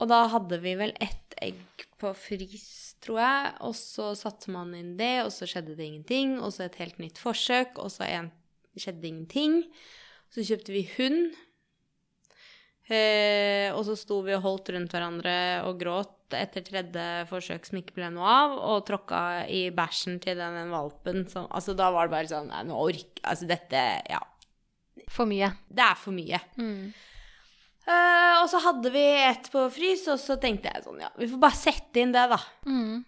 Og 0.01 0.09
da 0.09 0.25
hadde 0.33 0.61
vi 0.63 0.75
vel 0.81 0.95
ett 1.03 1.37
egg 1.45 1.85
på 2.01 2.13
frys, 2.17 2.97
tror 3.05 3.21
jeg. 3.21 3.53
Og 3.69 3.77
så 3.77 4.11
satte 4.19 4.53
man 4.53 4.73
inn 4.77 4.95
det, 5.01 5.21
og 5.27 5.33
så 5.35 5.49
skjedde 5.49 5.77
det 5.77 5.87
ingenting. 5.87 6.39
Og 6.41 6.55
så 6.57 6.67
et 6.67 6.81
helt 6.81 7.01
nytt 7.03 7.21
forsøk, 7.21 7.77
og 7.83 7.93
så 7.93 8.09
en, 8.09 8.31
skjedde 8.77 9.05
det 9.05 9.13
ingenting. 9.13 9.61
Så 10.33 10.47
kjøpte 10.47 10.73
vi 10.73 10.87
hund. 10.97 11.37
Eh, 12.91 13.69
og 13.71 13.85
så 13.87 13.95
sto 13.99 14.19
vi 14.27 14.35
og 14.35 14.43
holdt 14.43 14.73
rundt 14.75 14.95
hverandre 14.95 15.35
og 15.69 15.77
gråt 15.79 16.35
etter 16.35 16.65
tredje 16.67 17.05
forsøk 17.31 17.69
som 17.69 17.79
ikke 17.79 17.95
ble 17.95 18.09
noe 18.15 18.27
av, 18.27 18.55
og 18.73 18.83
tråkka 18.89 19.21
i 19.51 19.69
bæsjen 19.75 20.19
til 20.23 20.39
den, 20.39 20.57
den 20.59 20.73
valpen 20.75 21.23
Så, 21.31 21.45
Altså, 21.51 21.75
da 21.79 21.91
var 21.95 22.07
det 22.07 22.15
bare 22.15 22.31
sånn 22.31 22.51
Nei, 22.51 22.65
nå 22.67 22.79
ork... 22.79 23.23
Altså, 23.23 23.47
dette 23.51 23.85
Ja. 24.11 24.21
For 25.11 25.27
mye. 25.27 25.49
Det 25.67 25.83
er 25.83 25.97
for 25.99 26.15
mye. 26.15 26.39
Mm. 26.59 26.91
Eh, 27.91 28.35
og 28.41 28.49
så 28.53 28.61
hadde 28.63 28.91
vi 28.95 29.05
et 29.25 29.49
på 29.53 29.65
frys, 29.73 30.07
og 30.13 30.19
så 30.23 30.37
tenkte 30.41 30.71
jeg 30.71 30.85
sånn, 30.85 31.01
ja, 31.03 31.11
vi 31.19 31.29
får 31.31 31.41
bare 31.43 31.59
sette 31.59 32.03
inn 32.03 32.15
det, 32.15 32.27
da. 32.31 32.39
Mm. 32.69 33.01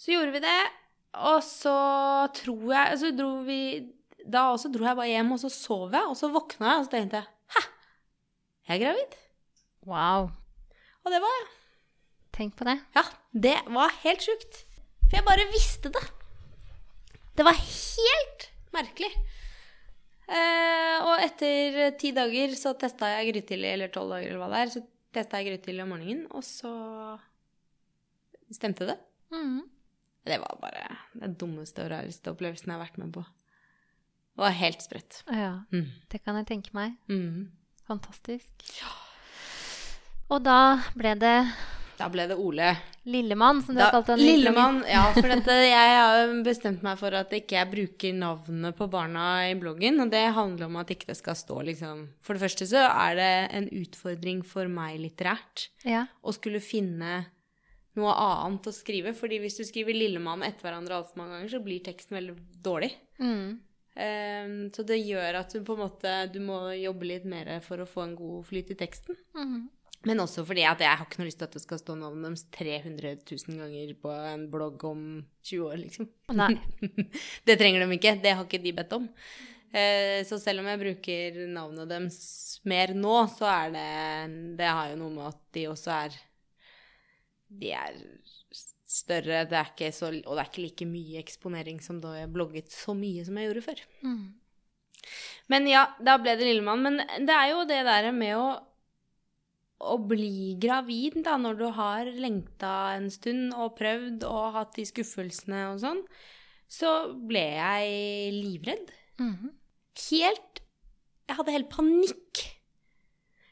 Så 0.00 0.14
gjorde 0.14 0.34
vi 0.36 0.42
det, 0.44 0.60
og 1.20 1.40
så 1.44 1.74
tror 2.32 2.70
jeg 2.70 2.98
Så 3.00 3.08
dro 3.18 3.40
vi 3.42 3.56
Da 4.22 4.44
også 4.52 4.68
dro 4.70 4.86
jeg 4.86 4.94
bare 4.96 5.10
hjem, 5.10 5.32
og 5.34 5.40
så 5.42 5.50
sov 5.52 5.96
jeg, 5.96 6.06
og 6.06 6.14
så 6.16 6.30
våkna 6.32 6.70
jeg, 6.70 6.78
og 6.78 6.86
så 6.86 6.92
tenkte 6.94 7.20
jeg 7.20 7.28
Hæ? 7.56 7.62
Jeg 8.68 8.76
er 8.76 8.82
gravid. 8.84 9.16
Wow. 9.90 10.30
Og 11.02 11.12
det 11.12 11.20
var 11.24 11.34
jeg. 11.34 11.48
Tenk 12.36 12.54
på 12.56 12.68
det. 12.68 12.76
Ja, 12.94 13.02
det 13.34 13.56
var 13.74 13.92
helt 14.04 14.22
sjukt. 14.24 14.62
For 15.02 15.18
jeg 15.18 15.26
bare 15.26 15.48
visste 15.50 15.90
det. 15.92 16.04
Det 17.36 17.44
var 17.48 17.58
helt 17.58 18.46
merkelig. 18.76 19.10
Eh, 20.30 20.96
og 21.02 21.16
etter 21.24 21.90
ti 21.98 22.12
dager 22.14 22.52
så 22.58 22.72
testa 22.78 23.08
jeg 23.16 23.32
grytidlig, 23.32 23.72
eller 23.74 23.90
tolv 23.90 24.12
dager, 24.14 24.30
eller 24.30 24.42
hva 24.44 24.50
det 24.52 24.60
er, 24.62 24.72
så 24.76 24.82
testa 25.16 25.40
jeg 25.40 25.48
grytidlig 25.50 25.82
om 25.82 25.90
morgenen, 25.90 26.26
og 26.30 26.44
så 26.46 26.70
stemte 28.54 28.86
det. 28.88 28.96
Mm. 29.34 29.60
Det 30.26 30.36
var 30.42 30.58
bare 30.62 30.84
den 31.18 31.34
dummeste 31.40 31.82
og 31.86 31.90
rareste 31.94 32.30
opplevelsen 32.32 32.70
jeg 32.70 32.76
har 32.78 32.84
vært 32.84 32.98
med 33.00 33.12
på. 33.14 33.22
Det 33.24 34.44
var 34.44 34.54
helt 34.56 34.82
sprøtt. 34.84 35.22
Ja, 35.32 35.52
Mm. 35.72 35.88
det 36.10 36.22
kan 36.24 36.36
jeg 36.38 36.46
tenke 36.46 36.70
meg. 36.76 36.94
Mm. 37.08 37.50
Fantastisk. 37.88 38.52
Og 40.30 40.42
da 40.46 40.78
ble 40.94 41.14
det 41.18 41.36
Da 42.00 42.06
ble 42.08 42.24
det 42.30 42.36
Ole. 42.40 42.70
Lillemann, 43.04 43.58
som 43.62 43.74
du 43.76 43.80
Da, 43.82 43.90
har 43.90 43.98
kalt 43.98 44.08
han. 44.14 44.20
Lillemann. 44.24 44.78
Ja, 44.88 45.02
for 45.12 45.28
dette, 45.34 45.52
jeg 45.68 45.96
har 46.00 46.30
bestemt 46.46 46.80
meg 46.86 46.96
for 47.00 47.12
at 47.18 47.32
ikke 47.36 47.58
jeg 47.58 47.68
bruker 47.74 48.14
navnet 48.16 48.78
på 48.78 48.88
barna 48.92 49.26
i 49.50 49.54
bloggen. 49.60 50.00
Og 50.00 50.08
det 50.14 50.22
handler 50.36 50.70
om 50.70 50.78
at 50.80 50.94
ikke 50.94 51.10
det 51.12 51.18
skal 51.20 51.36
stå 51.36 51.58
liksom 51.68 52.06
For 52.24 52.34
det 52.38 52.44
første 52.46 52.68
så 52.72 52.86
er 52.88 53.18
det 53.20 53.30
en 53.60 53.68
utfordring 53.82 54.40
for 54.48 54.70
meg 54.72 54.96
litterært 55.02 55.68
Ja. 55.84 56.06
å 56.24 56.32
skulle 56.32 56.62
finne 56.64 57.26
noe 57.98 58.12
annet 58.16 58.68
å 58.70 58.72
skrive. 58.72 59.12
fordi 59.18 59.40
hvis 59.42 59.58
du 59.60 59.64
skriver 59.68 59.92
Lillemann 59.92 60.44
etter 60.46 60.62
hverandre 60.70 60.96
altfor 61.02 61.18
mange 61.20 61.36
ganger, 61.36 61.50
så 61.52 61.60
blir 61.64 61.82
teksten 61.84 62.16
veldig 62.16 62.36
dårlig. 62.64 62.94
Mm. 63.20 63.58
Um, 64.00 64.70
så 64.72 64.84
det 64.86 65.00
gjør 65.02 65.40
at 65.42 65.52
du 65.52 65.60
på 65.66 65.74
en 65.74 65.82
måte 65.82 66.12
du 66.32 66.38
må 66.40 66.70
jobbe 66.78 67.08
litt 67.10 67.26
mer 67.28 67.50
for 67.66 67.82
å 67.82 67.88
få 67.90 68.04
en 68.06 68.14
god 68.16 68.46
flyt 68.48 68.70
i 68.72 68.76
teksten. 68.78 69.18
Mm. 69.36 69.68
Men 70.08 70.22
også 70.22 70.46
fordi 70.48 70.62
at 70.64 70.80
jeg 70.80 70.96
har 70.96 71.04
ikke 71.04 71.20
noe 71.20 71.28
lyst 71.28 71.40
til 71.42 71.48
at 71.50 71.56
det 71.56 71.60
skal 71.60 71.80
stå 71.80 71.94
navnet 72.00 72.24
deres 72.24 72.46
300 72.56 73.10
000 73.28 73.58
ganger 73.60 73.92
på 74.00 74.12
en 74.30 74.46
blogg 74.52 74.84
om 74.88 75.02
20 75.44 75.66
år, 75.66 75.76
liksom. 75.82 76.08
Nei. 76.32 76.54
det 77.46 77.58
trenger 77.60 77.84
de 77.84 77.98
ikke. 77.98 78.14
Det 78.22 78.32
har 78.32 78.46
ikke 78.46 78.62
de 78.64 78.72
bedt 78.78 78.94
om. 78.96 79.10
Eh, 79.70 80.22
så 80.26 80.40
selv 80.40 80.64
om 80.64 80.70
jeg 80.70 80.80
bruker 80.80 81.36
navnet 81.52 81.90
deres 81.92 82.22
mer 82.66 82.94
nå, 82.96 83.14
så 83.30 83.46
er 83.46 83.68
det 83.76 83.90
Det 84.58 84.66
har 84.66 84.88
jo 84.90 84.96
noe 84.98 85.14
med 85.14 85.28
at 85.28 85.44
de 85.54 85.62
også 85.70 85.92
er 85.94 86.16
De 87.60 87.70
er 87.76 88.00
større, 88.90 89.44
det 89.46 89.60
er 89.60 89.92
så, 89.94 90.08
og 90.10 90.34
det 90.34 90.40
er 90.42 90.48
ikke 90.48 90.64
like 90.64 90.86
mye 90.90 91.20
eksponering 91.20 91.78
som 91.84 92.00
da 92.02 92.16
jeg 92.16 92.32
blogget 92.34 92.72
så 92.74 92.96
mye 92.98 93.22
som 93.22 93.36
jeg 93.38 93.46
gjorde 93.46 93.62
før. 93.68 93.82
Mm. 94.02 94.24
Men 95.50 95.68
ja, 95.70 95.84
da 96.02 96.16
ble 96.18 96.34
det 96.38 96.48
Lillemann. 96.48 96.82
Men 96.82 97.26
det 97.26 97.36
er 97.36 97.52
jo 97.52 97.62
det 97.68 97.80
der 97.86 98.10
med 98.14 98.34
å, 98.38 98.48
å 99.80 99.96
bli 100.04 100.56
gravid, 100.60 101.20
da, 101.24 101.38
når 101.40 101.56
du 101.60 101.66
har 101.76 102.08
lengta 102.20 102.72
en 102.98 103.08
stund 103.12 103.54
og 103.56 103.74
prøvd 103.78 104.26
og 104.28 104.52
hatt 104.58 104.74
de 104.76 104.84
skuffelsene 104.88 105.62
og 105.72 105.80
sånn, 105.82 106.02
så 106.70 106.90
ble 107.26 107.42
jeg 107.56 108.34
livredd. 108.36 108.92
Mm. 109.20 109.50
Helt 110.10 110.60
Jeg 111.30 111.36
hadde 111.38 111.52
helt 111.54 111.70
panikk. 111.72 112.40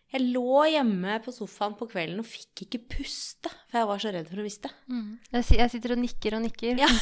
Jeg 0.08 0.24
lå 0.32 0.62
hjemme 0.72 1.18
på 1.24 1.32
sofaen 1.36 1.74
på 1.76 1.86
kvelden 1.90 2.22
og 2.22 2.26
fikk 2.26 2.62
ikke 2.64 2.80
puste, 2.96 3.50
for 3.68 3.78
jeg 3.82 3.88
var 3.90 4.00
så 4.02 4.12
redd 4.14 4.30
for 4.30 4.40
å 4.40 4.46
miste. 4.46 4.70
Mm. 4.88 5.18
Jeg 5.34 5.68
sitter 5.74 5.94
og 5.94 6.00
nikker 6.00 6.36
og 6.38 6.44
nikker. 6.46 6.80
Ja. 6.80 6.88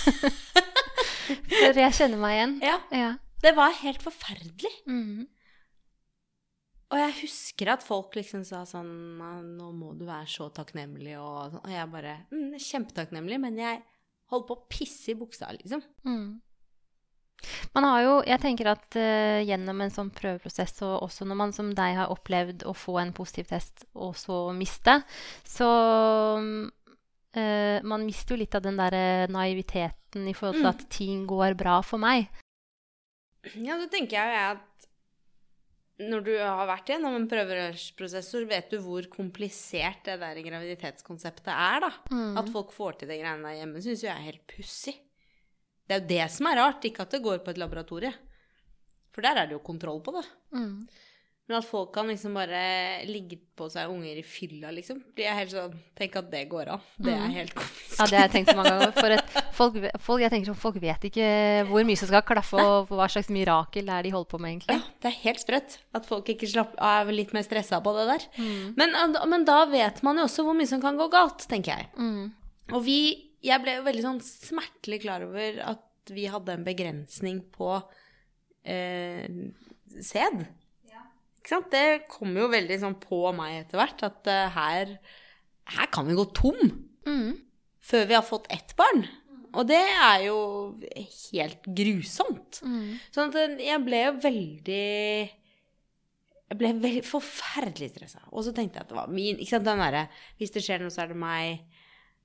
For 1.27 1.75
jeg 1.81 1.95
kjenner 1.97 2.21
meg 2.23 2.37
igjen. 2.37 2.53
Ja, 2.63 2.77
Ja. 2.95 3.09
det 3.43 3.51
var 3.57 3.73
helt 3.81 4.03
forferdelig. 4.05 4.71
Mm. 4.87 5.25
Og 6.97 7.03
jeg 7.03 7.17
husker 7.19 7.69
at 7.75 7.83
folk 7.85 8.15
liksom 8.17 8.41
sa 8.49 8.63
sånn 8.65 8.89
Nå 9.59 9.67
må 9.77 9.91
du 9.99 10.07
være 10.09 10.29
så 10.33 10.47
takknemlig, 10.57 11.19
og, 11.21 11.53
sånn. 11.53 11.61
og 11.67 11.75
jeg 11.75 11.91
bare 11.93 12.15
mm, 12.33 12.55
Kjempetakknemlig, 12.57 13.39
men 13.43 13.59
jeg 13.61 13.83
holdt 14.33 14.47
på 14.49 14.57
å 14.57 14.65
pisse 14.73 15.13
i 15.13 15.19
buksa, 15.19 15.51
liksom. 15.55 15.83
Mm. 16.09 16.41
Man 17.77 17.85
har 17.85 18.01
jo, 18.01 18.15
jeg 18.27 18.41
tenker 18.43 18.71
at 18.73 18.97
uh, 18.97 19.43
gjennom 19.45 19.83
en 19.85 19.93
sånn 19.93 20.09
prøveprosess, 20.17 20.81
og 20.89 21.05
også 21.05 21.27
når 21.29 21.39
man 21.43 21.53
som 21.55 21.69
deg 21.77 21.99
har 21.99 22.11
opplevd 22.15 22.65
å 22.67 22.73
få 22.75 22.97
en 23.03 23.13
positiv 23.15 23.51
test 23.53 23.85
og 23.93 24.17
så 24.19 24.39
miste, 24.57 24.97
så 25.47 25.69
eh, 27.37 27.83
Man 27.85 28.07
mister 28.09 28.35
jo 28.35 28.41
litt 28.41 28.57
av 28.57 28.65
den 28.65 28.81
derre 28.81 29.29
naiviteten 29.31 30.27
i 30.27 30.35
forhold 30.35 30.57
til 30.63 30.65
Mm. 30.65 30.73
at 30.73 30.89
ting 30.91 31.27
går 31.29 31.55
bra 31.61 31.81
for 31.85 31.99
meg. 32.01 32.31
Ja, 33.55 33.77
så 33.79 33.87
tenker 33.93 34.17
jeg 34.17 34.33
jo 34.33 34.57
at 34.57 34.86
når 35.97 36.25
du 36.27 36.33
har 36.37 36.67
vært 36.69 36.91
gjennom 36.93 37.15
en 37.17 37.27
prøverørsprosess, 37.31 38.29
så 38.29 38.43
vet 38.49 38.69
du 38.73 38.77
hvor 38.85 39.07
komplisert 39.13 40.03
det 40.05 40.19
der 40.21 40.41
graviditetskonseptet 40.45 41.49
er, 41.53 41.87
da. 41.87 41.91
Mm. 42.13 42.37
At 42.43 42.51
folk 42.53 42.75
får 42.77 43.01
til 43.01 43.13
de 43.13 43.17
greiene 43.23 43.49
der 43.49 43.63
hjemme, 43.63 43.83
syns 43.85 44.05
jeg 44.05 44.13
er 44.13 44.27
helt 44.27 44.45
pussig. 44.51 44.97
Det 45.87 45.97
er 45.97 46.03
jo 46.03 46.11
det 46.11 46.27
som 46.35 46.51
er 46.51 46.61
rart, 46.61 46.85
ikke 46.85 47.07
at 47.07 47.17
det 47.17 47.23
går 47.25 47.41
på 47.45 47.55
et 47.55 47.61
laboratorie. 47.63 48.13
For 49.15 49.25
der 49.25 49.41
er 49.41 49.49
det 49.49 49.57
jo 49.57 49.65
kontroll 49.65 50.03
på 50.05 50.13
det. 50.19 50.27
Mm. 50.53 50.75
Men 51.47 51.61
at 51.61 51.67
folk 51.69 51.93
kan 51.95 52.09
liksom 52.11 52.35
bare 52.35 52.61
ligge 53.07 53.37
på 53.57 53.69
seg 53.71 53.91
unger 53.93 54.19
i 54.19 54.23
fylla, 54.27 54.73
liksom. 54.75 54.99
Blir 55.15 55.29
jeg 55.29 55.39
helt 55.39 55.53
sånn 55.53 55.77
Tenk 55.97 56.17
at 56.19 56.27
det 56.33 56.41
går 56.51 56.73
an. 56.75 56.83
Det 56.99 57.13
er 57.15 57.29
helt 57.37 57.55
komisk. 57.55 57.93
Ja, 58.01 58.09
det 58.11 58.19
har 58.19 58.27
jeg 58.27 58.33
tenkt 58.33 58.51
så 58.51 58.57
mange 58.59 58.73
ganger. 58.75 58.95
For 58.97 59.15
et, 59.15 59.37
folk, 59.55 59.79
folk, 60.03 60.25
jeg 60.25 60.33
tenker 60.35 60.51
sånn, 60.51 60.59
folk 60.65 60.81
vet 60.83 61.07
ikke 61.07 61.29
hvor 61.71 61.87
mye 61.87 62.01
som 62.01 62.11
skal 62.11 62.25
klaffe, 62.27 62.65
og 62.67 62.91
hva 62.91 63.07
slags 63.13 63.31
mirakel 63.31 63.87
det 63.87 63.95
er 63.95 64.09
de 64.09 64.13
holder 64.17 64.31
på 64.33 64.43
med, 64.43 64.57
egentlig. 64.57 64.79
Ja, 64.81 64.99
det 65.05 65.13
er 65.13 65.17
helt 65.23 65.45
sprøtt. 65.45 65.79
At 65.95 66.11
folk 66.11 66.35
ikke 66.35 66.51
slapp, 66.51 66.75
er 66.83 67.15
litt 67.15 67.37
mer 67.37 67.47
stressa 67.47 67.79
på 67.85 67.95
det 67.95 68.09
der. 68.11 68.27
Men, 68.83 68.99
men, 69.15 69.47
da 69.47 69.63
vet 69.71 70.03
man 70.07 70.19
jo 70.19 70.27
også 70.27 70.49
hvor 70.49 70.59
mye 70.59 70.73
som 70.73 70.83
kan 70.83 70.99
gå 70.99 71.07
galt, 71.15 71.47
tenker 71.47 71.77
jeg. 71.77 71.91
Mm. 71.95 72.75
Og 72.75 72.83
vi 72.83 72.99
Jeg 73.47 73.63
ble 73.63 73.77
jo 73.77 73.87
veldig 73.87 74.03
sånn 74.03 74.23
smertelig 74.25 75.05
klar 75.05 75.23
over 75.23 75.61
at 75.63 76.11
vi 76.11 76.25
hadde 76.31 76.57
en 76.57 76.65
begrensning 76.67 77.45
på 77.55 77.77
eh, 78.67 79.29
sæd. 80.03 80.49
Det 81.71 81.85
kom 82.11 82.35
jo 82.37 82.49
veldig 82.51 82.77
sånn 82.83 82.97
på 82.99 83.21
meg 83.37 83.61
etter 83.63 83.79
hvert 83.79 84.03
at 84.09 84.27
eh, 84.33 84.49
her, 84.57 84.97
her 85.77 85.91
kan 85.95 86.09
vi 86.09 86.17
gå 86.19 86.25
tom 86.35 86.59
Mm. 87.07 87.37
før 87.87 88.07
vi 88.11 88.15
har 88.19 88.25
fått 88.27 88.49
ett 88.51 88.73
barn. 88.77 89.05
Og 89.55 89.69
det 89.69 89.79
er 89.79 90.25
jo 90.27 90.39
helt 91.31 91.63
grusomt. 91.79 92.59
Mm. 92.67 92.97
Sånn 93.15 93.31
at 93.31 93.37
eh, 93.45 93.55
jeg 93.69 93.85
ble 93.87 94.01
jo 94.09 94.15
veldig 94.25 94.81
Jeg 96.51 96.59
ble 96.61 96.73
veldig 96.83 97.05
forferdelig 97.07 97.89
stressa. 97.95 98.21
Og 98.33 98.45
så 98.47 98.53
tenkte 98.55 98.79
jeg 98.79 98.85
at 98.87 98.91
det 98.91 98.99
var 98.99 99.09
min 99.11 99.39
ikke 99.39 99.55
sant, 99.57 99.65
den 99.67 99.81
derre 99.83 100.05
Hvis 100.39 100.53
det 100.55 100.63
skjer 100.67 100.83
noe, 100.83 100.93
så 100.95 101.03
er 101.07 101.11
det 101.15 101.19
meg. 101.19 101.65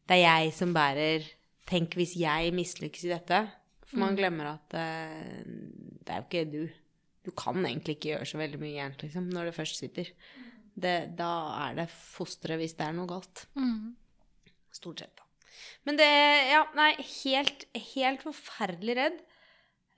Det 0.09 0.17
er 0.17 0.25
jeg 0.25 0.51
som 0.57 0.73
bærer. 0.75 1.25
Tenk 1.69 1.93
hvis 1.97 2.17
jeg 2.19 2.51
mislykkes 2.57 3.05
i 3.07 3.13
dette. 3.13 3.39
For 3.85 4.01
man 4.01 4.15
glemmer 4.17 4.53
at 4.55 4.75
uh, 4.77 5.41
det 6.05 6.09
er 6.13 6.21
jo 6.21 6.27
ikke 6.27 6.43
du. 6.51 6.61
Du 7.25 7.31
kan 7.37 7.59
egentlig 7.61 7.97
ikke 7.97 8.13
gjøre 8.15 8.29
så 8.29 8.39
veldig 8.41 8.59
mye 8.61 8.75
gærent 8.75 9.03
liksom, 9.05 9.27
når 9.33 9.49
det 9.49 9.57
først 9.57 9.81
sitter. 9.81 10.13
Det, 10.71 10.95
da 11.19 11.31
er 11.67 11.75
det 11.81 11.89
fosteret 11.91 12.61
hvis 12.61 12.77
det 12.79 12.87
er 12.87 12.95
noe 12.97 13.09
galt. 13.09 13.43
Mm. 13.59 13.91
Stort 14.73 15.03
sett, 15.03 15.13
da. 15.19 15.27
Men 15.85 15.99
det 15.99 16.07
Ja, 16.51 16.63
nei, 16.77 16.93
helt, 17.01 17.67
helt 17.93 18.23
forferdelig 18.25 18.97
redd. 18.97 19.19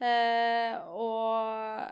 Eh, 0.04 0.76
og, 1.00 1.86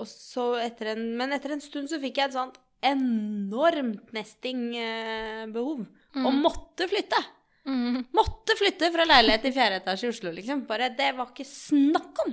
og 0.00 0.08
så 0.08 0.46
etter 0.58 0.94
en 0.94 1.04
Men 1.20 1.36
etter 1.36 1.52
en 1.54 1.62
stund 1.62 1.90
så 1.92 2.00
fikk 2.02 2.18
jeg 2.18 2.30
et 2.30 2.38
sånt 2.38 2.56
enormt 2.80 4.14
nesting-behov. 4.16 5.84
Og 6.16 6.38
måtte 6.40 6.88
flytte. 6.90 7.20
Mm. 7.68 8.06
Måtte 8.16 8.56
flytte 8.58 8.88
fra 8.94 9.04
leilighet 9.06 9.44
til 9.46 9.54
fjerde 9.54 9.82
etasje 9.82 10.08
i 10.08 10.14
Oslo, 10.14 10.32
liksom. 10.34 10.64
Bare, 10.68 10.88
det 10.96 11.10
var 11.18 11.28
ikke 11.30 11.46
snakk 11.46 12.24
om. 12.24 12.32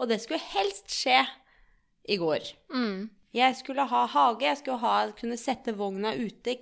Og 0.00 0.08
det 0.10 0.20
skulle 0.22 0.40
helst 0.52 0.92
skje 0.92 1.20
i 2.08 2.18
går. 2.20 2.48
Mm. 2.72 3.10
Jeg 3.32 3.56
skulle 3.56 3.84
ha 3.88 4.02
hage, 4.12 4.44
jeg 4.44 4.58
skulle 4.60 4.80
ha, 4.82 4.96
kunne 5.16 5.38
sette 5.40 5.72
vogna 5.76 6.12
ute. 6.12 6.56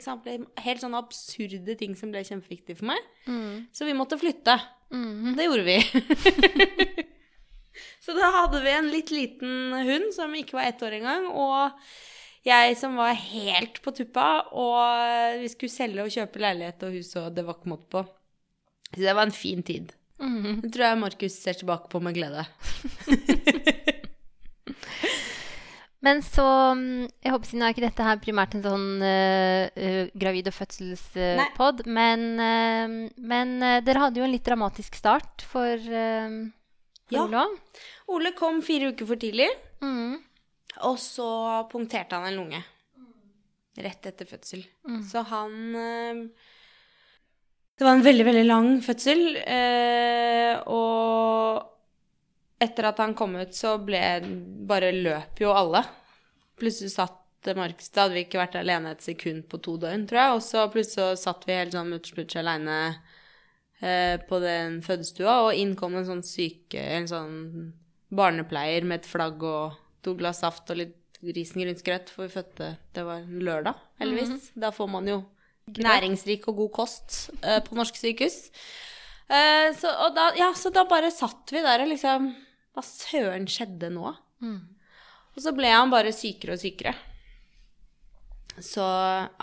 Helt 0.63 0.83
sånne 0.83 1.01
absurde 1.01 1.75
ting 1.79 1.97
som 1.99 2.13
ble 2.15 2.23
kjempeviktig 2.27 2.77
for 2.79 2.93
meg. 2.93 3.09
Mm. 3.27 3.67
Så 3.75 3.89
vi 3.89 3.97
måtte 3.99 4.21
flytte. 4.21 4.55
Mm. 4.95 5.35
Det 5.39 5.49
gjorde 5.49 5.67
vi. 5.67 5.79
så 8.05 8.15
da 8.15 8.31
hadde 8.39 8.63
vi 8.63 8.77
en 8.77 8.93
litt 8.93 9.11
liten 9.15 9.75
hund 9.75 10.15
som 10.15 10.35
ikke 10.39 10.61
var 10.61 10.71
ett 10.71 10.87
år 10.87 11.01
engang, 11.01 11.27
og 11.35 11.75
jeg 12.47 12.79
som 12.79 12.95
var 12.97 13.19
helt 13.19 13.83
på 13.83 13.93
tuppa, 13.97 14.29
og 14.55 15.43
vi 15.43 15.51
skulle 15.53 15.75
selge 15.75 16.07
og 16.07 16.15
kjøpe 16.15 16.41
leilighet 16.41 16.87
og 16.87 16.95
hus, 16.97 17.11
og 17.19 17.33
det 17.35 17.45
var 17.47 17.59
ikke 17.59 17.73
måte 17.75 17.91
på. 17.93 18.05
Så 18.95 19.03
det 19.03 19.17
var 19.17 19.27
en 19.27 19.35
fin 19.35 19.67
tid. 19.67 19.91
Mm. 20.21 20.61
Det 20.63 20.71
tror 20.75 20.87
jeg 20.87 21.01
Markus 21.01 21.37
ser 21.43 21.59
tilbake 21.59 21.91
på 21.91 22.01
med 22.05 22.15
glede. 22.15 22.47
Men 26.01 26.23
så 26.25 26.45
mm, 26.77 27.09
Jeg 27.21 27.33
håper 27.35 27.49
siden 27.51 27.65
er 27.67 27.75
ikke 27.75 27.85
dette 27.85 28.05
her 28.07 28.21
primært 28.23 28.55
en 28.57 28.63
sånn 28.65 28.87
eh, 29.05 30.09
gravid- 30.17 30.49
og 30.49 30.57
fødselspod, 30.57 31.83
men, 31.93 32.23
uh, 32.41 32.95
men 33.21 33.53
uh, 33.61 33.77
dere 33.85 34.07
hadde 34.07 34.23
jo 34.23 34.25
en 34.25 34.33
litt 34.33 34.47
dramatisk 34.49 34.97
start 34.97 35.45
for, 35.51 35.77
uh, 35.77 36.39
for 37.05 37.17
Ja. 37.19 37.27
Ole. 37.27 37.45
Ole 38.17 38.33
kom 38.39 38.63
fire 38.65 38.93
uker 38.95 39.07
for 39.13 39.21
tidlig, 39.21 39.51
Mm. 39.81 40.19
og 40.87 40.97
så 41.01 41.27
punkterte 41.71 42.17
han 42.17 42.27
en 42.31 42.37
lunge. 42.39 42.63
Rett 43.81 44.07
etter 44.11 44.27
fødsel. 44.29 44.65
Så 45.09 45.23
han 45.25 45.73
Det 47.79 47.87
var 47.87 47.95
en 47.97 48.03
veldig, 48.05 48.25
veldig 48.27 48.45
lang 48.47 48.69
fødsel, 48.85 49.23
og 50.69 51.63
etter 52.61 52.91
at 52.91 53.01
han 53.01 53.17
kom 53.17 53.37
ut, 53.41 53.55
så 53.57 53.77
ble 53.83 54.03
Bare 54.69 54.93
løp 54.95 55.41
jo 55.43 55.55
alle. 55.55 55.83
Plutselig 56.61 56.93
satt 56.95 57.17
Markus 57.57 57.89
Da 57.89 58.05
hadde 58.05 58.19
vi 58.19 58.27
ikke 58.27 58.41
vært 58.43 58.59
alene 58.61 58.93
et 58.93 59.05
sekund 59.05 59.47
på 59.49 59.63
to 59.65 59.79
døgn, 59.81 60.05
tror 60.09 60.21
jeg. 60.21 60.37
Og 60.37 60.43
så 60.45 60.67
plutselig 60.73 61.17
så 61.17 61.31
satt 61.31 61.47
vi 61.49 61.57
helt 61.57 61.77
sånn 61.77 61.89
mutters 61.89 62.37
aleine 62.37 62.79
eh, 63.81 64.17
på 64.29 64.41
den 64.45 64.81
fødestua, 64.85 65.39
og 65.47 65.57
inn 65.57 65.73
kom 65.79 65.97
en 65.97 66.09
sånn 66.09 66.25
syke 66.27 66.83
En 66.99 67.09
sånn 67.09 67.39
barnepleier 68.11 68.85
med 68.85 69.01
et 69.01 69.09
flagg 69.09 69.43
og 69.47 69.79
to 70.05 70.17
glass 70.19 70.43
saft 70.45 70.69
og 70.73 70.83
litt 70.83 70.97
risengrynsgrøt, 71.25 72.13
for 72.13 72.27
vi 72.27 72.35
fødte 72.35 72.75
Det 72.93 73.05
var 73.07 73.25
lørdag, 73.25 73.81
heldigvis. 74.01 74.53
Da 74.61 74.73
får 74.75 74.93
man 74.93 75.09
jo 75.09 75.23
næringsrik 75.81 76.49
og 76.51 76.65
god 76.65 76.73
kost 76.81 77.19
eh, 77.41 77.61
på 77.65 77.77
norske 77.79 78.01
sykehus. 78.01 78.51
Eh, 79.31 79.71
så, 79.79 79.93
da, 80.17 80.31
ja, 80.37 80.53
så 80.57 80.73
da 80.75 80.85
bare 80.91 81.13
satt 81.15 81.53
vi 81.55 81.63
der 81.63 81.85
og 81.85 81.93
liksom 81.93 82.33
Hva 82.75 82.85
søren 82.87 83.49
skjedde 83.51 83.91
nå? 83.95 84.13
Mm. 84.45 84.61
Og 85.35 85.43
så 85.45 85.53
ble 85.55 85.71
han 85.73 85.93
bare 85.93 86.13
sykere 86.15 86.57
og 86.57 86.63
sykere. 86.63 86.95
Så 88.61 88.85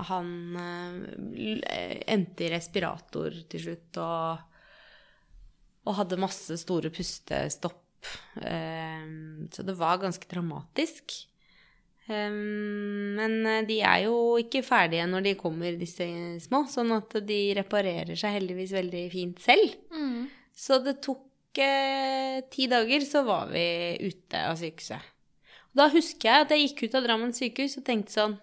han 0.10 0.30
eh, 0.60 2.04
endte 2.12 2.46
i 2.46 2.52
respirator 2.54 3.34
til 3.50 3.64
slutt 3.64 4.00
og, 4.04 4.44
og 5.88 5.98
hadde 6.02 6.20
masse 6.22 6.60
store 6.62 6.92
pustestopp. 6.94 8.12
Eh, 8.42 9.08
så 9.54 9.66
det 9.66 9.78
var 9.80 10.04
ganske 10.04 10.30
dramatisk. 10.30 11.16
Eh, 12.08 12.36
men 13.18 13.40
de 13.68 13.80
er 13.82 14.06
jo 14.06 14.38
ikke 14.42 14.66
ferdige 14.66 15.08
når 15.10 15.30
de 15.30 15.38
kommer, 15.40 15.80
disse 15.80 16.08
små, 16.44 16.66
sånn 16.72 16.94
at 17.00 17.18
de 17.28 17.42
reparerer 17.58 18.16
seg 18.20 18.38
heldigvis 18.38 18.76
veldig 18.78 19.06
fint 19.14 19.42
selv. 19.44 19.80
Mm. 19.96 20.28
Så 20.58 20.82
det 20.84 21.00
tok 21.06 21.27
eh, 21.64 22.42
ti 22.54 22.68
dager, 22.72 23.06
så 23.06 23.24
var 23.28 23.52
vi 23.52 23.64
ute 24.04 24.42
av 24.50 24.58
sykehuset. 24.60 25.14
Og 25.72 25.82
da 25.82 25.88
husker 25.94 26.30
jeg 26.30 26.46
at 26.46 26.54
jeg 26.54 26.66
gikk 26.66 26.84
ut 26.88 26.98
av 26.98 27.08
Drammen 27.08 27.34
sykehus 27.38 27.78
og 27.80 27.86
tenkte 27.86 28.16
sånn 28.16 28.38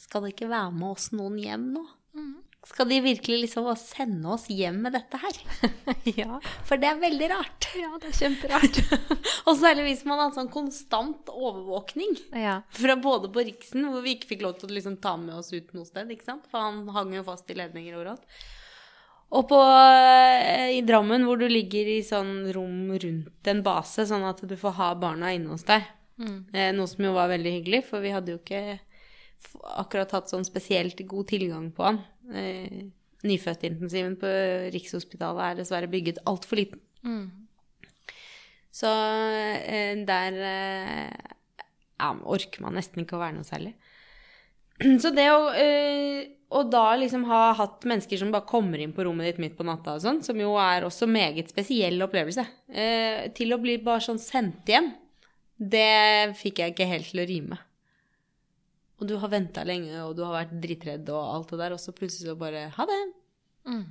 Skal 0.00 0.24
det 0.24 0.34
ikke 0.34 0.50
være 0.50 0.72
med 0.74 0.90
oss 0.90 1.10
noen 1.14 1.38
hjem 1.40 1.68
nå? 1.76 1.84
Mm. 2.12 2.32
Skal 2.62 2.86
de 2.92 3.00
virkelig 3.02 3.40
liksom 3.42 3.66
sende 3.80 4.28
oss 4.30 4.44
hjem 4.52 4.76
med 4.84 4.94
dette 4.94 5.18
her? 5.18 5.38
ja. 6.20 6.36
For 6.68 6.78
det 6.78 6.92
er 6.92 7.00
veldig 7.00 7.28
rart. 7.32 7.66
ja, 7.74 7.90
det 7.98 8.12
er 8.12 8.18
kjemperart. 8.20 8.78
Og 9.50 9.58
særlig 9.58 9.88
hvis 9.88 10.04
man 10.06 10.22
har 10.22 10.36
sånn 10.36 10.50
konstant 10.52 11.32
overvåkning. 11.32 12.14
ja. 12.38 12.60
Fra 12.76 12.94
både 13.02 13.32
på 13.34 13.42
Riksen, 13.48 13.88
hvor 13.90 14.04
vi 14.04 14.14
ikke 14.14 14.34
fikk 14.34 14.46
lov 14.46 14.60
til 14.60 14.70
å 14.70 14.76
liksom 14.76 15.00
ta 15.02 15.16
med 15.18 15.40
oss 15.40 15.50
ut 15.50 15.74
noe 15.74 15.88
sted, 15.88 16.12
ikke 16.14 16.28
sant? 16.28 16.46
for 16.52 16.62
han 16.62 16.84
hang 16.94 17.16
jo 17.16 17.24
fast 17.26 17.50
i 17.50 17.58
ledninger 17.58 17.98
overalt. 17.98 18.22
Og 19.32 19.46
på, 19.48 19.58
eh, 19.64 20.76
i 20.76 20.82
Drammen, 20.84 21.24
hvor 21.24 21.40
du 21.40 21.46
ligger 21.48 21.88
i 21.88 22.00
sånn 22.04 22.52
rom 22.52 22.92
rundt 22.92 23.48
en 23.48 23.62
base, 23.64 24.04
sånn 24.08 24.26
at 24.28 24.42
du 24.44 24.56
får 24.60 24.76
ha 24.76 24.88
barna 24.94 25.32
inne 25.32 25.54
hos 25.54 25.64
deg. 25.64 25.86
Mm. 26.20 26.38
Eh, 26.52 26.72
noe 26.76 26.90
som 26.90 27.04
jo 27.06 27.14
var 27.16 27.30
veldig 27.32 27.52
hyggelig, 27.56 27.84
for 27.88 28.04
vi 28.04 28.12
hadde 28.12 28.34
jo 28.34 28.40
ikke 28.42 28.80
akkurat 29.80 30.12
hatt 30.12 30.28
sånn 30.30 30.44
spesielt 30.44 31.00
god 31.08 31.30
tilgang 31.32 31.70
på 31.72 31.88
han. 31.88 32.02
Eh, 32.32 32.90
Nyfødtintensiven 33.22 34.18
på 34.18 34.28
Rikshospitalet 34.74 35.44
er 35.46 35.58
dessverre 35.60 35.88
bygget 35.88 36.20
altfor 36.26 36.58
liten. 36.58 36.82
Mm. 37.06 37.30
Så 38.74 38.90
eh, 38.90 39.94
der 40.08 40.38
ja, 40.42 42.12
orker 42.24 42.64
man 42.64 42.76
nesten 42.76 43.04
ikke 43.04 43.16
å 43.16 43.22
være 43.22 43.38
noe 43.38 43.48
særlig. 43.48 43.76
Så 45.02 45.12
det 45.14 45.28
å 45.30 45.48
Og 46.52 46.68
da 46.72 46.84
liksom 47.00 47.24
ha 47.30 47.52
hatt 47.56 47.86
mennesker 47.88 48.20
som 48.20 48.32
bare 48.34 48.48
kommer 48.48 48.80
inn 48.82 48.92
på 48.92 49.06
rommet 49.06 49.30
ditt 49.30 49.40
midt 49.40 49.54
på 49.56 49.64
natta 49.64 49.96
og 49.96 50.02
sånn, 50.04 50.20
som 50.24 50.38
jo 50.40 50.52
er 50.60 50.84
også 50.84 51.08
meget 51.08 51.52
spesiell 51.52 52.04
opplevelse, 52.04 52.44
eh, 52.68 53.28
til 53.36 53.54
å 53.54 53.60
bli 53.62 53.78
bare 53.84 54.04
sånn 54.04 54.20
sendt 54.20 54.68
hjem, 54.68 54.90
det 55.56 56.34
fikk 56.36 56.60
jeg 56.60 56.74
ikke 56.74 56.90
helt 56.90 57.08
til 57.08 57.22
å 57.22 57.28
rime. 57.28 57.58
Og 59.00 59.08
du 59.08 59.16
har 59.18 59.32
venta 59.32 59.64
lenge, 59.66 59.96
og 60.04 60.14
du 60.18 60.22
har 60.26 60.36
vært 60.42 60.54
drittredd 60.62 61.08
og 61.10 61.22
alt 61.22 61.54
det 61.54 61.60
der, 61.62 61.74
og 61.74 61.80
så 61.82 61.94
plutselig 61.96 62.30
så 62.30 62.38
bare 62.38 62.68
Ha 62.76 62.86
det. 62.86 63.00
Mm. 63.66 63.84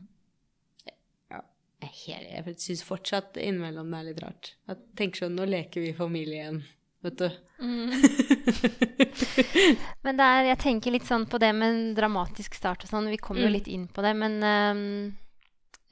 Jeg, 1.82 2.22
jeg 2.30 2.56
syns 2.62 2.84
fortsatt 2.86 3.40
innimellom 3.42 3.90
det 3.90 4.00
er 4.00 4.08
litt 4.12 4.22
rart. 4.22 4.54
Jeg 4.70 4.84
tenker 5.00 5.24
sånn 5.24 5.34
Nå 5.40 5.48
leker 5.50 5.82
vi 5.82 5.96
familie 5.98 6.44
igjen, 6.44 6.62
vet 7.04 7.18
du. 7.18 7.30
Men 10.06 10.18
det 10.18 10.26
er, 10.28 10.44
jeg 10.52 10.60
tenker 10.62 10.92
litt 10.96 11.08
sånn 11.08 11.26
på 11.30 11.40
det 11.42 11.52
med 11.56 11.68
en 11.70 11.96
dramatisk 11.98 12.56
start 12.58 12.86
og 12.86 12.90
sånn. 12.92 13.10
Vi 13.12 13.18
kommer 13.22 13.42
jo 13.46 13.50
Mm. 13.52 13.56
litt 13.58 13.68
inn 13.72 13.88
på 13.88 14.02
det, 14.06 14.14
men 14.16 14.34
um, 14.44 15.14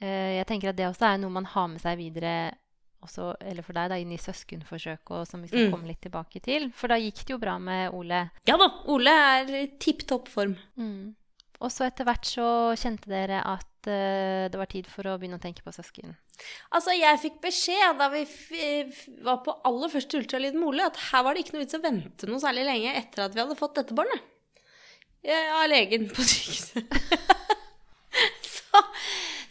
uh, 0.02 0.30
jeg 0.38 0.46
tenker 0.48 0.68
at 0.72 0.76
det 0.78 0.88
også 0.88 1.06
er 1.14 1.18
noe 1.22 1.30
man 1.34 1.44
har 1.44 1.68
med 1.68 1.80
seg 1.82 1.98
videre 2.00 2.34
også, 3.02 3.30
eller 3.40 3.62
for 3.64 3.72
deg, 3.72 3.88
da, 3.88 3.96
inn 3.96 4.12
i 4.12 4.18
søskenforsøket, 4.20 5.10
og 5.16 5.24
som 5.26 5.40
vi 5.40 5.48
skal 5.48 5.68
Mm. 5.68 5.72
komme 5.72 5.88
litt 5.88 6.02
tilbake 6.04 6.40
til. 6.44 6.68
For 6.76 6.88
da 6.92 6.96
gikk 7.00 7.22
det 7.24 7.30
jo 7.32 7.38
bra 7.38 7.54
med 7.58 7.94
Ole. 7.96 8.26
Ja 8.46 8.56
da, 8.60 8.66
Ole 8.92 9.10
er 9.10 9.48
i 9.62 9.66
tipp 9.80 10.04
topp 10.06 10.28
form. 10.28 10.56
Mm. 10.76 11.14
Og 11.60 11.70
så 11.72 11.84
etter 11.86 12.04
hvert 12.04 12.24
så 12.24 12.74
kjente 12.76 13.08
dere 13.08 13.40
at 13.44 13.86
uh, 13.88 14.48
det 14.52 14.58
var 14.58 14.66
tid 14.68 14.86
for 14.86 15.02
å 15.08 15.16
begynne 15.18 15.38
å 15.38 15.42
tenke 15.42 15.62
på 15.64 15.72
søsken. 15.72 16.16
Altså, 16.70 16.94
jeg 16.94 17.20
fikk 17.22 17.40
beskjed 17.42 17.98
da 17.98 18.10
vi 18.12 18.24
var 19.26 19.40
på 19.46 19.56
aller 19.66 19.92
første 19.92 20.20
ultralyd 20.20 20.58
med 20.58 20.68
Ole, 20.70 20.90
at 20.90 21.00
her 21.10 21.24
var 21.26 21.34
det 21.34 21.44
ikke 21.44 21.56
noe 21.56 21.64
vits 21.64 21.78
å 21.78 21.82
vente 21.82 22.28
noe 22.30 22.42
særlig 22.42 22.66
lenge 22.68 22.94
etter 23.00 23.26
at 23.26 23.34
vi 23.34 23.42
hadde 23.42 23.58
fått 23.58 23.80
dette 23.80 23.96
barnet. 23.96 24.28
Av 25.26 25.66
legen 25.68 26.06
på 26.08 26.24
sykehuset. 26.30 26.86
så, 28.54 28.84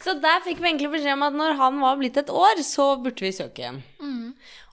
så 0.02 0.16
der 0.22 0.40
fikk 0.46 0.62
vi 0.62 0.70
egentlig 0.72 0.94
beskjed 0.96 1.14
om 1.18 1.28
at 1.28 1.36
når 1.36 1.58
han 1.60 1.78
var 1.84 2.00
blitt 2.00 2.18
et 2.18 2.32
år, 2.32 2.64
så 2.66 2.94
burde 3.02 3.26
vi 3.26 3.34
søke 3.36 3.66
igjen. 3.66 3.82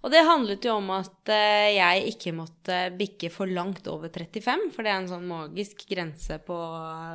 Og 0.05 0.11
det 0.13 0.23
handlet 0.23 0.63
jo 0.63 0.77
om 0.79 0.89
at 0.95 1.31
eh, 1.33 1.75
jeg 1.75 2.13
ikke 2.13 2.31
måtte 2.37 2.75
bikke 2.95 3.29
for 3.33 3.49
langt 3.49 3.87
over 3.91 4.07
35, 4.13 4.69
for 4.71 4.85
det 4.85 4.91
er 4.93 5.01
en 5.01 5.09
sånn 5.09 5.25
magisk 5.27 5.83
grense 5.89 6.37
på 6.47 6.57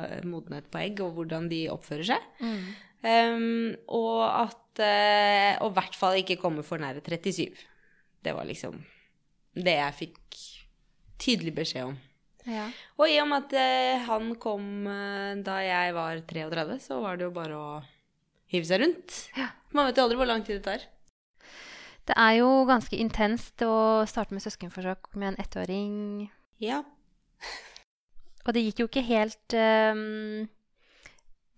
eh, 0.05 0.19
modenhet 0.29 0.67
på 0.69 0.81
egg 0.83 1.01
og 1.01 1.15
hvordan 1.17 1.47
de 1.49 1.63
oppfører 1.73 2.11
seg. 2.13 2.27
Um, 3.03 3.73
og 3.91 4.21
at 4.23 4.79
uh, 4.79 5.65
Og 5.65 5.73
i 5.73 5.75
hvert 5.75 5.95
fall 5.99 6.21
ikke 6.21 6.39
komme 6.39 6.63
for 6.63 6.79
nære 6.79 7.03
37. 7.03 7.51
Det 8.23 8.31
var 8.31 8.47
liksom 8.47 8.79
det 9.53 9.75
jeg 9.75 9.97
fikk 9.97 10.37
tydelig 11.21 11.53
beskjed 11.59 11.91
om. 11.91 11.97
Ja. 12.49 12.69
Og 12.97 13.11
i 13.11 13.19
og 13.21 13.27
med 13.29 13.45
at 13.45 13.57
uh, 13.59 14.05
han 14.07 14.31
kom 14.41 14.87
uh, 14.87 15.35
da 15.45 15.59
jeg 15.61 15.93
var 15.95 16.23
33, 16.27 16.79
så 16.87 17.01
var 17.03 17.19
det 17.19 17.27
jo 17.27 17.35
bare 17.35 17.59
å 17.59 17.67
hive 18.53 18.67
seg 18.69 18.81
rundt. 18.81 19.19
Ja. 19.37 19.51
Man 19.75 19.89
vet 19.89 19.99
jo 19.99 20.07
aldri 20.07 20.19
hvor 20.19 20.29
lang 20.29 20.43
tid 20.45 20.61
det 20.61 20.65
tar. 20.65 20.87
Det 22.03 22.15
er 22.19 22.39
jo 22.41 22.49
ganske 22.67 22.97
intenst 22.99 23.63
å 23.63 24.03
starte 24.09 24.35
med 24.35 24.43
søskenforsøk 24.43 25.13
med 25.15 25.33
en 25.33 25.39
ettåring. 25.39 25.93
Ja. 26.59 26.81
Og 28.43 28.55
det 28.55 28.65
gikk 28.65 28.83
jo 28.83 28.89
ikke 28.89 29.05
helt 29.07 29.55
ehm, 29.55 30.49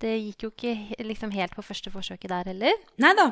Det 0.02 0.12
gikk 0.20 0.44
jo 0.46 0.50
ikke 0.52 1.04
liksom 1.08 1.32
helt 1.32 1.56
på 1.56 1.64
første 1.64 1.92
forsøket 1.94 2.32
der 2.32 2.50
heller. 2.52 2.80
Nei 3.02 3.14
da. 3.16 3.30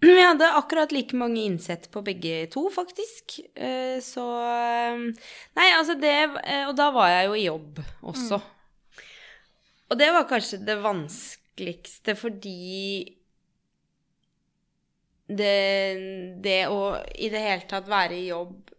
Vi 0.00 0.14
hadde 0.14 0.46
akkurat 0.54 0.92
like 0.94 1.16
mange 1.18 1.42
innsett 1.42 1.88
på 1.90 2.00
begge 2.06 2.46
to, 2.54 2.68
faktisk. 2.70 3.40
Eh, 3.58 3.98
Så 4.04 4.24
eh, 4.46 5.00
Nei, 5.58 5.68
altså 5.74 5.96
det 5.98 6.14
eh, 6.44 6.68
Og 6.68 6.76
da 6.78 6.86
var 6.94 7.10
jeg 7.10 7.26
jo 7.26 7.34
i 7.34 7.46
jobb 7.48 7.80
også. 8.06 8.38
Og 9.90 9.98
det 9.98 10.08
var 10.14 10.28
kanskje 10.30 10.60
det 10.68 10.78
vanskeligste 10.84 12.14
fordi 12.14 13.14
det, 15.28 15.54
det 16.44 16.60
å 16.72 16.94
i 17.20 17.28
det 17.32 17.40
hele 17.44 17.66
tatt 17.68 17.88
være 17.90 18.16
i 18.16 18.28
jobb 18.30 18.70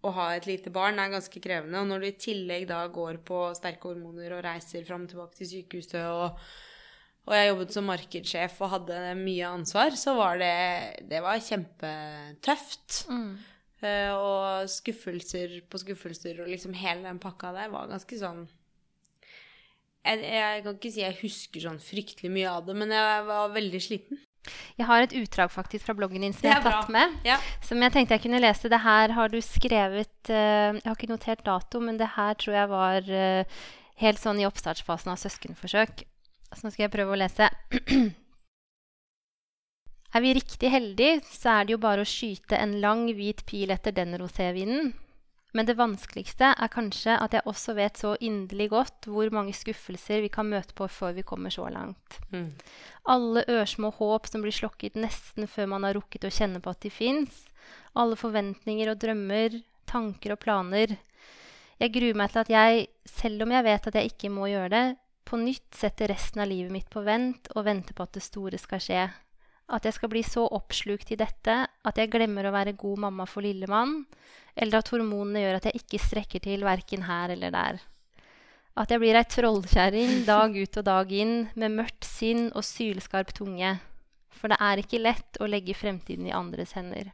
og 0.00 0.16
ha 0.16 0.30
et 0.34 0.48
lite 0.48 0.72
barn 0.72 0.98
er 0.98 1.12
ganske 1.12 1.42
krevende. 1.42 1.82
Og 1.82 1.88
når 1.90 2.00
du 2.00 2.08
i 2.08 2.16
tillegg 2.24 2.66
da 2.70 2.80
går 2.92 3.20
på 3.26 3.44
sterke 3.58 3.90
hormoner 3.90 4.36
og 4.36 4.44
reiser 4.46 4.86
fram 4.88 5.04
og 5.04 5.12
tilbake 5.12 5.40
til 5.40 5.54
sykehuset 5.54 6.04
og 6.08 6.40
og 7.28 7.34
jeg 7.36 7.50
jobbet 7.50 7.74
som 7.74 7.84
markedssjef 7.86 8.54
og 8.64 8.70
hadde 8.72 8.96
mye 9.20 9.50
ansvar, 9.52 9.94
så 9.94 10.16
var 10.16 10.40
det, 10.40 10.54
det 11.06 11.20
var 11.22 11.42
kjempetøft. 11.44 13.02
Eh, 13.80 14.12
og 14.12 14.68
skuffelser 14.68 15.60
på 15.70 15.80
skuffelser 15.80 16.40
og 16.42 16.50
liksom 16.50 16.74
hele 16.76 17.06
den 17.06 17.20
pakka 17.22 17.52
der 17.56 17.70
var 17.72 17.86
ganske 17.88 18.18
sånn 18.20 18.42
jeg, 20.04 20.18
jeg 20.20 20.64
kan 20.66 20.74
ikke 20.74 20.90
si 20.92 21.00
jeg 21.00 21.16
husker 21.22 21.64
sånn 21.64 21.80
fryktelig 21.80 22.28
mye 22.34 22.50
av 22.50 22.66
det, 22.66 22.74
men 22.76 22.92
jeg 22.92 23.24
var 23.28 23.54
veldig 23.54 23.80
sliten. 23.84 24.20
Jeg 24.80 24.86
har 24.88 25.04
et 25.04 25.14
utdrag 25.20 25.50
faktisk 25.52 25.84
fra 25.86 25.94
bloggen 25.96 26.24
din 26.24 26.32
som 26.32 26.48
jeg 26.48 26.56
har 26.56 26.64
tatt 26.64 26.92
med. 26.92 27.18
Ja. 27.26 27.36
Som 27.64 27.82
jeg 27.84 27.92
tenkte 27.94 28.16
jeg 28.16 28.24
kunne 28.24 28.40
lese. 28.40 28.70
Det 28.72 28.80
her 28.82 29.12
har 29.16 29.32
du 29.32 29.38
skrevet 29.44 30.32
uh, 30.32 30.78
Jeg 30.78 30.86
har 30.86 30.96
ikke 30.96 31.12
notert 31.12 31.44
dato, 31.46 31.82
men 31.84 32.00
det 32.00 32.14
her 32.16 32.38
tror 32.40 32.56
jeg 32.56 32.70
var 32.72 33.12
uh, 33.12 33.60
helt 34.00 34.22
sånn 34.22 34.40
i 34.40 34.48
oppstartsfasen 34.48 35.12
av 35.12 35.20
søskenforsøk. 35.20 36.06
Så 36.50 36.66
nå 36.66 36.72
skal 36.72 36.86
jeg 36.86 36.94
prøve 36.96 37.14
å 37.14 37.20
lese. 37.20 37.50
Er 40.10 40.24
vi 40.24 40.32
riktig 40.34 40.72
heldige, 40.72 41.20
så 41.22 41.52
er 41.60 41.66
det 41.68 41.76
jo 41.76 41.82
bare 41.84 42.02
å 42.02 42.08
skyte 42.08 42.58
en 42.58 42.80
lang, 42.82 43.04
hvit 43.14 43.44
pil 43.46 43.70
etter 43.70 43.94
den 43.94 44.16
rosévinen. 44.18 44.90
Men 45.56 45.66
det 45.66 45.78
vanskeligste 45.80 46.52
er 46.52 46.70
kanskje 46.70 47.16
at 47.18 47.34
jeg 47.34 47.46
også 47.50 47.74
vet 47.78 47.98
så 47.98 48.12
inderlig 48.22 48.68
godt 48.70 49.08
hvor 49.10 49.32
mange 49.34 49.54
skuffelser 49.56 50.22
vi 50.22 50.30
kan 50.32 50.46
møte 50.50 50.76
på 50.78 50.86
før 50.90 51.16
vi 51.16 51.26
kommer 51.26 51.50
så 51.50 51.66
langt. 51.72 52.20
Mm. 52.30 52.52
Alle 53.10 53.44
ørsmå 53.50 53.90
håp 53.98 54.30
som 54.30 54.44
blir 54.44 54.54
slokket 54.54 54.98
nesten 55.00 55.50
før 55.50 55.72
man 55.74 55.86
har 55.88 55.98
rukket 55.98 56.28
å 56.28 56.32
kjenne 56.34 56.62
på 56.62 56.70
at 56.70 56.82
de 56.86 56.92
fins. 56.94 57.44
Alle 57.98 58.18
forventninger 58.18 58.92
og 58.92 59.00
drømmer, 59.02 59.58
tanker 59.90 60.36
og 60.36 60.42
planer. 60.44 60.94
Jeg 61.80 61.94
gruer 61.96 62.18
meg 62.18 62.30
til 62.30 62.44
at 62.44 62.52
jeg, 62.52 62.86
selv 63.08 63.46
om 63.46 63.54
jeg 63.56 63.66
vet 63.66 63.88
at 63.88 63.98
jeg 63.98 64.12
ikke 64.12 64.30
må 64.32 64.50
gjøre 64.52 64.70
det, 64.74 64.86
på 65.30 65.38
nytt 65.38 65.76
setter 65.78 66.10
resten 66.10 66.42
av 66.42 66.50
livet 66.50 66.72
mitt 66.74 66.88
på 66.90 67.02
vent 67.06 67.50
og 67.54 67.66
venter 67.66 67.94
på 67.94 68.06
at 68.06 68.16
det 68.16 68.22
store 68.24 68.58
skal 68.58 68.82
skje. 68.82 69.04
At 69.70 69.86
jeg 69.86 69.96
skal 69.96 70.10
bli 70.10 70.22
så 70.26 70.46
oppslukt 70.50 71.12
i 71.14 71.18
dette 71.20 71.54
at 71.66 72.00
jeg 72.00 72.10
glemmer 72.10 72.48
å 72.48 72.54
være 72.54 72.74
god 72.78 73.04
mamma 73.06 73.26
for 73.30 73.46
lillemann, 73.46 74.00
eller 74.58 74.80
at 74.80 74.90
hormonene 74.90 75.44
gjør 75.44 75.60
at 75.60 75.68
jeg 75.68 75.82
ikke 75.84 76.02
strekker 76.02 76.42
til 76.42 76.66
verken 76.66 77.06
her 77.06 77.36
eller 77.36 77.54
der. 77.54 77.78
At 78.80 78.90
jeg 78.90 79.02
blir 79.02 79.18
ei 79.18 79.26
trollkjerring 79.30 80.24
dag 80.30 80.56
ut 80.56 80.80
og 80.82 80.88
dag 80.88 81.14
inn 81.14 81.36
med 81.54 81.78
mørkt 81.78 82.08
sinn 82.08 82.48
og 82.50 82.66
sylskarp 82.66 83.32
tunge. 83.36 83.76
For 84.34 84.50
det 84.50 84.58
er 84.62 84.82
ikke 84.82 85.02
lett 85.02 85.40
å 85.42 85.48
legge 85.50 85.76
fremtiden 85.76 86.26
i 86.30 86.34
andres 86.34 86.74
hender. 86.78 87.12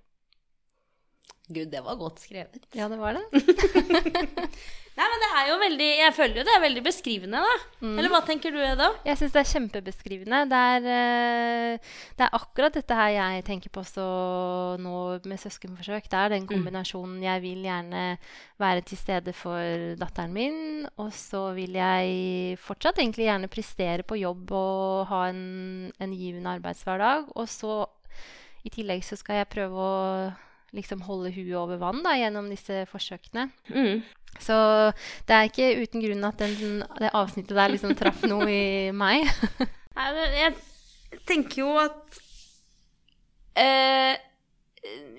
Gud, 1.47 1.69
det 1.71 1.81
var 1.85 1.95
godt 1.95 2.25
skrevet. 2.25 2.65
Ja, 2.75 2.89
det 2.91 2.99
var 2.99 3.15
det. 3.15 3.23
Nei, 4.97 5.05
men 5.13 5.21
det 5.21 5.27
er 5.29 5.49
jo 5.51 5.57
veldig 5.61 5.89
Jeg 5.99 6.13
føler 6.17 6.39
jo 6.41 6.45
det 6.49 6.53
er 6.57 6.63
veldig 6.63 6.83
beskrivende, 6.87 7.41
da. 7.45 7.57
Eller 7.85 8.11
hva 8.11 8.23
tenker 8.25 8.55
du, 8.55 8.57
Eda? 8.65 8.89
Jeg 9.05 9.21
syns 9.21 9.35
det 9.35 9.43
er 9.43 9.51
kjempebeskrivende. 9.51 10.41
Det 10.51 10.61
er, 10.73 10.89
eh, 10.95 11.93
det 12.17 12.25
er 12.25 12.39
akkurat 12.39 12.79
dette 12.79 12.97
her 12.97 13.13
jeg 13.13 13.45
tenker 13.47 13.71
på 13.71 13.83
også 13.85 14.07
nå 14.83 14.95
med 15.29 15.43
søskenforsøk. 15.43 16.09
Det 16.11 16.23
er 16.23 16.33
den 16.33 16.49
kombinasjonen 16.49 17.21
jeg 17.23 17.45
vil 17.45 17.61
gjerne 17.69 18.07
være 18.63 18.87
til 18.89 18.99
stede 18.99 19.37
for 19.37 20.01
datteren 20.01 20.33
min, 20.35 20.59
og 20.97 21.13
så 21.15 21.51
vil 21.55 21.77
jeg 21.77 22.57
fortsatt 22.65 22.99
egentlig 23.05 23.29
gjerne 23.29 23.53
prestere 23.53 24.07
på 24.09 24.19
jobb 24.23 24.57
og 24.57 25.07
ha 25.13 25.27
en, 25.29 25.45
en 26.01 26.17
givende 26.17 26.57
arbeidshverdag. 26.57 27.31
Og 27.37 27.47
så 27.53 27.85
i 28.67 28.73
tillegg 28.73 29.05
så 29.07 29.21
skal 29.21 29.45
jeg 29.45 29.53
prøve 29.53 29.77
å 29.77 29.95
liksom 30.77 31.03
holde 31.07 31.33
huet 31.35 31.57
over 31.59 31.81
vann 31.81 32.03
da, 32.05 32.15
gjennom 32.19 32.49
disse 32.53 32.85
forsøkene. 32.91 33.49
Mm. 33.73 34.05
Så 34.43 34.57
det 35.27 35.37
er 35.37 35.49
ikke 35.49 35.71
uten 35.81 36.03
grunn 36.05 36.29
at 36.29 36.41
den, 36.43 36.83
det 37.01 37.13
avsnittet 37.17 37.57
der 37.57 37.73
liksom 37.73 37.97
traff 37.99 38.25
noe 38.29 38.49
i 38.53 38.95
meg. 38.95 39.27
Nei, 39.97 40.09
jeg 40.37 41.21
tenker 41.29 41.63
jo 41.63 41.71
at 41.81 42.19
eh, 43.57 44.17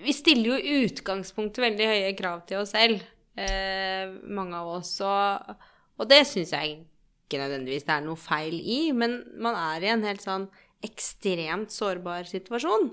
Vi 0.05 0.13
stiller 0.13 0.53
jo 0.53 0.59
i 0.59 0.83
utgangspunktet 0.85 1.63
veldig 1.65 1.87
høye 1.89 2.11
krav 2.19 2.43
til 2.47 2.61
oss 2.61 2.75
selv, 2.75 3.01
eh, 3.35 4.05
mange 4.29 4.59
av 4.59 4.77
oss. 4.77 4.93
Og, 5.01 5.57
og 5.97 6.11
det 6.11 6.21
syns 6.29 6.53
jeg 6.53 6.77
ikke 7.27 7.41
nødvendigvis 7.41 7.83
det 7.83 7.95
er 7.97 8.05
noe 8.05 8.19
feil 8.19 8.55
i, 8.61 8.79
men 8.95 9.19
man 9.41 9.57
er 9.59 9.83
i 9.83 9.91
en 9.91 10.05
helt 10.07 10.23
sånn 10.23 10.47
ekstremt 10.85 11.71
sårbar 11.73 12.27
situasjon. 12.29 12.91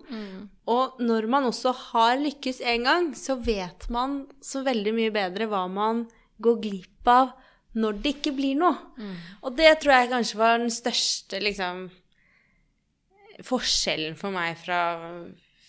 Og 0.73 1.01
når 1.05 1.27
man 1.29 1.45
også 1.51 1.73
har 1.93 2.17
lykkes 2.23 2.61
en 2.65 2.87
gang, 2.89 3.11
så 3.17 3.37
vet 3.37 3.89
man 3.93 4.23
så 4.41 4.63
veldig 4.65 4.95
mye 4.97 5.13
bedre 5.15 5.49
hva 5.51 5.67
man 5.69 6.07
går 6.43 6.61
glipp 6.65 7.09
av 7.09 7.35
når 7.75 7.99
det 8.01 8.13
ikke 8.17 8.33
blir 8.37 8.57
noe. 8.57 8.77
Og 9.43 9.57
det 9.59 9.73
tror 9.83 9.93
jeg 9.97 10.11
kanskje 10.13 10.39
var 10.39 10.59
den 10.63 10.71
største 10.71 11.41
liksom, 11.43 11.89
forskjellen 13.45 14.15
for 14.17 14.31
meg 14.35 14.57
fra 14.61 14.81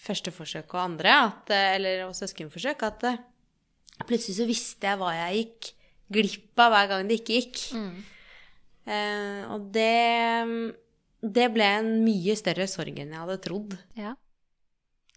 første 0.05 0.31
forsøk 0.31 0.75
og 0.77 0.83
andre, 0.83 1.15
at, 1.31 1.49
eller 1.75 2.03
og 2.05 2.13
søskenforsøk, 2.13 2.83
at 2.85 3.07
eh, 3.09 3.23
plutselig 4.05 4.37
så 4.37 4.45
visste 4.45 4.85
jeg 4.85 4.99
hva 5.01 5.15
jeg 5.17 5.39
gikk 5.39 5.71
glipp 6.13 6.61
av 6.61 6.75
hver 6.75 6.91
gang 6.91 7.07
det 7.09 7.17
ikke 7.23 7.39
gikk. 7.39 7.63
Eh, 8.85 9.41
og 9.49 9.71
det, 9.73 10.75
det 11.33 11.47
ble 11.53 11.65
en 11.79 11.89
mye 12.05 12.35
større 12.37 12.67
sorg 12.69 12.99
enn 13.01 13.11
jeg 13.15 13.19
hadde 13.21 13.37
trodd. 13.41 13.77
Ja. 13.97 14.13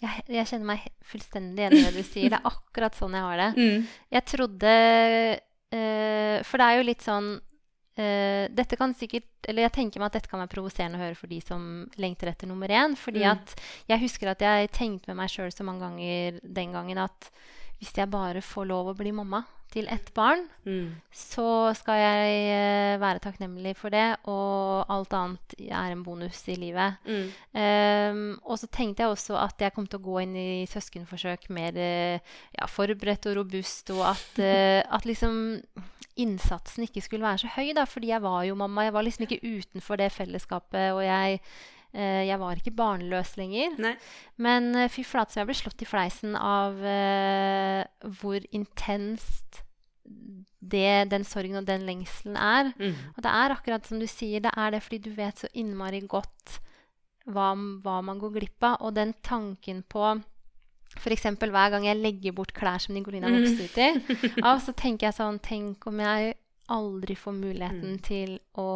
Jeg, 0.00 0.22
jeg 0.30 0.46
kjenner 0.46 0.68
meg 0.70 0.84
fullstendig 1.02 1.64
igjen 1.64 1.74
i 1.74 1.82
det 1.88 1.94
du 1.96 2.04
sier. 2.06 2.30
Det 2.30 2.38
er 2.38 2.46
akkurat 2.46 2.94
sånn 2.94 3.16
jeg 3.18 3.24
har 3.26 3.40
det. 3.42 3.48
Jeg 4.14 4.24
trodde 4.30 4.72
uh, 5.74 6.38
For 6.46 6.60
det 6.62 6.68
er 6.68 6.78
jo 6.78 6.86
litt 6.86 7.02
sånn 7.04 7.28
uh, 7.34 8.44
Dette 8.54 8.78
kan 8.78 8.94
sikkert 8.94 9.48
Eller 9.50 9.66
jeg 9.66 9.74
tenker 9.80 9.98
meg 10.00 10.12
at 10.12 10.20
dette 10.20 10.30
kan 10.30 10.38
være 10.44 10.52
provoserende 10.54 11.00
å 11.00 11.02
høre 11.02 11.18
for 11.18 11.26
de 11.32 11.40
som 11.42 11.64
lengter 11.98 12.30
etter 12.30 12.46
nummer 12.50 12.70
én. 12.70 12.94
Fordi 12.96 13.24
Mm. 13.24 13.30
at 13.34 13.54
jeg 13.90 14.04
husker 14.06 14.30
at 14.30 14.40
jeg 14.46 14.70
tenkte 14.70 15.10
med 15.10 15.16
meg 15.24 15.32
sjøl 15.34 15.50
så 15.50 15.66
mange 15.66 15.82
ganger 15.82 16.38
den 16.44 16.72
gangen 16.78 16.98
at 17.02 17.30
hvis 17.78 17.94
jeg 17.96 18.10
bare 18.10 18.42
får 18.42 18.66
lov 18.66 18.90
å 18.92 18.96
bli 18.98 19.12
mamma 19.14 19.44
til 19.68 19.84
ett 19.92 20.08
barn, 20.16 20.46
Mm. 20.64 20.94
så 21.12 21.74
skal 21.76 21.98
jeg 22.00 22.36
eh, 22.54 22.94
være 22.98 23.20
takknemlig 23.20 23.74
for 23.76 23.92
det, 23.92 24.16
og 24.24 24.86
alt 24.88 25.12
annet 25.12 25.54
er 25.60 25.92
en 25.92 26.02
bonus 26.02 26.40
i 26.48 26.56
livet. 26.56 26.96
Mm. 27.04 27.28
Um, 27.52 28.40
og 28.48 28.56
så 28.58 28.66
tenkte 28.72 29.04
jeg 29.04 29.12
også 29.12 29.36
at 29.36 29.60
jeg 29.60 29.74
kom 29.76 29.86
til 29.86 30.00
å 30.00 30.06
gå 30.08 30.22
inn 30.22 30.34
i 30.40 30.66
søskenforsøk 30.72 31.50
mer 31.52 31.76
eh, 31.76 32.18
ja, 32.56 32.66
forberedt 32.66 33.28
og 33.28 33.36
robust, 33.42 33.92
og 33.92 34.06
at, 34.14 34.40
eh, 34.48 34.80
at 34.88 35.04
liksom 35.04 35.68
innsatsen 36.18 36.88
ikke 36.88 37.04
skulle 37.04 37.28
være 37.28 37.44
så 37.44 37.52
høy, 37.54 37.72
da, 37.76 37.84
fordi 37.86 38.08
jeg 38.10 38.22
var 38.24 38.42
jo 38.48 38.56
mamma. 38.58 38.88
Jeg 38.88 38.96
var 38.96 39.04
liksom 39.06 39.28
ikke 39.28 39.42
utenfor 39.44 40.00
det 40.00 40.08
fellesskapet, 40.16 40.88
og 40.96 41.04
jeg, 41.04 41.40
jeg 42.28 42.40
var 42.40 42.58
ikke 42.60 42.74
barnløs 42.76 43.36
lenger. 43.40 43.78
Nei. 43.80 43.94
Men 44.36 44.74
eh, 44.76 44.90
fy 44.92 45.04
flate 45.06 45.34
så 45.34 45.42
jeg 45.42 45.48
ble 45.48 45.56
slått 45.56 45.84
i 45.84 45.88
fleisen 45.88 46.36
av 46.36 46.78
eh, 46.84 47.82
hvor 48.20 48.44
intenst 48.54 49.62
det, 50.58 51.08
den 51.12 51.24
sorgen 51.26 51.60
og 51.60 51.68
den 51.68 51.86
lengselen 51.88 52.36
er. 52.36 52.72
Mm. 52.76 52.96
Og 53.16 53.22
det 53.24 53.34
er 53.34 53.54
akkurat 53.54 53.86
som 53.88 54.00
du 54.00 54.08
sier, 54.10 54.42
det 54.44 54.52
er 54.54 54.74
det 54.74 54.82
fordi 54.84 55.00
du 55.06 55.12
vet 55.16 55.44
så 55.44 55.50
innmari 55.56 56.02
godt 56.08 56.58
hva, 57.28 57.52
hva 57.84 58.00
man 58.04 58.20
går 58.20 58.34
glipp 58.36 58.66
av. 58.66 58.80
Og 58.84 58.96
den 58.98 59.14
tanken 59.24 59.84
på 59.88 60.16
f.eks. 60.98 61.26
hver 61.38 61.72
gang 61.74 61.86
jeg 61.86 62.00
legger 62.00 62.34
bort 62.36 62.54
klær 62.56 62.80
som 62.82 62.96
Nicolina 62.96 63.30
vokste 63.32 63.68
ut 63.68 63.80
i, 63.80 63.88
ja, 64.42 64.54
så 64.60 64.74
tenker 64.76 65.08
jeg 65.08 65.18
sånn 65.18 65.40
Tenk 65.44 65.84
om 65.90 66.00
jeg 66.02 66.36
aldri 66.72 67.16
får 67.16 67.34
muligheten 67.36 67.96
til 68.04 68.34
å 68.60 68.68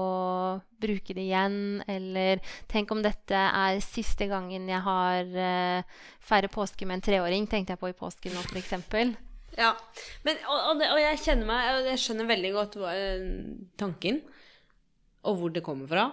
bruke 0.83 1.16
det 1.16 1.26
igjen. 1.26 1.83
Eller 1.90 2.40
tenk 2.70 2.92
om 2.94 3.02
dette 3.05 3.37
er 3.37 3.83
siste 3.85 4.28
gangen 4.31 4.70
jeg 4.70 4.83
har 4.85 5.28
uh, 5.37 6.00
feirer 6.24 6.52
påske 6.52 6.88
med 6.88 7.00
en 7.00 7.07
treåring, 7.11 7.48
tenkte 7.50 7.76
jeg 7.76 7.83
på 7.83 7.92
i 7.92 7.98
påsken 7.98 8.37
nå, 8.37 8.46
f.eks. 8.48 8.74
Ja. 9.52 9.74
Men, 10.24 10.38
og, 10.48 10.61
og, 10.70 10.83
og 10.94 10.98
jeg 11.02 11.18
kjenner 11.26 11.44
meg 11.44 11.66
og 11.74 11.88
Jeg 11.90 12.00
skjønner 12.00 12.28
veldig 12.31 12.52
godt 12.55 12.76
hva, 12.81 12.92
eh, 12.96 13.26
tanken, 13.76 14.22
og 15.28 15.37
hvor 15.37 15.52
det 15.52 15.61
kommer 15.66 15.90
fra. 15.90 16.07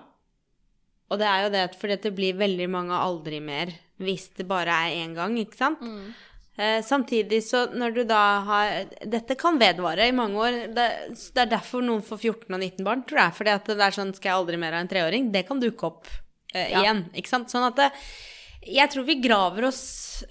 Og 1.08 1.22
det 1.22 1.30
er 1.30 1.46
jo 1.46 1.54
det 1.54 1.62
at 1.70 1.78
fordi 1.80 1.96
at 1.96 2.04
det 2.04 2.12
blir 2.18 2.36
veldig 2.36 2.68
mange 2.68 2.98
aldri 3.00 3.40
mer 3.40 3.72
hvis 4.00 4.30
det 4.38 4.46
bare 4.48 4.76
er 4.88 4.98
én 5.06 5.16
gang, 5.16 5.34
ikke 5.40 5.58
sant? 5.60 5.82
Eh, 6.60 6.82
samtidig 6.84 7.40
så 7.48 7.62
når 7.72 7.94
du 7.96 8.02
da 8.10 8.22
har 8.44 8.90
Dette 9.08 9.38
kan 9.40 9.60
vedvare 9.62 10.10
i 10.10 10.16
mange 10.16 10.42
år. 10.44 10.58
Det, 10.76 10.88
det 11.36 11.44
er 11.46 11.52
derfor 11.54 11.86
noen 11.86 12.04
får 12.04 12.20
14 12.20 12.50
og 12.52 12.60
19 12.60 12.84
barn, 12.88 13.04
tror 13.08 13.22
jeg. 13.24 13.36
Fordi 13.38 13.54
at 13.54 13.70
det 13.72 13.86
er 13.86 13.96
sånn 13.96 14.12
Skal 14.18 14.32
jeg 14.34 14.40
aldri 14.42 14.60
mer 14.60 14.76
ha 14.76 14.82
en 14.84 14.92
treåring? 14.92 15.30
Det 15.32 15.46
kan 15.48 15.62
dukke 15.64 15.88
opp 15.88 16.10
eh, 16.54 16.68
Ja. 16.74 16.82
igjen. 16.84 17.06
Ikke 17.16 17.32
sant? 17.32 17.54
Sånn 17.54 17.68
at 17.70 17.80
det, 17.80 17.88
jeg 18.68 18.92
tror 18.92 19.08
vi 19.08 19.16
graver 19.24 19.70
oss 19.70 19.84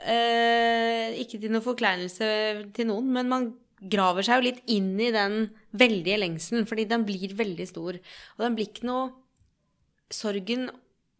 eh, 0.04 1.16
Ikke 1.22 1.40
til 1.40 1.54
noen 1.54 1.64
forkleinelse 1.64 2.28
til 2.76 2.90
noen, 2.90 3.08
men 3.16 3.32
man 3.32 3.48
graver 3.78 4.26
seg 4.26 4.40
jo 4.40 4.48
litt 4.50 4.60
inn 4.74 4.96
i 5.00 5.12
den 5.14 5.36
veldige 5.78 6.18
lengselen, 6.18 6.64
fordi 6.66 6.84
den 6.90 7.04
blir 7.06 7.30
veldig 7.38 7.66
stor. 7.70 7.96
Og 8.36 8.42
den 8.42 8.56
blir 8.58 8.66
ikke 8.72 8.88
noe 8.88 9.12
Sorgen 10.10 10.66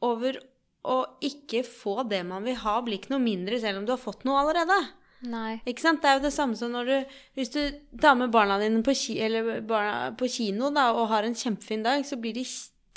over 0.02 0.38
å 0.86 1.02
ikke 1.24 1.64
få 1.66 2.04
det 2.08 2.22
man 2.26 2.46
vil 2.46 2.56
ha, 2.62 2.78
blir 2.84 3.00
ikke 3.00 3.12
noe 3.14 3.24
mindre 3.24 3.58
selv 3.60 3.80
om 3.80 3.86
du 3.88 3.92
har 3.94 4.00
fått 4.00 4.24
noe 4.28 4.40
allerede. 4.42 4.78
Nei. 5.26 5.58
Ikke 5.66 5.82
sant? 5.82 6.00
Det 6.02 6.10
er 6.10 6.18
jo 6.18 6.26
det 6.28 6.34
samme 6.34 6.54
som 6.54 6.70
når 6.70 6.86
du 6.86 7.14
Hvis 7.34 7.50
du 7.50 7.60
tar 7.98 8.14
med 8.14 8.30
barna 8.30 8.58
dine 8.62 8.84
på, 8.86 8.94
ki 8.94 9.16
eller 9.26 9.60
barna 9.66 10.12
på 10.14 10.28
kino 10.30 10.70
da, 10.70 10.92
og 10.94 11.08
har 11.10 11.26
en 11.26 11.34
kjempefin 11.34 11.82
dag, 11.82 12.04
så 12.06 12.18
blir 12.20 12.36
de 12.36 12.44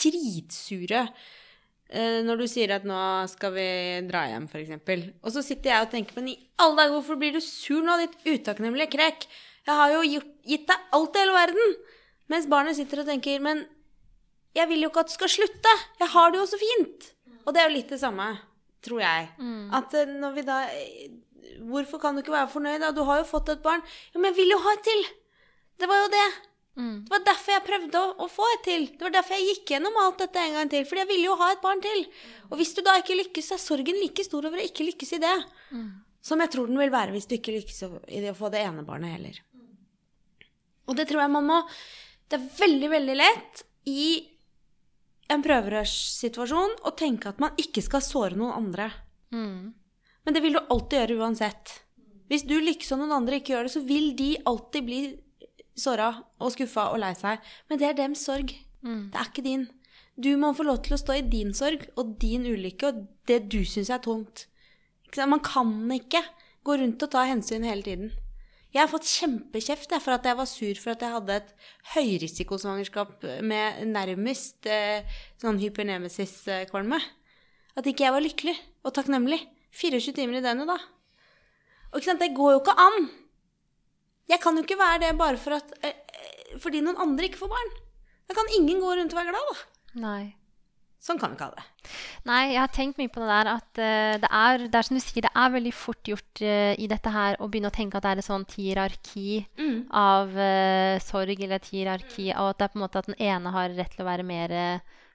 dritsure 0.01 1.01
eh, 1.89 2.19
når 2.25 2.43
du 2.43 2.47
sier 2.49 2.73
at 2.75 2.85
'nå 2.85 3.01
skal 3.29 3.53
vi 3.57 3.67
dra 4.09 4.25
hjem', 4.29 4.47
f.eks. 4.49 5.09
Og 5.21 5.33
så 5.33 5.41
sitter 5.45 5.73
jeg 5.73 5.85
og 5.85 5.91
tenker 5.91 6.17
Men 6.19 6.33
i 6.33 6.37
alle 6.61 6.77
dager, 6.77 6.95
hvorfor 6.97 7.17
blir 7.17 7.33
du 7.33 7.41
sur 7.41 7.81
nå, 7.81 7.97
ditt 8.01 8.17
utakknemlige 8.25 8.93
krek? 8.97 9.27
Jeg 9.65 9.75
har 9.77 9.91
jo 9.93 10.01
gjort, 10.05 10.31
gitt 10.45 10.67
deg 10.69 10.93
alt 10.97 11.15
i 11.15 11.21
hele 11.21 11.37
verden! 11.37 11.75
Mens 12.29 12.47
barnet 12.47 12.77
sitter 12.77 13.01
og 13.01 13.09
tenker 13.09 13.41
'Men 13.41 13.65
jeg 14.53 14.67
vil 14.67 14.81
jo 14.83 14.89
ikke 14.89 15.05
at 15.05 15.09
du 15.09 15.17
skal 15.17 15.29
slutte! 15.29 15.73
Jeg 15.99 16.09
har 16.13 16.31
det 16.31 16.39
jo 16.39 16.45
så 16.45 16.61
fint!' 16.61 17.13
Og 17.45 17.53
det 17.53 17.61
er 17.61 17.69
jo 17.69 17.75
litt 17.77 17.91
det 17.93 17.99
samme, 18.01 18.27
tror 18.85 19.01
jeg. 19.03 19.31
At 19.77 19.97
eh, 19.97 20.13
når 20.21 20.37
vi 20.37 20.45
da 20.47 20.61
eh, 20.69 21.09
Hvorfor 21.61 21.99
kan 22.01 22.15
du 22.15 22.21
ikke 22.23 22.33
være 22.33 22.49
fornøyd? 22.49 22.79
da? 22.81 22.93
Du 22.95 23.03
har 23.05 23.19
jo 23.19 23.27
fått 23.27 23.49
et 23.51 23.61
barn. 23.61 23.83
Ja, 24.13 24.19
men 24.21 24.31
jeg 24.31 24.39
vil 24.39 24.53
jo 24.55 24.61
ha 24.63 24.71
et 24.73 24.85
til! 24.87 25.03
Det 25.81 25.89
var 25.89 25.99
jo 26.03 26.07
det. 26.13 26.29
Mm. 26.79 26.95
Det 27.03 27.11
var 27.11 27.23
derfor 27.27 27.53
jeg 27.53 27.63
prøvde 27.67 27.99
å, 27.99 28.11
å 28.23 28.27
få 28.31 28.45
et 28.55 28.63
til. 28.65 28.85
Det 28.95 29.03
var 29.03 29.13
derfor 29.13 29.35
jeg 29.35 29.49
gikk 29.49 29.73
gjennom 29.73 29.97
alt 29.99 30.21
dette 30.23 30.41
en 30.41 30.55
gang 30.57 30.71
til. 30.71 30.85
Fordi 30.87 31.03
jeg 31.03 31.09
ville 31.11 31.27
jo 31.27 31.35
ha 31.41 31.49
et 31.51 31.61
barn 31.63 31.83
til. 31.83 32.05
Og 32.49 32.61
hvis 32.61 32.73
du 32.77 32.81
da 32.85 32.95
ikke 33.01 33.17
lykkes, 33.19 33.51
så 33.51 33.57
er 33.57 33.63
sorgen 33.65 33.99
like 33.99 34.25
stor 34.25 34.47
over 34.47 34.61
å 34.61 34.65
ikke 34.65 34.87
lykkes 34.87 35.15
i 35.17 35.21
det. 35.21 35.35
Som 36.25 36.41
jeg 36.45 36.53
tror 36.53 36.69
den 36.69 36.79
vil 36.81 36.93
være 36.93 37.15
hvis 37.15 37.27
du 37.29 37.35
ikke 37.37 37.57
lykkes 37.57 37.83
i 38.07 38.23
det 38.23 38.31
å 38.31 38.37
få 38.37 38.51
det 38.53 38.63
ene 38.63 38.85
barnet 38.87 39.17
heller. 39.17 39.41
Og 40.89 40.97
det 40.97 41.07
tror 41.09 41.25
jeg 41.25 41.33
man 41.33 41.47
må 41.47 41.59
Det 42.31 42.39
er 42.39 42.49
veldig, 42.57 42.89
veldig 42.95 43.15
lett 43.19 43.65
i 43.91 44.03
en 45.31 45.43
prøverørssituasjon 45.45 46.77
og 46.81 46.97
tenke 46.99 47.31
at 47.31 47.39
man 47.41 47.55
ikke 47.61 47.83
skal 47.85 48.03
såre 48.05 48.37
noen 48.37 48.53
andre. 48.57 48.89
Mm. 49.33 49.71
Men 50.25 50.35
det 50.35 50.43
vil 50.43 50.57
du 50.57 50.61
alltid 50.61 50.99
gjøre 50.99 51.19
uansett. 51.23 51.75
Hvis 52.31 52.45
du 52.47 52.55
liksom 52.61 53.01
noen 53.01 53.15
andre 53.15 53.39
ikke 53.39 53.55
gjør 53.55 53.67
det, 53.67 53.73
så 53.73 53.83
vil 53.83 54.11
de 54.19 54.31
alltid 54.47 54.87
bli 54.87 55.01
såra 55.77 56.13
og 56.39 56.53
skuffa 56.53 56.89
og 56.93 57.01
lei 57.03 57.13
seg. 57.17 57.41
Men 57.69 57.81
det 57.81 57.89
er 57.89 57.97
dems 57.97 58.23
sorg. 58.27 58.53
Mm. 58.85 59.09
Det 59.11 59.19
er 59.19 59.31
ikke 59.31 59.45
din. 59.47 59.65
Du 60.21 60.31
må 60.37 60.51
få 60.55 60.65
lov 60.67 60.81
til 60.85 60.95
å 60.95 61.01
stå 61.01 61.17
i 61.17 61.25
din 61.27 61.53
sorg 61.57 61.87
og 61.99 62.15
din 62.21 62.45
ulykke 62.45 62.91
og 62.91 63.05
det 63.29 63.43
du 63.51 63.61
syns 63.67 63.91
er 63.93 64.03
tungt. 64.03 64.45
Man 65.17 65.41
kan 65.43 65.73
ikke 65.91 66.21
gå 66.63 66.77
rundt 66.79 67.03
og 67.03 67.11
ta 67.11 67.25
hensyn 67.27 67.65
hele 67.67 67.83
tiden. 67.83 68.11
Jeg 68.71 68.85
har 68.85 68.91
fått 68.91 69.09
kjempekjeft 69.09 69.91
for 69.99 70.15
at 70.15 70.27
jeg 70.27 70.37
var 70.39 70.47
sur 70.47 70.77
for 70.79 70.93
at 70.93 71.01
jeg 71.03 71.11
hadde 71.11 71.39
et 71.41 71.49
høyrisikosvangerskap 71.91 73.25
med 73.43 73.81
nærmest 73.91 74.69
eh, 74.71 75.03
sånn 75.41 75.59
hypernemesis-kvalme. 75.59 77.01
At 77.75 77.87
ikke 77.87 78.05
jeg 78.05 78.15
var 78.15 78.23
lykkelig 78.23 78.55
og 78.87 78.95
takknemlig. 78.95 79.41
24 79.75 80.15
timer 80.15 80.39
i 80.39 80.43
døgnet, 80.43 80.71
da. 80.71 80.77
Og 81.91 81.99
ikke 81.99 82.09
sant, 82.09 82.23
det 82.23 82.35
går 82.35 82.55
jo 82.55 82.61
ikke 82.61 82.79
an. 82.79 83.09
Jeg 84.31 84.39
kan 84.43 84.55
jo 84.55 84.63
ikke 84.63 84.79
være 84.79 85.03
det 85.03 85.13
bare 85.19 85.39
for 85.39 85.59
at, 85.59 85.71
eh, 85.83 85.91
eh, 85.91 86.57
fordi 86.59 86.83
noen 86.83 86.99
andre 86.99 87.27
ikke 87.27 87.43
får 87.43 87.51
barn. 87.51 87.73
Da 88.27 88.35
kan 88.35 88.55
ingen 88.55 88.79
gå 88.79 88.95
rundt 88.95 89.11
og 89.11 89.19
være 89.19 89.35
glad, 89.35 89.51
da. 89.51 89.57
Nei. 89.99 90.23
Sånn 91.01 91.17
kan 91.17 91.31
vi 91.31 91.39
ikke 91.39 91.47
ha 91.49 91.57
det. 91.57 91.91
Nei, 92.29 92.41
jeg 92.51 92.61
har 92.61 92.73
tenkt 92.75 92.99
mye 93.01 93.09
på 93.09 93.23
det 93.23 93.29
der 93.31 93.49
at 93.55 93.69
uh, 93.81 94.15
det, 94.21 94.29
er, 94.29 94.65
det 94.67 94.77
er 94.77 94.85
som 94.85 94.99
du 94.99 95.01
sier, 95.01 95.25
det 95.25 95.33
er 95.33 95.53
veldig 95.55 95.73
fort 95.73 96.11
gjort 96.11 96.43
uh, 96.45 96.73
i 96.77 96.89
dette 96.91 97.13
her 97.15 97.39
å 97.41 97.49
begynne 97.49 97.71
å 97.71 97.75
tenke 97.75 97.97
at 97.97 98.05
det 98.05 98.11
er 98.11 98.21
et 98.21 98.27
sånt 98.27 98.53
hierarki 98.53 99.41
av 99.89 100.29
uh, 100.37 101.01
sorg, 101.01 101.41
eller 101.41 101.57
et 101.57 101.71
hierarki 101.73 102.29
av 102.35 102.51
at 102.51 102.61
det 102.61 102.67
er 102.67 102.73
på 102.75 102.81
en 102.81 102.85
måte 102.85 103.01
at 103.01 103.09
den 103.09 103.17
ene 103.17 103.55
har 103.57 103.73
rett 103.73 103.95
til 103.95 104.05
å 104.05 104.11
være 104.11 104.27
mer 104.29 104.53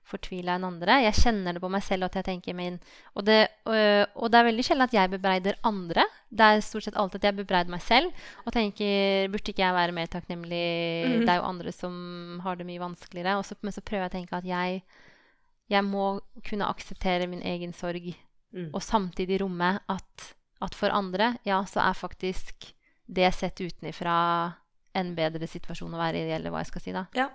fortvila 0.07 0.57
enn 0.57 0.67
andre. 0.67 1.01
Jeg 1.07 1.19
kjenner 1.19 1.57
det 1.57 1.63
på 1.63 1.71
meg 1.73 1.83
selv 1.85 2.07
at 2.07 2.19
jeg 2.19 2.27
tenker 2.29 2.57
min 2.57 2.79
og 3.19 3.27
det, 3.27 3.41
øh, 3.67 4.05
og 4.15 4.31
det 4.31 4.39
er 4.39 4.49
veldig 4.49 4.67
sjelden 4.67 4.87
at 4.87 4.95
jeg 4.95 5.13
bebreider 5.17 5.59
andre. 5.67 6.07
Det 6.31 6.47
er 6.47 6.63
stort 6.65 6.87
sett 6.87 6.99
alltid 6.99 7.23
at 7.23 7.29
jeg 7.31 7.39
bebreider 7.41 7.73
meg 7.75 7.83
selv 7.85 8.29
og 8.45 8.55
tenker 8.55 9.27
burde 9.33 9.53
ikke 9.53 9.65
jeg 9.65 9.79
være 9.79 9.97
mer 9.97 10.13
takknemlig? 10.13 10.63
Det 11.25 11.33
er 11.33 11.41
jo 11.41 11.51
andre 11.51 11.75
som 11.75 12.39
har 12.45 12.59
det 12.59 12.69
mye 12.69 12.83
vanskeligere. 12.83 13.37
Og 13.41 13.47
så, 13.49 13.59
men 13.67 13.75
så 13.75 13.83
prøver 13.83 14.07
jeg 14.07 14.13
å 14.13 14.17
tenke 14.19 14.39
at 14.39 14.49
jeg 14.49 14.83
jeg 15.71 15.83
må 15.85 16.21
kunne 16.47 16.69
akseptere 16.71 17.27
min 17.29 17.43
egen 17.43 17.73
sorg, 17.77 18.15
Mm. 18.57 18.71
og 18.73 18.81
samtidig 18.81 19.41
romme 19.43 19.81
at, 19.91 20.23
at 20.63 20.75
for 20.75 20.89
andre, 20.95 21.33
ja, 21.45 21.59
så 21.69 21.81
er 21.83 21.93
faktisk 21.99 22.71
det 23.13 23.35
sett 23.35 23.59
utenfra 23.61 24.55
en 24.95 25.11
bedre 25.19 25.47
situasjon 25.51 25.93
å 25.93 25.99
være 25.99 26.23
i, 26.23 26.31
eller 26.33 26.51
hva 26.55 26.63
jeg 26.63 26.71
skal 26.71 26.81
si, 26.85 26.93
da. 26.95 27.03
Ja. 27.19 27.27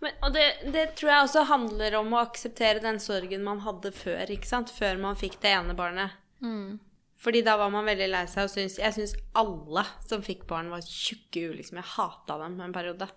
Men, 0.00 0.16
og 0.24 0.32
det, 0.34 0.46
det 0.72 0.96
tror 0.96 1.10
jeg 1.12 1.26
også 1.28 1.44
handler 1.50 1.94
om 2.00 2.10
å 2.16 2.22
akseptere 2.24 2.80
den 2.82 2.98
sorgen 2.98 3.44
man 3.44 3.60
hadde 3.60 3.92
før, 3.94 4.24
ikke 4.34 4.48
sant? 4.48 4.72
Før 4.72 4.98
man 4.98 5.14
fikk 5.20 5.36
det 5.44 5.52
ene 5.52 5.76
barnet. 5.78 6.16
Mm. 6.42 6.80
Fordi 7.20 7.42
da 7.46 7.56
var 7.60 7.70
man 7.70 7.84
veldig 7.86 8.08
lei 8.10 8.24
seg 8.32 8.48
og 8.48 8.50
syns, 8.50 8.78
Jeg 8.80 8.94
syns 8.96 9.14
alle 9.38 9.84
som 10.08 10.22
fikk 10.24 10.46
barn, 10.48 10.70
var 10.72 10.80
tjukke 10.80 11.44
ulykker. 11.44 11.56
liksom. 11.60 11.76
Jeg 11.82 11.92
hata 11.92 12.38
dem 12.42 12.58
en 12.64 12.72
periode. 12.74 13.10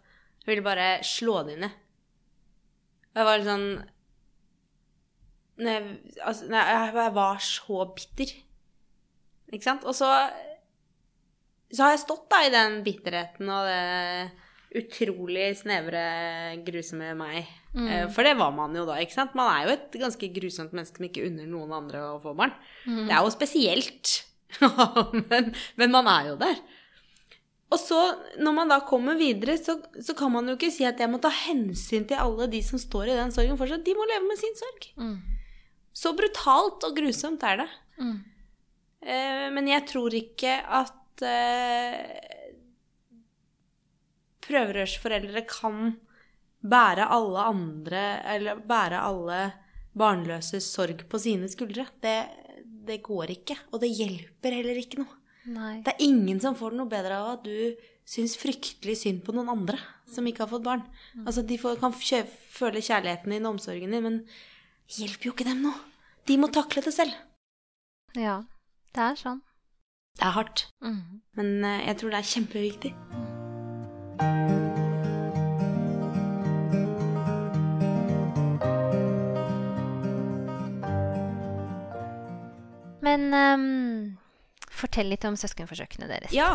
Jeg 0.43 0.51
ville 0.51 0.67
bare 0.67 0.99
slå 1.07 1.39
dem 1.47 1.63
ned. 1.63 1.71
Jeg 3.15 3.25
var 3.25 3.37
litt 3.39 3.47
sånn 3.49 3.67
jeg, 5.67 5.97
altså, 6.21 6.47
når 6.49 6.71
jeg, 6.71 7.13
var 7.15 7.43
så 7.45 7.85
bitter. 7.95 8.31
Ikke 9.51 9.67
sant? 9.67 9.83
Og 9.83 9.95
så 9.95 10.07
Så 11.71 11.83
har 11.83 11.93
jeg 11.93 12.03
stått 12.03 12.25
da 12.31 12.41
i 12.43 12.51
den 12.51 12.81
bitterheten 12.83 13.49
og 13.51 13.67
det 13.67 14.31
utrolig 14.71 15.49
snevre, 15.59 16.01
grusomme 16.63 17.11
meg. 17.19 17.47
Mm. 17.75 18.11
For 18.11 18.23
det 18.23 18.37
var 18.39 18.53
man 18.55 18.75
jo 18.75 18.85
da, 18.87 18.97
ikke 19.03 19.17
sant? 19.17 19.33
Man 19.35 19.49
er 19.51 19.65
jo 19.65 19.73
et 19.75 19.97
ganske 19.99 20.29
grusomt 20.35 20.75
menneske 20.75 20.99
som 20.99 21.07
ikke 21.07 21.25
unner 21.27 21.49
noen 21.49 21.73
andre 21.75 22.03
å 22.13 22.19
få 22.23 22.31
barn. 22.37 22.53
Det 22.85 23.11
er 23.11 23.19
jo 23.19 23.33
spesielt. 23.33 24.13
men, 25.31 25.51
men 25.79 25.91
man 25.91 26.07
er 26.11 26.31
jo 26.31 26.37
der. 26.39 26.61
Og 27.71 27.79
så, 27.79 27.99
når 28.43 28.55
man 28.55 28.71
da 28.71 28.81
kommer 28.83 29.19
videre, 29.19 29.55
så, 29.59 29.77
så 30.03 30.15
kan 30.17 30.31
man 30.33 30.49
jo 30.49 30.57
ikke 30.57 30.71
si 30.75 30.83
at 30.87 30.99
jeg 30.99 31.11
må 31.11 31.21
ta 31.23 31.31
hensyn 31.31 32.07
til 32.07 32.19
alle 32.19 32.49
de 32.51 32.59
som 32.67 32.79
står 32.79 33.13
i 33.13 33.19
den 33.19 33.31
sorgen 33.31 33.59
fortsatt. 33.59 33.85
De 33.85 33.95
må 33.95 34.07
leve 34.09 34.27
med 34.27 34.39
sin 34.39 34.57
sorg. 34.59 34.89
Mm. 34.99 35.15
Så 35.93 36.13
brutalt 36.17 36.85
og 36.87 36.97
grusomt 36.97 37.43
er 37.47 37.63
det. 37.63 37.69
Mm. 38.01 38.17
Eh, 39.01 39.47
men 39.53 39.67
jeg 39.69 39.87
tror 39.89 40.15
ikke 40.15 40.55
at 40.81 41.25
eh, 41.27 42.31
prøverørsforeldre 44.45 45.43
kan 45.49 45.95
bære 46.61 47.07
alle 47.09 47.43
andre 47.49 48.01
Eller 48.35 48.59
bære 48.61 48.99
alle 49.01 49.39
barnløses 49.97 50.67
sorg 50.71 51.03
på 51.09 51.19
sine 51.19 51.49
skuldre. 51.51 51.87
Det, 51.99 52.17
det 52.87 53.01
går 53.03 53.33
ikke. 53.35 53.57
Og 53.73 53.81
det 53.83 53.91
hjelper 53.91 54.55
heller 54.61 54.77
ikke 54.79 55.01
noe. 55.01 55.17
Nei. 55.51 55.79
Det 55.81 55.95
er 55.95 56.05
ingen 56.05 56.39
som 56.39 56.55
får 56.55 56.71
det 56.71 56.79
noe 56.79 56.91
bedre 56.91 57.17
av 57.17 57.31
at 57.33 57.47
du 57.47 57.73
syns 58.07 58.35
fryktelig 58.39 58.99
synd 59.01 59.23
på 59.25 59.33
noen 59.33 59.49
andre 59.51 59.79
som 60.09 60.25
ikke 60.27 60.45
har 60.45 60.51
fått 60.51 60.65
barn. 60.65 60.83
Altså, 61.25 61.43
De 61.47 61.57
får, 61.59 61.79
kan 61.81 61.93
føle 61.95 62.83
kjærligheten 62.83 63.33
din 63.33 63.47
og 63.47 63.55
omsorgen 63.55 63.95
din, 63.95 64.05
men 64.05 64.19
hjelper 64.97 65.29
jo 65.29 65.35
ikke 65.35 65.47
dem 65.47 65.63
nå. 65.65 65.73
De 66.27 66.37
må 66.39 66.51
takle 66.53 66.83
det 66.83 66.93
selv. 66.95 67.15
Ja, 68.17 68.41
det 68.95 69.05
er 69.05 69.19
sånn. 69.19 69.41
Det 70.19 70.27
er 70.27 70.35
hardt, 70.35 70.65
mm. 70.83 71.03
men 71.39 71.51
eh, 71.63 71.85
jeg 71.87 72.01
tror 72.01 72.11
det 72.11 72.19
er 72.19 72.31
kjempeviktig. 72.33 72.91
Men 83.01 83.31
um, 83.33 83.63
fortell 84.69 85.09
litt 85.09 85.23
om 85.25 85.39
søskenforsøkene 85.39 86.11
deres. 86.11 86.35
Ja. 86.35 86.51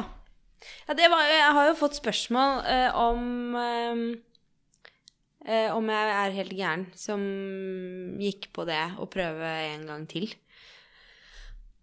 ja 0.86 0.98
det 1.00 1.08
var, 1.10 1.24
jeg 1.32 1.56
har 1.58 1.72
jo 1.72 1.80
fått 1.80 1.98
spørsmål 1.98 2.60
uh, 2.68 3.00
om 3.08 3.56
eh, 3.60 4.04
eh, 5.46 5.70
Om 5.72 5.88
jeg 5.92 6.14
er 6.16 6.34
helt 6.36 6.56
gæren 6.58 6.86
som 6.98 7.22
gikk 8.20 8.50
på 8.56 8.66
det 8.68 8.82
å 9.00 9.06
prøve 9.10 9.52
en 9.72 9.86
gang 9.88 10.04
til. 10.10 10.28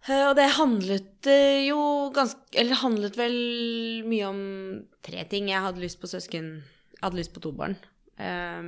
Eh, 0.07 0.25
og 0.27 0.35
det 0.35 0.49
handlet 0.57 1.29
eh, 1.31 1.63
jo 1.69 1.79
ganske 2.15 2.59
Eller 2.59 2.81
handlet 2.81 3.15
vel 3.19 3.37
mye 4.09 4.27
om 4.27 4.41
tre 5.05 5.23
ting. 5.31 5.47
Jeg 5.51 5.63
hadde 5.63 5.83
lyst 5.83 6.01
på 6.01 6.11
søsken 6.11 6.57
Jeg 6.59 7.03
hadde 7.05 7.21
lyst 7.21 7.33
på 7.35 7.43
to 7.43 7.53
barn. 7.55 7.77
eh, 8.17 8.59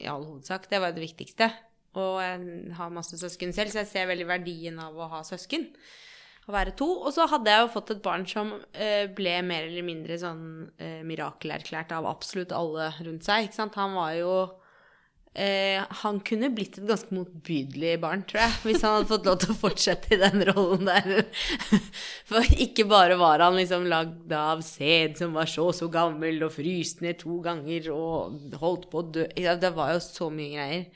I 0.00 0.08
all 0.08 0.24
hovedsak. 0.24 0.70
Det 0.72 0.80
var 0.80 0.96
det 0.96 1.04
viktigste. 1.04 1.50
Og 1.92 2.22
jeg 2.24 2.72
har 2.78 2.88
masse 2.94 3.18
søsken 3.20 3.52
selv, 3.52 3.68
så 3.68 3.82
jeg 3.82 3.90
ser 3.90 4.08
veldig 4.08 4.24
verdien 4.30 4.78
av 4.80 4.96
å 4.96 5.10
ha 5.12 5.20
søsken 5.28 5.66
å 6.52 6.56
være 6.56 6.76
to. 6.78 6.88
Og 7.02 7.14
så 7.16 7.26
hadde 7.30 7.50
jeg 7.50 7.64
jo 7.64 7.72
fått 7.72 7.94
et 7.96 8.02
barn 8.04 8.26
som 8.28 8.52
eh, 8.72 9.08
ble 9.10 9.38
mer 9.46 9.66
eller 9.70 9.86
mindre 9.86 10.18
sånn 10.20 10.44
eh, 10.76 11.00
mirakelerklært 11.08 11.94
av 11.96 12.08
absolutt 12.10 12.54
alle 12.56 12.92
rundt 13.00 13.26
seg. 13.26 13.48
Ikke 13.48 13.62
sant? 13.62 13.78
Han 13.80 13.96
var 13.96 14.12
jo 14.20 14.34
eh, 15.34 15.82
Han 16.02 16.20
kunne 16.26 16.50
blitt 16.54 16.78
et 16.78 16.88
ganske 16.88 17.14
motbydelig 17.14 17.94
barn, 18.02 18.24
tror 18.28 18.42
jeg, 18.44 18.56
hvis 18.66 18.84
han 18.84 18.98
hadde 18.98 19.10
fått 19.10 19.28
lov 19.28 19.38
til 19.42 19.54
å 19.54 19.58
fortsette 19.60 20.12
i 20.14 20.20
den 20.20 20.44
rollen 20.50 20.88
der. 20.90 21.24
For 22.28 22.56
ikke 22.66 22.86
bare 22.90 23.16
var 23.20 23.44
han 23.44 23.56
liksom 23.58 23.86
lagd 23.90 24.32
av 24.36 24.64
sæd 24.66 25.16
som 25.20 25.36
var 25.38 25.50
så 25.50 25.68
så 25.76 25.88
gammel, 25.92 26.42
og 26.46 26.54
fryst 26.56 27.02
ned 27.04 27.20
to 27.22 27.38
ganger 27.44 27.88
og 27.94 28.58
holdt 28.60 28.88
på 28.92 29.02
å 29.02 29.08
dø 29.18 29.26
Det 29.32 29.72
var 29.76 29.94
jo 29.94 30.04
så 30.04 30.28
mye 30.32 30.52
greier. 30.52 30.86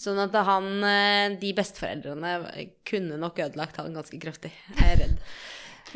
Sånn 0.00 0.22
at 0.22 0.34
han, 0.48 0.70
eh, 0.84 1.36
de 1.40 1.52
besteforeldrene 1.56 2.34
kunne 2.88 3.20
nok 3.20 3.38
ødelagt 3.46 3.76
han 3.80 3.94
ganske 3.96 4.20
kraftig. 4.22 4.52
Jeg 4.76 4.92
er 4.94 5.00
redd. 5.04 5.22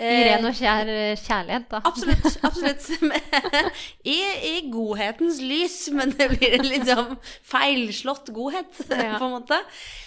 I 0.00 0.12
ren 0.28 0.46
og 0.48 0.54
skjær 0.56 0.88
eh, 0.88 1.18
kjærlighet, 1.20 1.66
da. 1.70 1.80
Absolutt. 1.84 2.38
absolutt. 2.48 2.86
I, 4.14 4.18
I 4.48 4.54
godhetens 4.72 5.40
lys, 5.44 5.76
men 5.92 6.14
det 6.16 6.30
blir 6.32 6.56
en 6.58 6.68
litt 6.68 6.86
sånn 6.88 7.16
feilslått 7.52 8.32
godhet, 8.34 8.80
Ja. 8.92 9.18
på 9.20 9.28
en 9.28 9.34
måte. 9.36 9.58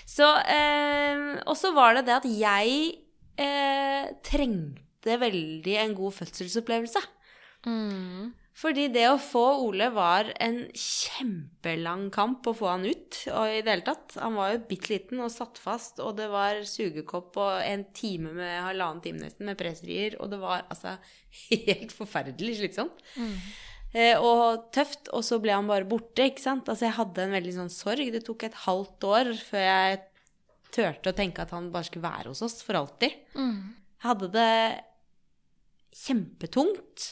Så, 0.10 0.30
eh, 0.50 1.26
og 1.46 1.54
så 1.60 1.74
var 1.76 2.00
det 2.00 2.08
det 2.10 2.16
at 2.18 2.26
jeg 2.32 2.80
eh, 3.42 4.10
trengte 4.26 5.20
veldig 5.22 5.78
en 5.84 5.94
god 5.98 6.18
fødselsopplevelse. 6.22 7.04
Mm. 7.70 8.34
Fordi 8.56 8.86
det 8.88 9.04
å 9.12 9.20
få 9.20 9.44
Ole 9.66 9.90
var 9.92 10.30
en 10.40 10.62
kjempelang 10.72 12.08
kamp 12.16 12.46
å 12.48 12.54
få 12.56 12.70
han 12.72 12.86
ut. 12.88 13.18
Og 13.34 13.52
i 13.52 13.60
det 13.60 13.74
hele 13.74 13.84
tatt. 13.84 14.16
Han 14.22 14.38
var 14.40 14.54
jo 14.54 14.62
bitte 14.70 14.94
liten 14.94 15.20
og 15.26 15.34
satt 15.34 15.60
fast, 15.60 16.00
og 16.00 16.16
det 16.22 16.30
var 16.32 16.62
sugekopp 16.70 17.36
og 17.44 17.60
en 17.60 17.84
time 17.98 18.32
med 18.38 18.54
halvannen 18.64 19.04
time 19.04 19.26
nesten 19.26 19.50
med 19.50 19.60
presserier, 19.60 20.16
og 20.24 20.32
det 20.32 20.40
var 20.40 20.64
altså 20.70 20.96
helt 21.52 21.92
forferdelig 21.98 22.62
slitsomt. 22.62 23.04
Eh, 23.96 24.16
og 24.20 24.72
tøft. 24.76 25.12
Og 25.12 25.28
så 25.28 25.42
ble 25.44 25.56
han 25.56 25.68
bare 25.68 25.88
borte, 25.88 26.30
ikke 26.30 26.44
sant. 26.44 26.72
Altså 26.72 26.88
jeg 26.88 26.98
hadde 27.02 27.26
en 27.26 27.36
veldig 27.36 27.58
sånn 27.60 27.74
sorg. 27.74 28.08
Det 28.16 28.24
tok 28.24 28.48
et 28.48 28.62
halvt 28.64 29.10
år 29.12 29.34
før 29.40 29.68
jeg 29.68 30.02
turte 30.76 31.12
å 31.12 31.16
tenke 31.16 31.44
at 31.44 31.52
han 31.56 31.70
bare 31.76 31.88
skulle 31.88 32.08
være 32.08 32.32
hos 32.32 32.44
oss 32.46 32.62
for 32.64 32.80
alltid. 32.80 33.20
Mm. 33.36 33.60
Jeg 34.00 34.08
hadde 34.10 34.32
det 34.32 34.56
kjempetungt. 36.06 37.12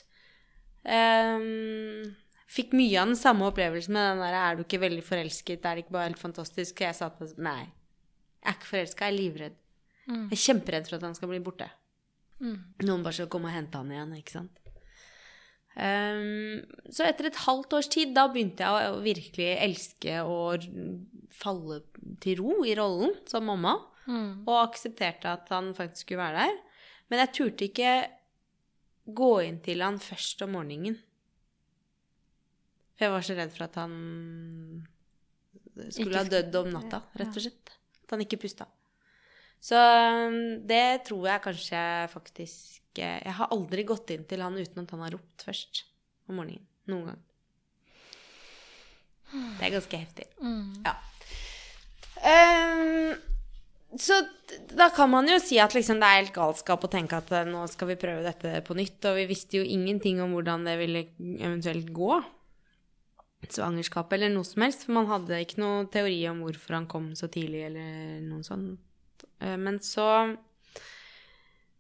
Ehm, 0.86 2.16
fikk 2.52 2.74
mye 2.76 3.00
av 3.02 3.08
den 3.12 3.20
samme 3.20 3.48
opplevelsen 3.48 3.94
med 3.96 4.10
den 4.12 4.24
der 4.24 4.34
'er 4.36 4.56
du 4.58 4.64
ikke 4.64 4.82
veldig 4.82 5.04
forelsket', 5.04 5.66
er 5.66 5.76
det 5.76 5.86
ikke 5.86 5.96
bare 5.98 6.10
helt 6.10 6.20
fantastisk? 6.20 6.76
Og 6.76 6.88
jeg 6.88 6.96
sa 6.96 7.10
til 7.10 7.34
nei, 7.38 7.72
jeg 8.44 8.50
er 8.52 8.54
ikke 8.54 8.72
forelska, 8.74 9.06
jeg 9.06 9.14
er 9.14 9.22
livredd. 9.22 9.56
Mm. 10.08 10.30
Jeg 10.30 10.38
er 10.38 10.46
kjemperedd 10.54 10.90
for 10.90 10.96
at 10.96 11.04
han 11.04 11.16
skal 11.16 11.28
bli 11.30 11.40
borte. 11.40 11.70
Mm. 12.42 12.60
Noen 12.84 13.04
bare 13.04 13.14
skal 13.14 13.28
komme 13.28 13.46
og 13.48 13.54
hente 13.56 13.78
han 13.78 13.92
igjen, 13.92 14.18
ikke 14.18 14.32
sant. 14.32 14.60
Um, 15.76 16.62
så 16.92 17.08
etter 17.08 17.26
et 17.26 17.40
halvt 17.48 17.74
års 17.74 17.88
tid, 17.90 18.14
da 18.14 18.28
begynte 18.28 18.62
jeg 18.62 18.92
å 18.92 19.00
virkelig 19.02 19.48
elske 19.58 20.20
å 20.22 20.54
falle 21.34 21.80
til 22.22 22.38
ro 22.38 22.64
i 22.64 22.76
rollen 22.76 23.16
som 23.26 23.46
mamma 23.46 23.80
Mm. 24.06 24.44
og 24.46 24.70
aksepterte 24.70 25.26
at 25.32 25.48
han 25.50 25.74
faktisk 25.74 26.06
skulle 26.06 26.20
være 26.20 26.46
der. 26.46 26.58
Men 27.10 27.20
jeg 27.20 27.34
turte 27.34 27.66
ikke 27.70 28.08
gå 29.06 29.32
inn 29.48 29.60
til 29.64 29.84
han 29.84 30.00
først 30.02 30.46
om 30.46 30.54
morgenen. 30.56 30.96
For 32.94 33.08
jeg 33.08 33.14
var 33.16 33.26
så 33.26 33.36
redd 33.38 33.54
for 33.56 33.66
at 33.66 33.80
han 33.82 33.96
skulle 35.90 36.22
ha 36.22 36.30
dødd 36.30 36.56
om 36.62 36.72
natta, 36.76 37.02
rett 37.20 37.34
og 37.34 37.46
slett. 37.46 37.74
At 38.04 38.16
han 38.16 38.24
ikke 38.26 38.42
pusta. 38.44 38.68
Så 39.64 39.80
um, 39.80 40.40
det 40.68 41.06
tror 41.08 41.28
jeg 41.30 41.44
kanskje 41.46 41.82
faktisk 42.12 43.00
eh, 43.00 43.22
Jeg 43.24 43.36
har 43.38 43.54
aldri 43.56 43.86
gått 43.88 44.12
inn 44.12 44.26
til 44.28 44.44
han 44.44 44.58
uten 44.60 44.84
at 44.84 44.92
han 44.92 45.06
har 45.06 45.16
ropt 45.16 45.46
først 45.48 45.86
om 46.28 46.42
morgenen. 46.42 46.68
Noen 46.92 47.14
gang. 47.14 47.22
Det 49.34 49.66
er 49.66 49.74
ganske 49.74 49.98
heftig. 49.98 50.26
Mm. 50.44 50.84
Ja. 50.84 50.94
Ehm, 52.28 53.16
så 54.00 54.20
da 54.74 54.90
kan 54.94 55.10
man 55.12 55.28
jo 55.30 55.36
si 55.42 55.58
at 55.62 55.74
liksom 55.76 56.00
det 56.02 56.08
er 56.08 56.22
helt 56.22 56.36
galskap 56.36 56.86
å 56.86 56.90
tenke 56.92 57.18
at 57.20 57.32
eh, 57.36 57.46
nå 57.50 57.66
skal 57.72 57.92
vi 57.92 58.00
prøve 58.00 58.24
dette 58.26 58.62
på 58.66 58.78
nytt, 58.78 59.00
og 59.10 59.20
vi 59.20 59.28
visste 59.30 59.60
jo 59.60 59.66
ingenting 59.66 60.22
om 60.24 60.34
hvordan 60.36 60.66
det 60.68 60.78
ville 60.80 61.04
eventuelt 61.40 61.92
gå. 61.94 62.22
Svangerskapet 63.44 64.16
eller 64.18 64.32
noe 64.32 64.48
som 64.48 64.64
helst, 64.64 64.86
for 64.86 64.96
man 64.96 65.10
hadde 65.12 65.42
ikke 65.44 65.60
noe 65.60 65.86
teori 65.92 66.22
om 66.30 66.42
hvorfor 66.46 66.78
han 66.78 66.88
kom 66.90 67.12
så 67.20 67.28
tidlig 67.32 67.66
eller 67.68 68.22
noe 68.24 68.46
sånt. 68.48 68.80
Eh, 69.40 69.58
Men 69.58 69.80
så 69.84 70.38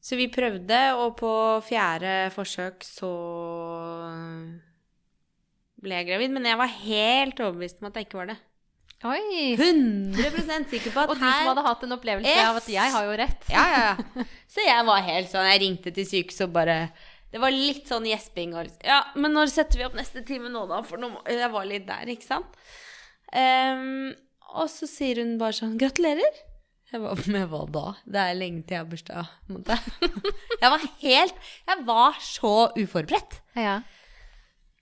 Så 0.03 0.17
vi 0.19 0.27
prøvde, 0.27 0.77
og 0.99 1.15
på 1.15 1.31
fjerde 1.63 2.29
forsøk 2.35 2.83
så 2.83 3.11
ble 5.79 5.95
jeg 5.95 6.09
gravid. 6.09 6.33
Men 6.35 6.49
jeg 6.49 6.59
var 6.59 6.73
helt 6.81 7.39
overbevist 7.39 7.79
om 7.79 7.87
at 7.87 7.95
jeg 7.95 8.09
ikke 8.09 8.19
var 8.19 8.33
det. 8.33 8.39
Oi! 9.03 9.55
100 9.59 10.69
sikker 10.71 10.93
på 10.93 11.01
at 11.01 11.09
her 11.09 11.11
Og 11.11 11.17
du 11.17 11.23
som 11.23 11.49
hadde 11.49 11.63
hatt 11.65 11.81
en 11.83 11.95
opplevelse 11.97 12.35
av 12.45 12.59
at 12.61 12.69
jeg 12.71 12.93
har 12.93 13.07
jo 13.09 13.17
rett. 13.19 13.49
Ja, 13.51 13.63
ja, 13.73 13.81
ja. 13.89 14.25
Så 14.53 14.63
jeg 14.63 14.85
var 14.87 15.03
helt 15.03 15.31
sånn 15.31 15.49
Jeg 15.49 15.61
ringte 15.65 15.91
til 15.95 16.07
sykehuset 16.07 16.45
og 16.47 16.53
bare 16.55 16.77
Det 17.33 17.41
var 17.43 17.55
litt 17.55 17.89
sånn 17.91 18.07
gjesping 18.07 18.55
og 18.55 18.71
Ja, 18.85 19.01
men 19.19 19.35
når 19.35 19.51
setter 19.51 19.81
vi 19.81 19.87
opp 19.89 19.97
neste 19.99 20.23
time 20.27 20.51
nå, 20.53 20.63
da? 20.71 20.79
For 20.87 21.01
nå 21.01 21.11
Jeg 21.27 21.51
var 21.51 21.67
litt 21.67 21.87
der, 21.89 22.13
ikke 22.15 22.29
sant? 22.29 22.55
Um, 23.33 24.13
og 24.53 24.69
så 24.69 24.87
sier 24.87 25.19
hun 25.19 25.35
bare 25.41 25.57
sånn 25.57 25.79
Gratulerer. 25.81 26.41
Jeg 26.93 27.01
var 27.01 27.21
med 27.33 27.47
hva 27.49 27.63
da? 27.73 27.85
Det 28.05 28.21
er 28.21 28.35
lenge 28.37 28.61
til 28.69 28.77
jeg 28.77 28.83
har 28.83 28.89
bursdag. 28.91 29.31
Jeg 30.61 30.69
var 30.69 30.83
helt 31.01 31.47
Jeg 31.65 31.85
var 31.87 32.19
så 32.21 32.51
uforberedt. 32.77 33.39
Ja. 33.57 33.79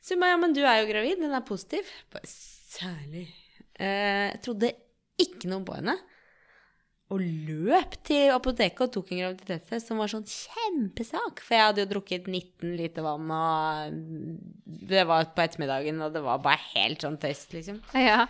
Så 0.03 0.17
hun 0.17 0.25
bare 0.25 0.35
ja, 0.35 0.41
men 0.41 0.57
du 0.57 0.59
er 0.65 0.81
jo 0.81 0.89
gravid, 0.89 1.21
den 1.23 1.31
er 1.31 1.45
positiv. 1.47 1.87
Bare, 2.11 2.27
Særlig. 2.27 3.29
Eh, 3.81 4.29
jeg 4.31 4.41
trodde 4.45 4.73
ikke 5.21 5.49
noe 5.51 5.65
på 5.65 5.77
henne. 5.79 5.97
Og 7.11 7.19
løp 7.19 7.97
til 8.07 8.31
apoteket 8.31 8.85
og 8.85 8.91
tok 8.93 9.09
en 9.11 9.23
graviditetstest 9.25 9.89
som 9.89 9.99
var 9.99 10.11
sånn 10.11 10.23
kjempesak. 10.23 11.41
For 11.43 11.57
jeg 11.57 11.65
hadde 11.67 11.83
jo 11.83 11.89
drukket 11.89 12.29
19 12.29 12.77
liter 12.79 13.03
vann, 13.03 13.33
og 13.35 13.97
det 14.91 15.03
var 15.09 15.27
på 15.35 15.43
ettermiddagen, 15.43 15.99
og 16.05 16.13
det 16.15 16.21
var 16.23 16.39
bare 16.45 16.61
helt 16.71 17.03
sånn 17.03 17.19
tøyst, 17.19 17.51
liksom. 17.57 17.81
ja. 17.99 18.23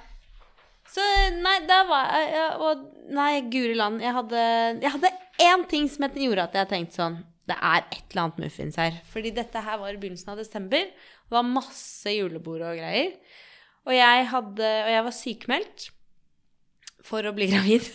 Så 0.91 1.03
nei, 1.37 1.59
da 1.69 1.83
var 1.87 2.09
jeg 2.19 2.47
Og 2.65 2.81
nei, 3.15 3.29
guri 3.53 3.75
land. 3.77 4.01
Jeg 4.03 4.15
hadde, 4.17 4.41
jeg 4.81 4.91
hadde 4.95 5.11
én 5.45 5.67
ting 5.69 5.85
som 5.87 6.07
gjorde 6.09 6.47
at 6.49 6.57
jeg 6.57 6.67
tenkte 6.71 6.97
sånn 6.97 7.19
Det 7.47 7.55
er 7.55 7.85
et 7.85 8.01
eller 8.09 8.23
annet 8.25 8.41
muffins 8.43 8.79
her. 8.81 8.97
Fordi 9.13 9.31
dette 9.35 9.61
her 9.63 9.79
var 9.79 9.93
i 9.93 10.01
begynnelsen 10.01 10.33
av 10.33 10.41
desember. 10.41 10.89
Det 10.89 11.37
var 11.37 11.47
masse 11.47 12.11
julebord 12.11 12.65
og 12.65 12.81
greier. 12.81 13.13
Og 13.87 13.95
jeg, 13.95 14.27
hadde, 14.29 14.69
og 14.85 14.91
jeg 14.93 15.07
var 15.07 15.17
sykemeldt 15.17 15.87
for 17.05 17.25
å 17.25 17.33
bli 17.35 17.49
gravid. 17.53 17.87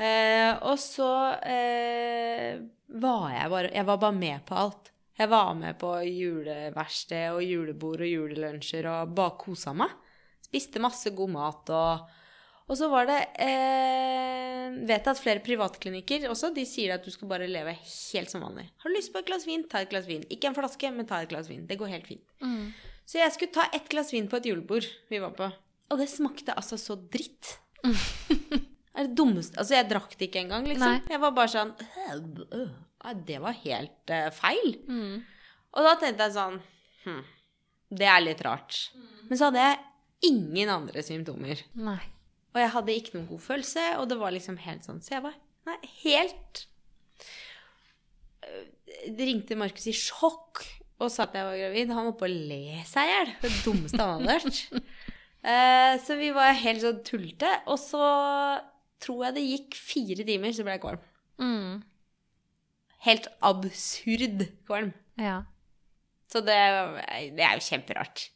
Eh, 0.00 0.54
og 0.64 0.78
så 0.80 1.10
eh, 1.44 2.54
var 2.96 3.26
jeg 3.34 3.50
bare 3.52 3.68
Jeg 3.74 3.84
var 3.84 3.98
bare 4.00 4.16
med 4.16 4.46
på 4.48 4.56
alt. 4.56 4.86
Jeg 5.20 5.28
var 5.28 5.50
med 5.58 5.76
på 5.76 5.90
juleverksted 6.06 7.34
og 7.34 7.42
julebord 7.44 8.00
og 8.00 8.08
julelunsjer 8.08 8.88
og 8.88 9.12
bare 9.18 9.36
kosa 9.42 9.74
meg. 9.76 9.92
Spiste 10.46 10.80
masse 10.80 11.12
god 11.12 11.34
mat 11.34 11.72
og 11.76 12.16
Og 12.70 12.78
så 12.78 12.88
var 12.88 13.10
det 13.10 13.18
eh, 13.44 14.72
Vet 14.88 15.08
at 15.10 15.20
flere 15.20 15.42
privatklinikker 15.44 16.28
også, 16.30 16.52
de 16.54 16.64
sier 16.64 16.94
at 16.94 17.04
du 17.04 17.10
skal 17.10 17.28
bare 17.28 17.48
leve 17.50 17.74
helt 17.74 18.30
som 18.30 18.44
vanlig. 18.46 18.68
Har 18.80 18.88
du 18.88 18.96
lyst 18.96 19.12
på 19.12 19.20
et 19.20 19.26
glass 19.26 19.44
vin, 19.48 19.66
ta 19.68 19.82
et 19.82 19.90
glass 19.90 20.06
vin. 20.06 20.22
Ikke 20.30 20.48
en 20.48 20.56
flaske, 20.56 20.92
men 20.94 21.08
ta 21.10 21.18
et 21.20 21.32
glass 21.32 21.50
vin. 21.50 21.66
Det 21.66 21.76
går 21.76 21.90
helt 21.90 22.06
fint. 22.06 22.24
Mm. 22.40 22.70
Så 23.10 23.18
jeg 23.18 23.34
skulle 23.34 23.54
ta 23.54 23.66
ett 23.74 23.88
glass 23.90 24.12
vin 24.14 24.28
på 24.30 24.38
et 24.38 24.46
julebord 24.46 24.86
vi 25.10 25.18
var 25.18 25.32
på. 25.34 25.48
Og 25.90 25.98
det 25.98 26.06
smakte 26.12 26.54
altså 26.54 26.78
så 26.78 26.94
dritt. 27.10 27.56
Det 27.82 28.60
er 28.94 29.08
det 29.08 29.16
dummeste 29.18 29.58
Altså, 29.58 29.74
jeg 29.78 29.88
drakk 29.90 30.14
det 30.14 30.28
ikke 30.28 30.44
engang, 30.44 30.68
liksom. 30.68 30.94
Nei. 31.00 31.10
Jeg 31.10 31.22
var 31.22 31.34
bare 31.34 31.50
sånn 31.50 31.72
«Øh, 31.80 32.22
øh, 32.60 32.70
ja, 33.00 33.14
Det 33.26 33.40
var 33.42 33.56
helt 33.64 34.14
uh, 34.14 34.28
feil. 34.36 34.76
Mm. 34.86 35.20
Og 35.74 35.86
da 35.88 35.96
tenkte 35.98 36.28
jeg 36.28 36.36
sånn 36.36 36.58
hm, 37.06 37.20
Det 37.98 38.08
er 38.12 38.22
litt 38.22 38.44
rart. 38.46 38.78
Men 39.26 39.40
så 39.40 39.48
hadde 39.48 39.64
jeg 39.64 40.30
ingen 40.30 40.70
andre 40.70 41.02
symptomer. 41.02 41.64
Nei. 41.80 42.02
Og 42.54 42.62
jeg 42.62 42.74
hadde 42.76 42.98
ikke 42.98 43.16
noen 43.16 43.30
god 43.30 43.42
følelse, 43.42 43.86
og 43.98 44.10
det 44.10 44.18
var 44.20 44.34
liksom 44.34 44.58
helt 44.62 44.86
sånn 44.86 44.98
Så 45.02 45.14
jeg 45.14 45.22
var 45.22 45.36
nei, 45.68 45.76
helt 46.00 46.64
Det 49.06 49.26
ringte 49.28 49.58
Markus 49.58 49.86
i 49.86 49.94
sjokk 49.94 50.64
og 51.00 51.12
sa 51.12 51.24
at 51.26 51.36
jeg 51.36 51.46
var 51.48 51.58
gravid. 51.58 51.92
Han 51.96 52.10
var 52.10 52.16
på 52.20 52.26
å 52.28 52.32
le 52.32 52.82
seg 52.88 53.08
i 53.08 53.14
hjel. 53.14 53.32
Det 53.42 53.52
dummeste 53.64 54.00
han 54.00 54.28
hadde 54.28 54.38
hørt. 54.38 54.62
Eh, 55.40 55.94
så 56.04 56.18
vi 56.20 56.26
var 56.36 56.50
helt 56.52 56.82
sånn 56.82 56.98
tullete. 57.00 57.48
Og 57.72 57.78
så 57.80 58.00
tror 59.00 59.22
jeg 59.24 59.36
det 59.38 59.44
gikk 59.46 59.78
fire 59.80 60.26
timer, 60.28 60.52
så 60.52 60.66
ble 60.66 60.74
jeg 60.74 60.82
kvalm. 60.82 61.06
Mm. 61.40 61.78
Helt 63.06 63.28
absurd 63.48 64.44
kvalm. 64.68 64.90
Ja. 65.16 65.38
Så 66.28 66.42
det, 66.44 66.58
det 67.38 67.46
er 67.46 67.56
jo 67.56 67.64
kjemperart. 67.70 68.26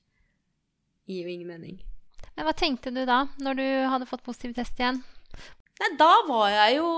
Gir 1.05 1.29
jo 1.29 1.35
ingen 1.35 1.53
mening. 1.53 1.83
Men 2.35 2.49
hva 2.49 2.55
tenkte 2.57 2.95
du 2.95 3.05
da, 3.05 3.27
når 3.37 3.61
du 3.61 3.67
hadde 3.93 4.09
fått 4.09 4.25
positiv 4.25 4.57
test 4.57 4.81
igjen? 4.81 5.05
Nei, 5.75 5.91
da 5.99 6.11
var 6.29 6.53
jeg 6.53 6.77
jo 6.77 6.91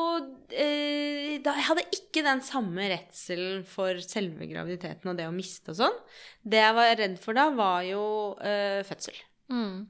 eh, 0.52 1.36
da, 1.40 1.54
Jeg 1.56 1.66
hadde 1.70 1.84
ikke 1.96 2.24
den 2.26 2.42
samme 2.44 2.88
redselen 2.92 3.62
for 3.68 3.96
selve 4.04 4.48
graviditeten 4.50 5.12
og 5.12 5.16
det 5.16 5.28
å 5.28 5.34
miste 5.34 5.72
og 5.72 5.78
sånn. 5.80 5.96
Det 6.44 6.60
jeg 6.60 6.76
var 6.76 6.92
redd 7.00 7.16
for 7.22 7.38
da, 7.38 7.48
var 7.56 7.86
jo 7.88 8.02
eh, 8.44 8.82
fødsel. 8.86 9.16
Mm. 9.48 9.86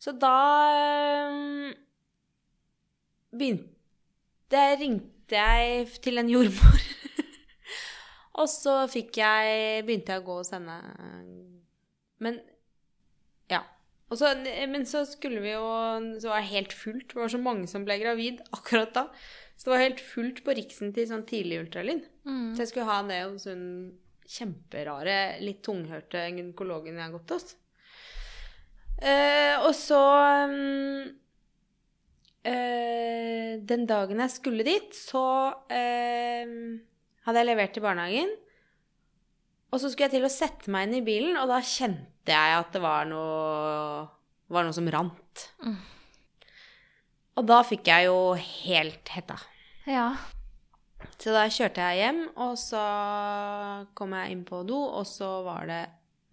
Så 0.00 0.16
da 0.16 0.36
eh, 0.72 1.76
begynte 3.36 3.72
Ringte 4.80 5.34
jeg 5.34 5.88
til 6.04 6.22
en 6.22 6.28
jordmor. 6.30 6.82
og 8.40 8.46
så 8.46 8.76
jeg 8.86 9.82
Begynte 9.84 10.14
jeg 10.14 10.22
å 10.22 10.26
gå 10.28 10.36
og 10.38 10.46
sende 10.46 10.76
Men 12.22 12.38
så, 14.14 14.30
men 14.70 14.84
så 14.86 15.00
skulle 15.02 15.40
vi 15.42 15.50
jo 15.50 15.66
Så 16.22 16.30
var 16.30 16.38
det 16.38 16.52
helt 16.52 16.72
fullt. 16.72 17.08
Det 17.10 17.18
var 17.18 17.32
så 17.32 17.40
mange 17.42 17.66
som 17.66 17.82
ble 17.86 17.98
gravid 17.98 18.38
akkurat 18.54 18.94
da. 18.94 19.08
Så 19.56 19.66
det 19.66 19.72
var 19.72 19.82
helt 19.82 20.02
fullt 20.04 20.42
på 20.46 20.54
Riksen 20.54 20.92
til 20.94 21.08
sånn 21.10 21.26
tidlig 21.26 21.62
ultralyd. 21.64 22.04
Mm. 22.28 22.54
Så 22.54 22.62
jeg 22.62 22.70
skulle 22.70 22.90
ha 22.90 23.00
det 23.08 23.22
hos 23.24 23.46
hun 23.48 23.64
kjemperare, 24.26 25.38
litt 25.42 25.62
tunghørte 25.64 26.26
gynekologen 26.28 26.98
jeg 26.98 27.06
har 27.06 27.14
gått 27.14 27.32
hos. 27.34 27.54
Eh, 28.96 29.54
og 29.60 29.74
så 29.76 30.00
mm, 30.48 31.02
eh, 32.48 33.52
Den 33.68 33.84
dagen 33.86 34.22
jeg 34.24 34.32
skulle 34.32 34.66
dit, 34.66 34.96
så 34.96 35.24
eh, 35.72 36.56
hadde 37.26 37.42
jeg 37.42 37.50
levert 37.50 37.74
til 37.76 37.84
barnehagen. 37.84 38.34
Og 39.72 39.82
så 39.82 39.90
skulle 39.90 40.10
jeg 40.10 40.18
til 40.18 40.28
å 40.28 40.32
sette 40.32 40.72
meg 40.72 40.88
inn 40.88 41.00
i 41.00 41.06
bilen, 41.06 41.40
og 41.40 41.50
da 41.50 41.62
kjente 41.64 42.15
jeg 42.34 42.56
at 42.60 42.72
det 42.74 42.82
var 42.82 43.06
noe, 43.08 44.06
var 44.52 44.66
noe 44.66 44.76
som 44.76 44.88
rant. 44.92 45.46
Mm. 45.62 45.76
Og 47.36 47.44
da 47.46 47.60
fikk 47.68 47.90
jeg 47.92 48.08
jo 48.08 48.18
helt 48.40 49.12
hetta. 49.12 49.36
Ja. 49.86 50.08
Så 51.20 51.32
da 51.34 51.44
kjørte 51.52 51.84
jeg 51.84 52.02
hjem, 52.02 52.22
og 52.42 52.56
så 52.60 52.82
kom 53.96 54.14
jeg 54.16 54.32
inn 54.32 54.44
på 54.48 54.62
do, 54.68 54.78
og 55.00 55.04
så 55.08 55.28
var 55.46 55.68
det 55.68 55.82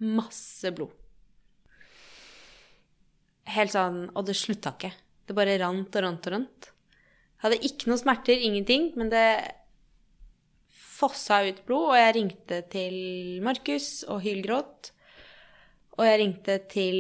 masse 0.04 0.72
blod. 0.76 0.94
Helt 3.54 3.74
sånn 3.74 4.06
Og 4.16 4.24
det 4.24 4.38
slutta 4.40 4.72
ikke. 4.72 4.94
Det 5.28 5.36
bare 5.36 5.58
rant 5.60 5.96
og 6.00 6.06
rant 6.06 6.30
og 6.30 6.34
rant. 6.38 6.70
Jeg 7.36 7.44
hadde 7.44 7.68
ikke 7.68 7.90
noe 7.92 8.00
smerter, 8.00 8.40
ingenting, 8.40 8.94
men 8.96 9.12
det 9.12 9.28
fossa 11.04 11.42
ut 11.44 11.60
blod, 11.68 11.90
og 11.92 12.00
jeg 12.00 12.16
ringte 12.16 12.62
til 12.72 12.96
Markus 13.44 14.06
og 14.08 14.24
hylgråt. 14.24 14.93
Og 15.94 16.08
jeg 16.08 16.20
ringte 16.24 16.58
til 16.72 16.96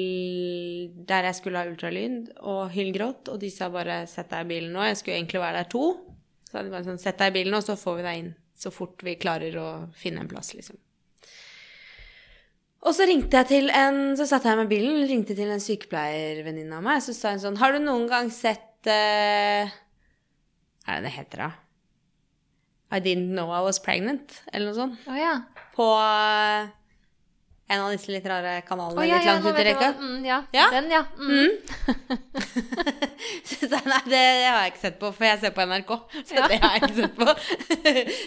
der 1.10 1.26
jeg 1.30 1.38
skulle 1.40 1.62
ha 1.62 1.70
ultralyd, 1.70 2.30
og 2.46 2.70
hylgråt, 2.76 3.32
og 3.34 3.40
de 3.42 3.50
sa 3.50 3.70
bare 3.74 4.04
'sett 4.08 4.30
deg 4.30 4.46
i 4.46 4.50
bilen 4.54 4.74
nå'. 4.74 4.86
Jeg 4.86 4.98
skulle 4.98 5.18
egentlig 5.18 5.42
være 5.42 5.64
der 5.64 5.70
to. 5.70 5.86
Så 6.50 6.64
de 6.64 6.70
bare 6.70 6.86
sånn 6.86 7.02
'sett 7.02 7.18
deg 7.18 7.34
i 7.34 7.38
bilen, 7.42 7.54
og 7.58 7.64
så 7.64 7.76
får 7.76 7.96
vi 7.98 8.04
deg 8.04 8.18
inn 8.20 8.34
så 8.54 8.72
fort 8.72 9.02
vi 9.04 9.16
klarer 9.16 9.56
å 9.58 9.70
finne 9.98 10.22
en 10.22 10.30
plass', 10.30 10.54
liksom. 10.54 10.78
Og 12.84 12.94
så 12.94 13.08
ringte 13.08 13.38
jeg 13.40 13.48
til 13.48 13.70
en 13.70 14.18
Så 14.18 14.28
satte 14.28 14.50
jeg 14.50 14.58
meg 14.58 14.66
i 14.68 14.76
bilen, 14.76 15.08
ringte 15.08 15.36
til 15.36 15.50
en 15.50 15.62
sykepleiervenninne 15.64 16.76
av 16.76 16.84
meg. 16.84 17.02
Så 17.02 17.14
sa 17.16 17.32
hun 17.32 17.40
sånn 17.40 17.58
'Har 17.58 17.72
du 17.72 17.80
noen 17.80 18.08
gang 18.08 18.30
sett 18.30 18.86
uh, 18.86 19.72
Hva 20.84 20.90
er 20.92 21.02
det 21.02 21.04
det 21.04 21.18
heter, 21.18 21.38
da? 21.38 21.52
I 22.92 23.00
didn't 23.00 23.34
know 23.34 23.50
I 23.50 23.62
was 23.64 23.80
pregnant, 23.80 24.44
eller 24.54 24.70
noe 24.70 24.76
sånt. 24.76 25.00
Å 25.08 25.16
ja. 25.18 25.34
På 25.74 25.88
eh, 25.98 26.68
en 27.72 27.82
av 27.82 27.94
disse 27.94 28.12
litt 28.12 28.26
rare 28.28 28.58
kanalene 28.68 29.00
oh, 29.00 29.06
ja, 29.08 29.20
litt 29.22 29.30
langt 29.30 29.46
ja, 29.48 29.52
ut 29.54 29.60
i 29.62 29.66
rekka. 29.70 29.90
Mm, 30.00 30.26
ja. 30.28 30.40
Ja? 30.54 30.66
Den, 30.74 30.90
ja. 30.92 31.06
Mm. 31.18 31.52
Så 33.48 33.70
Nei, 33.72 34.02
det 34.10 34.20
har 34.44 34.60
jeg 34.66 34.74
ikke 34.74 34.84
sett 34.84 35.00
på, 35.00 35.12
for 35.16 35.28
jeg 35.28 35.40
ser 35.42 35.56
på 35.56 35.66
NRK. 35.70 35.96
Så 36.28 36.44
det 36.52 36.60
har 36.60 36.76
jeg 36.76 36.84
ikke 36.84 37.00
sett 37.00 37.16
på. 37.18 37.30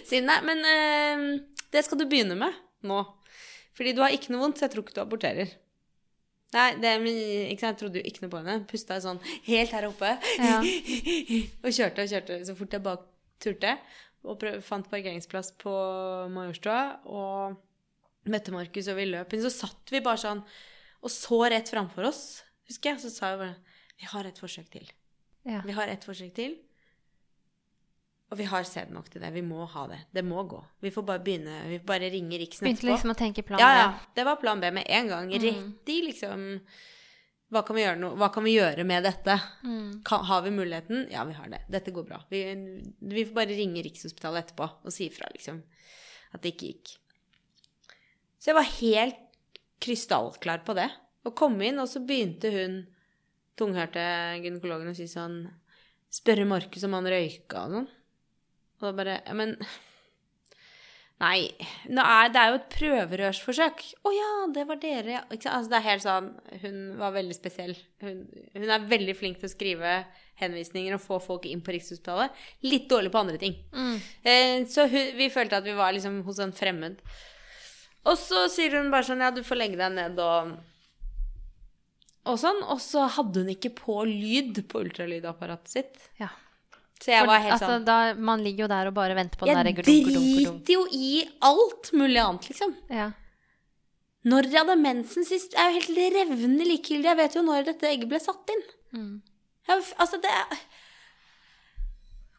Siden 0.09 0.31
nei, 0.31 0.39
men 0.47 0.65
eh, 0.71 1.27
det 1.75 1.85
skal 1.87 2.01
du 2.01 2.07
begynne 2.09 2.39
med 2.39 2.57
nå. 2.87 3.03
Fordi 3.77 3.93
du 3.93 4.01
har 4.01 4.15
ikke 4.15 4.33
noe 4.33 4.47
vondt, 4.47 4.59
så 4.59 4.67
jeg 4.67 4.73
tror 4.73 4.87
ikke 4.87 4.97
du 4.97 5.03
aborterer. 5.03 5.53
Nei, 6.55 6.71
det, 6.81 6.95
ikke 7.51 7.61
sant, 7.61 7.75
jeg 7.75 7.81
trodde 7.83 8.01
jo 8.01 8.09
ikke 8.09 8.25
noe 8.25 8.33
på 8.33 8.41
henne. 8.41 8.57
Pusta 8.71 8.97
sånn 9.05 9.21
helt 9.51 9.75
her 9.77 9.89
oppe. 9.91 10.15
Ja. 10.41 10.63
og 10.63 11.69
kjørte 11.69 12.07
og 12.07 12.13
kjørte 12.13 12.41
så 12.49 12.57
fort 12.57 12.77
jeg 12.79 12.85
bare 12.87 13.03
turte. 13.43 13.75
Og 14.27 14.39
prøv, 14.41 14.63
fant 14.65 14.89
parkeringsplass 14.89 15.53
på 15.61 15.75
Majorstua. 16.33 16.81
Og 17.13 17.59
møtte 18.31 18.55
Markus, 18.55 18.89
og 18.93 18.99
vi 18.99 19.09
løp 19.11 19.35
inn. 19.35 19.45
Så 19.45 19.53
satt 19.55 19.93
vi 19.95 20.03
bare 20.05 20.21
sånn 20.23 20.43
og 21.07 21.13
så 21.13 21.41
rett 21.53 21.69
framfor 21.71 22.09
oss, 22.09 22.23
husker 22.67 22.95
jeg. 22.95 23.05
Så 23.05 23.13
sa 23.15 23.35
vi 23.35 23.45
bare 23.45 23.75
Vi 23.97 24.09
har 24.11 24.29
et 24.29 24.39
forsøk 24.41 24.71
til. 24.73 24.89
Ja. 25.47 25.63
Vi 25.65 25.75
har 25.77 25.89
et 25.89 26.05
forsøk 26.05 26.35
til. 26.37 26.59
Og 28.27 28.41
vi 28.41 28.49
har 28.51 28.67
sett 28.67 28.91
nok 28.91 29.07
til 29.13 29.23
det. 29.23 29.31
Vi 29.37 29.45
må 29.47 29.65
ha 29.71 29.87
det. 29.87 30.01
Det 30.11 30.25
må 30.27 30.43
gå. 30.51 30.59
Vi 30.83 30.91
får 30.91 31.05
bare 31.07 31.23
begynne. 31.23 31.61
Vi 31.71 31.79
får 31.79 31.87
bare 31.87 32.11
ringe 32.11 32.41
Riksen 32.43 32.67
Begynte 32.67 32.89
liksom 32.89 33.15
å 33.15 33.17
tenke 33.17 33.45
plan 33.47 33.63
ja, 33.63 33.71
ja. 33.79 33.87
Det 34.17 34.25
var 34.27 34.41
plan 34.43 34.61
B 34.61 34.73
med 34.75 34.91
en 34.91 35.13
gang. 35.13 35.31
Mm. 35.31 35.45
Rett 35.47 35.95
i 35.95 36.01
liksom 36.09 36.43
hva 37.55 37.63
kan, 37.63 37.77
vi 37.79 37.85
gjøre 37.85 37.99
no 38.01 38.09
hva 38.19 38.27
kan 38.35 38.43
vi 38.43 38.57
gjøre 38.57 38.83
med 38.83 39.05
dette? 39.07 39.37
Mm. 39.63 40.03
Kan, 40.05 40.25
har 40.27 40.43
vi 40.43 40.51
muligheten? 40.51 41.07
Ja, 41.15 41.23
vi 41.29 41.37
har 41.39 41.47
det. 41.53 41.63
Dette 41.71 41.95
går 41.95 42.09
bra. 42.09 42.19
Vi, 42.33 42.43
vi 42.99 43.25
får 43.29 43.37
bare 43.39 43.55
ringe 43.55 43.85
Rikshospitalet 43.87 44.49
etterpå 44.49 44.67
og 44.83 44.91
si 44.95 45.07
ifra, 45.07 45.31
liksom. 45.31 45.63
At 46.35 46.43
det 46.43 46.57
ikke 46.57 46.73
gikk. 46.73 46.97
Så 48.39 48.53
jeg 48.53 48.59
var 48.59 48.75
helt 48.77 49.51
krystallklar 49.83 50.65
på 50.67 50.77
det. 50.79 50.89
Og 51.27 51.35
kom 51.39 51.59
inn, 51.65 51.81
og 51.83 51.89
så 51.91 52.03
begynte 52.05 52.53
hun, 52.55 52.79
tunghørte 53.59 54.05
gynekologen, 54.45 54.93
å 54.93 54.97
si 54.97 55.09
sånn 55.11 55.47
Spørre 56.13 56.47
Markus 56.49 56.85
om 56.87 56.95
han 56.97 57.09
røyka 57.11 57.65
og 57.67 57.73
sånn. 57.75 57.89
Og 58.79 58.85
da 58.87 58.93
bare 58.97 59.21
Ja, 59.27 59.35
men 59.37 59.57
Nei, 61.17 61.49
er, 61.89 62.29
det 62.29 62.41
er 62.41 62.51
jo 62.51 62.57
et 62.59 62.73
prøverørsforsøk. 62.75 63.79
Å 64.05 64.11
ja, 64.13 64.33
det 64.53 64.67
var 64.69 64.81
dere. 64.83 65.23
Ikke 65.33 65.47
sant? 65.47 65.55
Altså, 65.55 65.71
det 65.73 65.79
er 65.79 65.87
helt 65.87 66.05
sånn 66.05 66.27
Hun 66.61 66.77
var 67.01 67.15
veldig 67.15 67.37
spesiell. 67.39 67.73
Hun, 68.05 68.19
hun 68.53 68.73
er 68.75 68.85
veldig 68.91 69.15
flink 69.17 69.41
til 69.41 69.49
å 69.49 69.53
skrive 69.55 69.95
henvisninger 70.43 70.93
og 70.93 71.01
få 71.01 71.17
folk 71.25 71.49
inn 71.49 71.63
på 71.65 71.73
Rikshospitalet. 71.73 72.37
Litt 72.69 72.85
dårlig 72.93 73.15
på 73.15 73.23
andre 73.23 73.41
ting. 73.41 73.57
Mm. 73.73 73.97
Eh, 74.29 74.59
så 74.69 74.85
hun, 74.93 75.15
vi 75.17 75.31
følte 75.33 75.63
at 75.63 75.65
vi 75.65 75.79
var 75.79 75.97
liksom 75.97 76.21
hos 76.27 76.43
en 76.45 76.53
fremmed. 76.57 77.01
Og 78.07 78.17
så 78.21 78.47
sier 78.53 78.79
hun 78.79 78.91
bare 78.93 79.07
sånn 79.09 79.25
Ja, 79.25 79.33
du 79.35 79.43
får 79.47 79.59
legge 79.59 79.79
deg 79.81 79.95
ned 79.97 80.21
og 80.23 80.57
Og 82.27 82.41
sånn. 82.43 82.63
Og 82.71 82.81
så 82.83 83.07
hadde 83.19 83.45
hun 83.45 83.53
ikke 83.55 83.75
på 83.77 84.01
lyd 84.09 84.65
på 84.71 84.83
ultralydapparatet 84.87 85.73
sitt. 85.79 86.09
Ja. 86.23 86.31
Så 86.97 87.13
jeg 87.13 87.27
For, 87.27 87.29
var 87.29 87.43
helt 87.45 87.55
altså, 87.59 87.69
sånn 87.75 87.85
da, 87.85 87.99
man 88.17 88.43
ligger 88.43 88.65
jo 88.65 88.73
der 88.73 88.89
og 88.89 88.97
bare 88.97 89.17
venter 89.19 89.39
på 89.39 89.47
den 89.49 89.59
der 89.61 89.69
Jeg 89.69 89.85
driter 89.85 90.73
jo 90.73 90.87
i 90.97 91.27
alt 91.45 91.91
mulig 91.93 92.23
annet, 92.23 92.49
liksom. 92.51 92.73
Ja. 92.89 93.11
Når 94.27 94.49
jeg 94.51 94.59
hadde 94.59 94.79
mensen 94.81 95.27
sist, 95.29 95.55
er 95.55 95.71
jo 95.71 95.83
helt 95.83 96.17
revnende 96.17 96.67
likegyldig. 96.67 97.11
Jeg 97.13 97.19
vet 97.21 97.37
jo 97.37 97.45
når 97.47 97.69
dette 97.69 97.91
egget 97.91 98.11
ble 98.11 98.19
satt 98.23 98.55
inn. 98.55 98.65
Mm. 98.97 99.13
Jeg, 99.69 99.85
altså, 100.03 100.19
det 100.23 100.33
er 100.33 100.65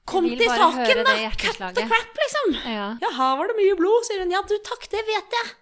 Kom 0.08 0.28
til 0.30 0.48
saken, 0.48 1.04
da! 1.04 1.16
Cut 1.36 1.62
the 1.76 1.86
crap, 1.88 2.20
liksom! 2.24 2.54
Ja. 2.72 2.90
Ja, 3.04 3.10
her 3.18 3.40
var 3.40 3.52
det 3.52 3.58
mye 3.60 3.76
blod, 3.80 4.06
sier 4.08 4.24
hun. 4.24 4.32
Ja, 4.32 4.44
du 4.48 4.56
takk, 4.64 4.88
det 4.94 5.04
vet 5.10 5.36
jeg. 5.40 5.56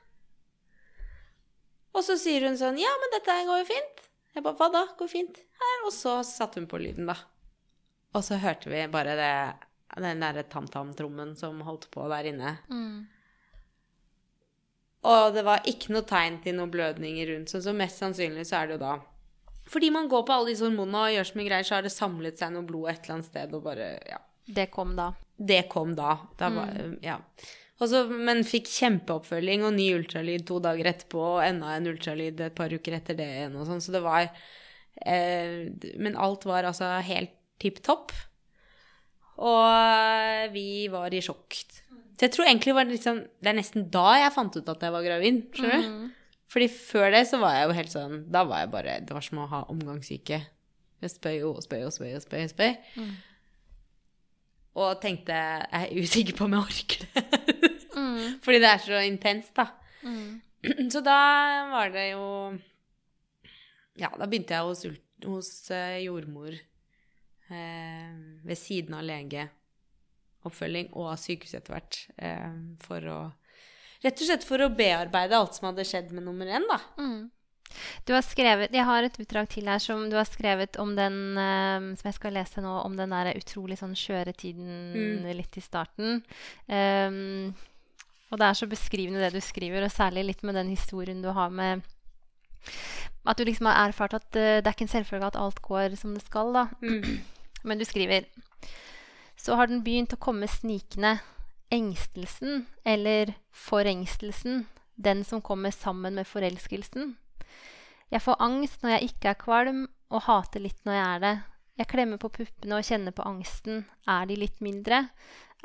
Og 1.95 2.03
så 2.05 2.17
sier 2.19 2.43
hun 2.45 2.57
sånn, 2.59 2.77
ja, 2.81 2.91
men 3.01 3.13
dette 3.15 3.37
går 3.47 3.63
jo 3.63 3.67
fint. 3.71 4.03
Jeg 4.35 4.43
bare, 4.43 4.57
hva 4.59 4.67
da? 4.73 4.83
Går 4.99 5.09
fint? 5.09 5.39
Her. 5.61 5.77
Og 5.87 5.93
så 5.95 6.19
satte 6.27 6.59
hun 6.59 6.67
på 6.69 6.79
lyden, 6.81 7.07
da. 7.07 7.15
Og 8.15 8.23
så 8.23 8.37
hørte 8.39 8.69
vi 8.71 8.83
bare 8.91 9.15
det, 9.19 9.33
den 10.03 10.23
derre 10.23 10.43
tam-tam-trommen 10.51 11.33
som 11.39 11.61
holdt 11.67 11.89
på 11.93 12.05
der 12.11 12.29
inne. 12.31 12.57
Mm. 12.67 13.05
Og 15.05 15.33
det 15.35 15.43
var 15.45 15.65
ikke 15.69 15.93
noe 15.93 16.05
tegn 16.09 16.39
til 16.43 16.57
noen 16.57 16.71
blødninger 16.73 17.29
rundt, 17.33 17.51
så, 17.51 17.61
så 17.61 17.73
mest 17.77 18.01
sannsynlig 18.01 18.47
så 18.49 18.61
er 18.61 18.71
det 18.71 18.77
jo 18.79 18.81
da 18.81 18.93
Fordi 19.69 19.91
man 19.93 20.07
går 20.09 20.23
på 20.25 20.33
alle 20.33 20.49
disse 20.49 20.65
hormonene 20.65 21.03
og 21.03 21.13
gjør 21.13 21.27
så 21.29 21.37
mye 21.37 21.49
greier, 21.49 21.67
så 21.67 21.75
har 21.77 21.85
det 21.85 21.93
samlet 21.93 22.41
seg 22.41 22.55
noe 22.55 22.65
blod 22.65 22.89
et 22.89 23.03
eller 23.03 23.19
annet 23.19 23.29
sted, 23.29 23.53
og 23.53 23.67
bare 23.67 23.91
Ja. 24.09 24.21
Det 24.45 24.69
kom 24.73 24.95
da. 24.97 25.11
Det 25.35 25.65
kom 25.71 25.95
da. 25.97 26.17
da 26.39 26.49
var, 26.53 26.73
ja. 27.03 27.19
Også, 27.83 28.05
men 28.07 28.45
fikk 28.47 28.69
kjempeoppfølging 28.71 29.65
og 29.67 29.73
ny 29.75 29.89
ultralyd 29.97 30.45
to 30.47 30.61
dager 30.63 30.87
etterpå, 30.93 31.23
og 31.35 31.43
enda 31.43 31.73
en 31.75 31.89
ultralyd 31.91 32.39
et 32.45 32.55
par 32.55 32.71
uker 32.71 32.95
etter 32.95 33.17
det 33.19 33.27
igjen 33.33 33.57
og 33.59 33.67
sånn, 33.67 33.83
så 33.83 33.91
det 33.97 34.03
var 34.05 34.29
eh, 35.03 35.65
Men 35.99 36.15
alt 36.15 36.47
var 36.47 36.69
altså 36.69 36.93
helt 37.03 37.35
tipp 37.59 37.81
topp. 37.83 38.13
Og 39.43 40.53
vi 40.53 40.87
var 40.91 41.11
i 41.11 41.19
sjokk. 41.23 41.57
Så 42.15 42.23
jeg 42.23 42.31
tror 42.31 42.47
egentlig 42.47 42.75
var 42.77 42.87
det 42.87 42.95
liksom 42.95 43.17
Det 43.43 43.49
er 43.51 43.57
nesten 43.57 43.89
da 43.91 44.13
jeg 44.21 44.31
fant 44.31 44.55
ut 44.55 44.69
at 44.71 44.83
jeg 44.87 44.95
var 44.95 45.03
gravid. 45.03 45.41
Skjønner 45.55 45.83
du? 45.83 46.05
Fordi 46.55 46.67
før 46.71 47.09
det 47.11 47.25
så 47.27 47.41
var 47.41 47.57
jeg 47.57 47.65
jo 47.67 47.75
helt 47.75 47.91
sånn 47.91 48.13
Da 48.31 48.45
var 48.47 48.61
jeg 48.61 48.69
bare 48.71 48.93
Det 49.03 49.15
var 49.17 49.25
som 49.25 49.41
å 49.43 49.49
ha 49.51 49.63
omgangssyke. 49.73 50.39
Jeg 51.03 51.11
spøy 51.11 51.41
og 51.43 51.59
spøy 51.65 51.81
og 51.83 51.91
spøy 51.91 52.13
og 52.15 52.23
spøy. 52.23 52.45
Spøy. 52.53 52.71
Og 54.75 54.99
tenkte 55.01 55.35
Jeg 55.35 55.81
er 55.81 56.03
usikker 56.03 56.37
på 56.37 56.47
om 56.47 56.57
jeg 56.57 56.69
orker 56.69 57.07
det. 57.07 57.25
Mm. 57.95 58.41
Fordi 58.43 58.57
det 58.59 58.67
er 58.67 58.81
så 58.83 58.97
intenst, 59.07 59.53
da. 59.55 59.69
Mm. 60.03 60.41
Så 60.93 60.99
da 60.99 61.15
var 61.71 61.93
det 61.93 62.09
jo 62.09 62.25
Ja, 63.95 64.09
da 64.11 64.27
begynte 64.27 64.57
jeg 64.57 64.67
hos, 64.67 64.83
hos 65.23 65.51
eh, 65.71 66.01
jordmor 66.03 66.51
eh, 66.51 68.09
ved 68.43 68.59
siden 68.59 68.97
av 68.97 69.05
legeoppfølging 69.07 70.91
og 70.91 71.13
sykehus 71.23 71.55
etter 71.55 71.77
hvert. 71.77 72.01
Eh, 72.19 72.51
for 72.83 73.07
å 73.07 73.19
Rett 74.03 74.19
og 74.21 74.27
slett 74.27 74.43
for 74.45 74.61
å 74.61 74.73
bearbeide 74.75 75.37
alt 75.39 75.55
som 75.55 75.69
hadde 75.69 75.85
skjedd 75.87 76.11
med 76.13 76.27
nummer 76.27 76.51
én, 76.51 76.67
da. 76.69 76.75
Mm. 76.99 77.31
Du 78.05 78.13
har 78.13 78.21
skrevet, 78.21 78.71
Jeg 78.73 78.85
har 78.85 79.03
et 79.03 79.19
utdrag 79.19 79.49
til 79.49 79.67
her 79.67 79.79
som 79.79 80.09
du 80.09 80.15
har 80.15 80.25
skrevet 80.25 80.77
om 80.77 80.95
den 80.95 81.37
eh, 81.37 81.95
som 81.95 82.09
jeg 82.09 82.17
skal 82.17 82.33
lese 82.33 82.61
nå, 82.61 82.73
om 82.85 82.95
den 82.97 83.09
der 83.09 83.33
utrolig 83.35 83.77
sånn 83.79 83.95
skjøre 83.95 84.33
tiden 84.33 84.93
Mm. 84.95 85.37
litt 85.37 85.57
i 85.57 85.61
starten. 85.61 86.23
Um, 86.67 87.55
og 88.31 88.39
det 88.39 88.47
er 88.47 88.53
så 88.53 88.67
beskrivende 88.67 89.19
det 89.19 89.33
du 89.33 89.41
skriver, 89.41 89.83
og 89.83 89.91
særlig 89.91 90.25
litt 90.25 90.43
med 90.43 90.55
den 90.55 90.69
historien 90.69 91.21
du 91.21 91.29
har 91.31 91.49
med 91.49 91.81
At 93.25 93.37
du 93.37 93.43
liksom 93.45 93.65
har 93.65 93.87
erfart 93.87 94.13
at 94.13 94.25
uh, 94.35 94.61
det 94.61 94.65
er 94.65 94.73
ikke 94.73 94.85
en 94.85 94.87
selvfølge 94.87 95.25
at 95.27 95.35
alt 95.35 95.61
går 95.61 95.95
som 95.95 96.13
det 96.13 96.23
skal, 96.25 96.53
da. 96.53 96.67
Men 97.63 97.77
du 97.77 97.85
skriver 97.85 98.25
Så 99.37 99.55
har 99.55 99.67
den 99.67 99.83
begynt 99.83 100.13
å 100.13 100.21
komme 100.21 100.47
snikende. 100.47 101.19
Engstelsen, 101.71 102.67
eller 102.85 103.33
forengstelsen, 103.51 104.67
den 104.95 105.23
som 105.23 105.41
kommer 105.41 105.71
sammen 105.71 106.13
med 106.15 106.27
forelskelsen. 106.27 107.15
Jeg 108.13 108.21
får 108.21 108.41
angst 108.43 108.83
når 108.83 108.95
jeg 108.95 109.11
ikke 109.11 109.31
er 109.31 109.39
kvalm, 109.41 109.85
og 110.13 110.25
hater 110.27 110.61
litt 110.61 110.81
når 110.85 110.97
jeg 110.97 111.05
er 111.05 111.23
det. 111.23 111.35
Jeg 111.75 111.89
klemmer 111.91 112.19
på 112.21 112.31
puppene 112.31 112.77
og 112.77 112.87
kjenner 112.87 113.15
på 113.15 113.25
angsten. 113.27 113.81
Er 114.07 114.27
de 114.29 114.37
litt 114.39 114.61
mindre? 114.63 115.07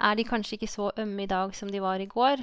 Er 0.01 0.16
de 0.16 0.24
kanskje 0.26 0.57
ikke 0.57 0.70
så 0.72 0.88
ømme 0.99 1.26
i 1.26 1.30
dag 1.30 1.53
som 1.55 1.70
de 1.70 1.82
var 1.82 2.01
i 2.03 2.09
går? 2.11 2.41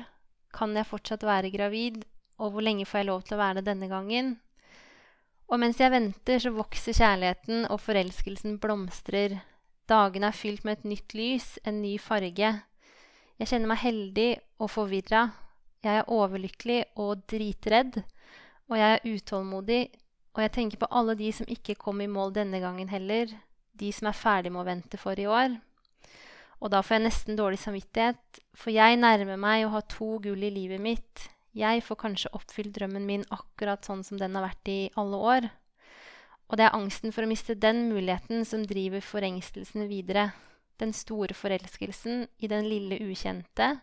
Kan 0.55 0.75
jeg 0.77 0.87
fortsatt 0.87 1.25
være 1.27 1.51
gravid? 1.51 2.03
Og 2.37 2.53
hvor 2.53 2.63
lenge 2.63 2.85
får 2.85 3.01
jeg 3.01 3.09
lov 3.09 3.25
til 3.25 3.35
å 3.35 3.41
være 3.41 3.59
det 3.59 3.71
denne 3.71 3.89
gangen? 3.91 4.35
Og 5.47 5.59
mens 5.59 5.79
jeg 5.79 5.91
venter, 5.91 6.39
så 6.43 6.51
vokser 6.53 6.95
kjærligheten, 6.95 7.65
og 7.71 7.79
forelskelsen 7.81 8.57
blomstrer. 8.61 9.39
Dagene 9.87 10.29
er 10.29 10.35
fylt 10.35 10.65
med 10.67 10.77
et 10.77 10.89
nytt 10.91 11.15
lys, 11.15 11.53
en 11.63 11.81
ny 11.81 11.95
farge. 12.03 12.51
Jeg 13.39 13.49
kjenner 13.49 13.71
meg 13.71 13.79
heldig 13.83 14.29
og 14.59 14.71
forvirra. 14.73 15.29
Jeg 15.85 16.01
er 16.01 16.11
overlykkelig 16.11 16.81
og 16.99 17.23
dritredd. 17.31 18.01
Og 18.68 18.76
jeg 18.80 18.97
er 18.97 19.05
utålmodig, 19.15 19.82
og 20.36 20.43
jeg 20.43 20.53
tenker 20.53 20.82
på 20.82 20.89
alle 20.91 21.15
de 21.18 21.32
som 21.34 21.47
ikke 21.49 21.78
kom 21.80 22.01
i 22.03 22.09
mål 22.11 22.36
denne 22.36 22.59
gangen 22.61 22.89
heller. 22.91 23.32
De 23.78 23.91
som 23.93 24.09
er 24.09 24.18
ferdig 24.18 24.51
med 24.51 24.61
å 24.61 24.68
vente 24.68 24.99
for 24.99 25.20
i 25.20 25.26
år. 25.26 25.55
Og 26.61 26.72
da 26.74 26.82
får 26.82 26.97
jeg 26.97 27.05
nesten 27.05 27.38
dårlig 27.38 27.59
samvittighet, 27.61 28.41
for 28.57 28.74
jeg 28.74 28.99
nærmer 28.99 29.38
meg 29.39 29.65
å 29.65 29.74
ha 29.76 29.82
to 29.86 30.18
gull 30.24 30.43
i 30.43 30.53
livet 30.53 30.82
mitt. 30.82 31.28
Jeg 31.57 31.84
får 31.86 31.99
kanskje 32.01 32.34
oppfylt 32.38 32.74
drømmen 32.76 33.05
min 33.05 33.26
akkurat 33.34 33.86
sånn 33.86 34.03
som 34.05 34.20
den 34.22 34.36
har 34.38 34.45
vært 34.45 34.70
i 34.74 34.80
alle 34.97 35.22
år. 35.34 35.49
Og 36.47 36.57
det 36.57 36.68
er 36.68 36.78
angsten 36.78 37.13
for 37.13 37.26
å 37.26 37.30
miste 37.30 37.57
den 37.59 37.88
muligheten 37.91 38.45
som 38.47 38.65
driver 38.65 39.03
forengstelsen 39.03 39.88
videre. 39.89 40.32
Den 40.78 40.93
store 40.93 41.34
forelskelsen 41.34 42.28
i 42.38 42.49
den 42.49 42.70
lille 42.70 42.99
ukjente, 43.09 43.80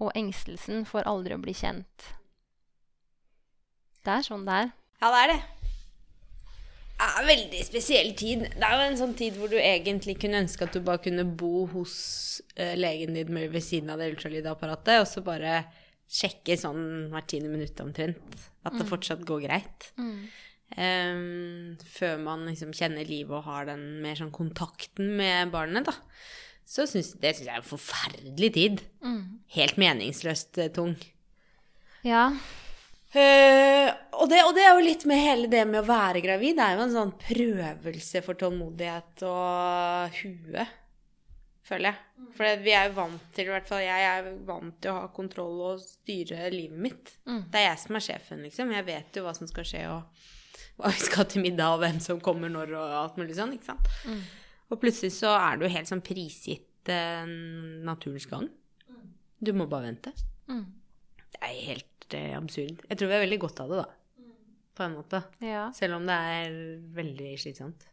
og 0.00 0.14
engstelsen 0.16 0.86
for 0.88 1.04
aldri 1.08 1.36
å 1.36 1.42
bli 1.42 1.52
kjent. 1.56 2.17
Det 4.08 4.16
er 4.16 4.24
sånn 4.24 4.44
det 4.48 4.58
er. 4.64 4.74
Ja, 5.02 5.08
det 5.12 5.18
er 5.20 5.32
det. 5.34 5.38
Det 6.98 7.06
er 7.06 7.18
en 7.20 7.28
veldig 7.28 7.58
spesiell 7.62 8.08
tid. 8.18 8.46
Det 8.56 8.64
er 8.64 8.74
jo 8.74 8.86
en 8.88 8.96
sånn 8.98 9.12
tid 9.18 9.36
hvor 9.38 9.52
du 9.52 9.58
egentlig 9.60 10.16
kunne 10.18 10.40
ønske 10.42 10.64
at 10.66 10.74
du 10.74 10.80
bare 10.82 11.02
kunne 11.04 11.26
bo 11.28 11.66
hos 11.74 11.94
uh, 12.56 12.72
legen 12.74 13.14
din 13.14 13.36
ved 13.36 13.62
siden 13.62 13.92
av 13.92 14.00
det 14.00 14.08
ultralydapparatet, 14.14 15.04
og 15.04 15.06
så 15.06 15.22
bare 15.26 15.60
sjekke 16.08 16.56
sånn 16.58 17.12
hvert 17.12 17.28
tiende 17.30 17.52
minutt 17.52 17.78
omtrent 17.84 18.40
at 18.64 18.74
det 18.80 18.88
fortsatt 18.88 19.22
går 19.28 19.44
greit. 19.44 19.90
Em, 20.76 21.76
før 21.84 22.18
man 22.20 22.46
liksom 22.48 22.72
kjenner 22.76 23.06
livet 23.08 23.36
og 23.36 23.46
har 23.46 23.68
den 23.68 24.00
mer 24.04 24.18
sånn 24.18 24.32
kontakten 24.34 25.14
med 25.20 25.52
barnet, 25.52 25.88
da. 25.88 25.94
Så 26.68 26.84
syns 26.88 27.14
det 27.20 27.36
synes 27.36 27.46
jeg 27.46 27.54
er 27.54 27.62
en 27.62 27.68
forferdelig 27.70 28.50
tid. 28.56 28.82
Helt 29.56 29.78
meningsløst 29.80 30.58
eh, 30.60 30.72
tung. 30.72 30.96
Ja. 32.04 32.32
Eh, 33.08 33.88
og, 34.18 34.26
det, 34.28 34.42
og 34.44 34.50
det 34.56 34.64
er 34.66 34.74
jo 34.76 34.84
litt 34.84 35.04
med 35.08 35.22
hele 35.22 35.48
det 35.48 35.62
med 35.68 35.80
å 35.80 35.88
være 35.88 36.20
gravid. 36.24 36.58
Det 36.58 36.66
er 36.66 36.76
jo 36.76 36.84
en 36.84 36.96
sånn 36.96 37.14
prøvelse 37.22 38.22
for 38.26 38.38
tålmodighet 38.40 39.24
og 39.28 40.18
hue, 40.18 40.66
føler 41.68 41.90
jeg. 41.90 42.04
For 42.36 42.64
vi 42.64 42.74
er 42.76 42.90
jo 42.90 42.96
vant 42.98 43.28
til, 43.34 43.48
i 43.48 43.54
hvert 43.54 43.68
fall 43.70 43.80
jeg 43.84 44.08
er 44.10 44.28
vant 44.46 44.74
til 44.82 44.92
å 44.92 44.98
ha 45.00 45.08
kontroll 45.14 45.62
og 45.70 45.80
styre 45.80 46.50
livet 46.52 46.82
mitt. 46.88 47.14
Det 47.48 47.62
er 47.62 47.70
jeg 47.70 47.80
som 47.86 47.96
er 47.98 48.04
sjefen, 48.04 48.42
liksom. 48.44 48.74
Jeg 48.76 48.86
vet 48.90 49.16
jo 49.16 49.24
hva 49.24 49.34
som 49.38 49.48
skal 49.50 49.66
skje, 49.68 49.82
og 49.88 50.02
hva 50.78 50.92
vi 50.92 51.00
skal 51.08 51.26
til 51.30 51.42
middag, 51.46 51.74
og 51.74 51.80
hvem 51.82 51.98
som 52.04 52.20
kommer 52.22 52.52
når, 52.52 52.74
og 52.76 52.96
alt 53.00 53.16
mulig 53.20 53.38
sånn, 53.38 53.56
ikke 53.56 53.70
sant. 53.72 53.88
Og 54.68 54.80
plutselig 54.82 55.14
så 55.16 55.32
er 55.38 55.56
du 55.56 55.64
helt 55.70 55.88
sånn 55.88 56.04
prisgitt 56.04 56.90
eh, 56.92 57.24
naturens 57.88 58.28
gang. 58.28 58.50
Du 59.40 59.54
må 59.56 59.64
bare 59.70 59.88
vente. 59.88 60.12
Det 61.32 61.40
er 61.40 61.56
helt 61.70 61.87
eh, 62.14 62.36
absurd. 62.38 62.80
Jeg 62.88 62.98
tror 62.98 63.08
vi 63.08 63.14
har 63.18 63.24
veldig 63.26 63.40
godt 63.40 63.60
av 63.60 63.68
det, 63.72 63.82
da. 63.82 64.24
På 64.78 64.84
en 64.86 64.94
måte. 64.94 65.22
ja. 65.42 65.66
Selv 65.74 65.96
om 65.98 66.06
det 66.06 66.14
er 66.14 66.58
veldig 66.94 67.32
slitsomt. 67.42 67.86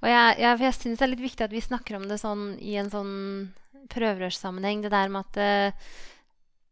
Og 0.00 0.06
jeg, 0.08 0.36
jeg, 0.38 0.58
jeg 0.62 0.74
syns 0.76 0.98
det 1.00 1.04
er 1.06 1.10
litt 1.12 1.24
viktig 1.24 1.44
at 1.44 1.52
vi 1.52 1.60
snakker 1.64 1.96
om 1.98 2.06
det 2.08 2.20
sånn 2.22 2.44
i 2.62 2.76
en 2.78 2.88
sånn 2.92 3.14
prøverørssammenheng. 3.90 4.84
Det 4.84 4.92
der 4.94 5.10
med 5.12 5.26
at 5.26 5.40
eh, 5.42 5.88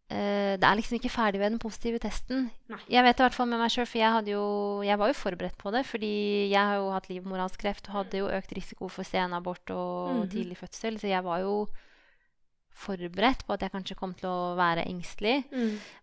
det 0.07 0.63
er 0.63 0.79
liksom 0.79 1.01
ikke 1.01 1.11
ferdig 1.11 1.41
ved 1.43 1.51
den 1.51 1.59
positive 1.63 1.99
testen. 1.99 2.45
Nei. 2.71 2.79
Jeg 2.95 3.03
vet 3.03 3.19
i 3.19 3.25
hvert 3.27 3.35
fall 3.35 3.49
med 3.51 3.59
meg 3.59 3.73
sjøl, 3.75 3.89
for 3.91 3.99
jeg, 3.99 4.29
jo, 4.31 4.45
jeg 4.87 5.01
var 5.01 5.11
jo 5.11 5.17
forberedt 5.19 5.59
på 5.59 5.73
det. 5.75 5.83
Fordi 5.89 6.13
jeg 6.53 6.61
har 6.63 6.79
jo 6.79 6.93
hatt 6.95 7.09
livmorhalskreft 7.11 7.91
og 7.91 7.99
hadde 8.01 8.21
jo 8.23 8.31
økt 8.31 8.55
risiko 8.57 8.89
for 8.93 9.05
senabort 9.09 9.75
og 9.75 10.23
Mhm. 10.23 10.31
tidlig 10.31 10.57
fødsel. 10.63 11.01
Så 11.03 11.11
jeg 11.11 11.25
var 11.27 11.43
jo 11.43 11.67
forberedt 12.77 13.47
på 13.47 13.57
at 13.57 13.65
jeg 13.65 13.73
kanskje 13.73 13.97
kom 13.99 14.13
til 14.17 14.29
å 14.31 14.55
være 14.59 14.87
engstelig. 14.89 15.39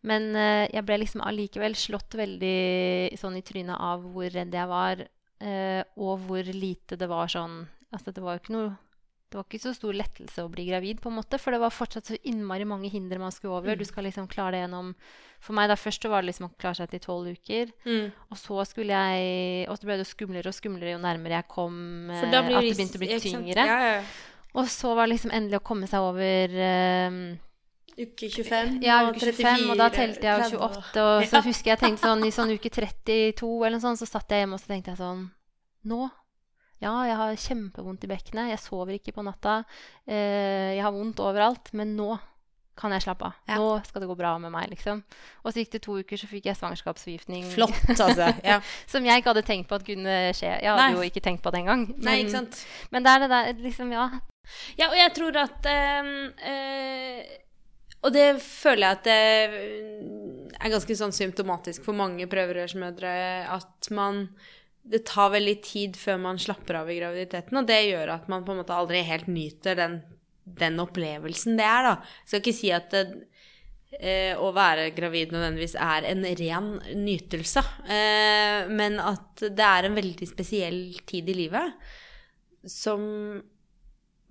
Men 0.10 0.32
uh, 0.36 0.66
jeg 0.68 0.86
ble 0.88 1.02
liksom 1.04 1.26
allikevel 1.26 1.78
slått 1.78 2.18
veldig 2.20 3.20
sånn 3.20 3.38
i 3.40 3.46
trynet 3.46 3.78
av 3.78 4.06
hvor 4.14 4.30
redd 4.34 4.56
jeg 4.58 4.72
var, 4.72 5.06
uh, 5.44 5.82
og 6.02 6.26
hvor 6.28 6.50
lite 6.54 7.00
det 7.00 7.12
var 7.12 7.32
sånn 7.32 7.64
Altså, 7.94 8.10
det 8.10 8.24
var 8.26 8.34
jo 8.34 8.42
ikke 8.42 8.54
noe 8.56 8.70
Det 9.30 9.38
var 9.38 9.44
ikke 9.46 9.60
så 9.62 9.72
stor 9.78 9.94
lettelse 9.94 10.42
å 10.42 10.50
bli 10.50 10.64
gravid, 10.66 10.98
på 11.02 11.12
en 11.12 11.20
måte, 11.20 11.38
for 11.38 11.54
det 11.54 11.60
var 11.62 11.74
fortsatt 11.74 12.10
så 12.10 12.18
innmari 12.30 12.66
mange 12.66 12.90
hindre 12.90 13.22
man 13.22 13.34
skulle 13.34 13.54
over. 13.60 13.78
Du 13.78 13.86
skal 13.86 14.08
liksom 14.08 14.26
klare 14.30 14.56
det 14.56 14.64
gjennom 14.64 14.92
For 15.42 15.58
meg 15.58 15.70
da 15.70 15.78
først 15.78 16.06
var 16.10 16.22
det 16.22 16.32
liksom 16.32 16.48
å 16.48 16.52
klare 16.58 16.80
seg 16.82 16.90
til 16.90 17.04
tolv 17.06 17.30
uker. 17.38 17.70
Mm. 17.86 18.12
Og 18.34 18.42
så 18.42 18.66
skulle 18.70 18.98
jeg 18.98 19.70
Og 19.70 19.78
så 19.78 19.90
ble 19.90 20.00
det 20.00 20.08
jo 20.08 20.12
skumlere 20.12 20.50
og 20.50 20.58
skumlere 20.58 20.96
jo 20.96 21.02
nærmere 21.06 21.38
jeg 21.38 21.50
kom. 21.54 21.80
Eh, 22.10 22.26
at 22.26 22.34
det 22.34 22.44
begynte 22.50 22.98
å 22.98 23.06
bli 23.06 23.20
tyngre. 23.30 23.68
Ja, 23.70 23.82
ja. 23.92 24.06
Og 24.54 24.70
så 24.70 24.94
var 24.94 25.08
det 25.08 25.16
liksom 25.16 25.34
endelig 25.34 25.60
å 25.60 25.66
komme 25.66 25.90
seg 25.90 26.06
over 26.06 26.54
eh, 26.62 27.20
Uke 27.94 28.26
25 28.30 28.80
ja, 28.82 29.04
og 29.06 29.14
uke 29.14 29.30
35, 29.30 29.68
og 29.70 29.78
da 29.78 29.88
telte 29.94 30.26
jeg 30.26 30.54
jo 30.56 30.60
28. 30.66 31.04
Og 31.04 31.28
så 31.30 31.42
husker 31.46 31.74
jeg 31.74 31.82
tenkte 31.84 32.10
sånn 32.10 32.26
i 32.26 32.34
sånn 32.34 32.54
uke 32.56 32.72
32 32.74 33.50
eller 33.60 33.78
noe 33.78 33.86
sånt, 33.86 34.02
så 34.02 34.10
satt 34.10 34.34
jeg 34.34 34.44
hjemme 34.44 34.58
og 34.58 34.64
så 34.64 34.72
tenkte 34.72 34.94
jeg 34.94 35.02
sånn 35.02 35.28
Nå 35.92 36.02
Ja, 36.82 36.94
jeg 37.06 37.18
har 37.20 37.38
kjempevondt 37.40 38.04
i 38.04 38.10
bekkenet. 38.12 38.50
Jeg 38.52 38.60
sover 38.60 38.98
ikke 38.98 39.14
på 39.16 39.24
natta. 39.24 39.62
Eh, 40.04 40.74
jeg 40.76 40.82
har 40.84 40.92
vondt 40.92 41.22
overalt. 41.24 41.70
Men 41.80 41.94
nå 41.96 42.10
kan 42.80 42.94
jeg 42.96 43.04
slappe 43.06 43.28
av. 43.30 43.36
Ja. 43.50 43.58
Nå 43.62 43.78
skal 43.86 44.02
det 44.04 44.10
gå 44.10 44.16
bra 44.18 44.34
med 44.42 44.54
meg, 44.54 44.72
liksom. 44.72 45.04
Og 45.44 45.54
så 45.54 45.62
gikk 45.62 45.76
det 45.76 45.84
to 45.86 45.98
uker, 46.02 46.18
så 46.18 46.30
fikk 46.30 46.50
jeg 46.50 46.58
svangerskapsforgiftning. 46.58 47.46
Flott, 47.54 47.78
altså. 47.94 48.32
Ja. 48.46 48.60
Som 48.92 49.06
jeg 49.06 49.22
ikke 49.22 49.34
hadde 49.34 49.46
tenkt 49.46 49.70
på 49.70 49.78
at 49.78 49.86
kunne 49.88 50.18
skje. 50.34 50.50
Jeg 50.50 50.70
hadde 50.72 50.88
Nei. 50.88 50.96
jo 50.98 51.06
ikke 51.06 51.24
tenkt 51.24 51.44
på 51.46 51.54
det 51.54 51.62
engang. 51.64 51.86
Men, 51.94 52.08
Nei, 52.08 52.18
ikke 52.24 52.38
sant. 52.40 52.64
men 52.94 53.06
det 53.06 53.14
er 53.14 53.24
det 53.24 53.30
der, 53.36 53.54
liksom, 53.68 53.94
ja. 53.94 54.08
Ja, 54.80 54.90
og 54.90 54.98
jeg 54.98 55.14
tror 55.16 55.38
at 55.40 55.68
eh, 55.72 56.10
eh, 56.52 57.22
Og 58.04 58.12
det 58.12 58.26
føler 58.44 58.84
jeg 58.84 58.98
at 58.98 59.06
det 59.08 60.58
er 60.60 60.74
ganske 60.74 60.98
sånn 61.00 61.16
symptomatisk 61.16 61.86
for 61.86 61.96
mange 61.96 62.28
prøverørsmødre 62.28 63.14
at 63.54 63.88
man 63.96 64.26
det 64.84 65.06
tar 65.08 65.30
veldig 65.32 65.56
tid 65.64 65.96
før 65.96 66.18
man 66.20 66.40
slapper 66.42 66.82
av 66.82 66.90
i 66.92 66.98
graviditeten, 66.98 67.56
og 67.56 67.68
det 67.70 67.78
gjør 67.86 68.18
at 68.18 68.26
man 68.28 68.44
på 68.44 68.52
en 68.52 68.60
måte 68.60 68.76
aldri 68.76 69.00
helt 69.08 69.30
nyter 69.32 69.78
den, 69.80 70.02
den 70.44 70.82
opplevelsen 70.84 71.60
det 71.60 71.68
er, 71.68 71.88
da. 71.88 71.94
Jeg 72.24 72.32
skal 72.32 72.44
ikke 72.44 72.58
si 72.58 72.72
at 72.76 72.94
det, 72.94 73.04
eh, 74.00 74.34
å 74.36 74.52
være 74.56 74.92
gravid 74.96 75.34
nødvendigvis 75.34 75.76
er 75.80 76.10
en 76.12 76.28
ren 76.42 76.70
nytelse, 77.00 77.64
eh, 77.88 78.70
men 78.72 79.00
at 79.04 79.46
det 79.48 79.68
er 79.70 79.88
en 79.88 79.98
veldig 79.98 80.30
spesiell 80.30 80.82
tid 81.10 81.32
i 81.32 81.38
livet 81.44 81.92
som 82.70 83.02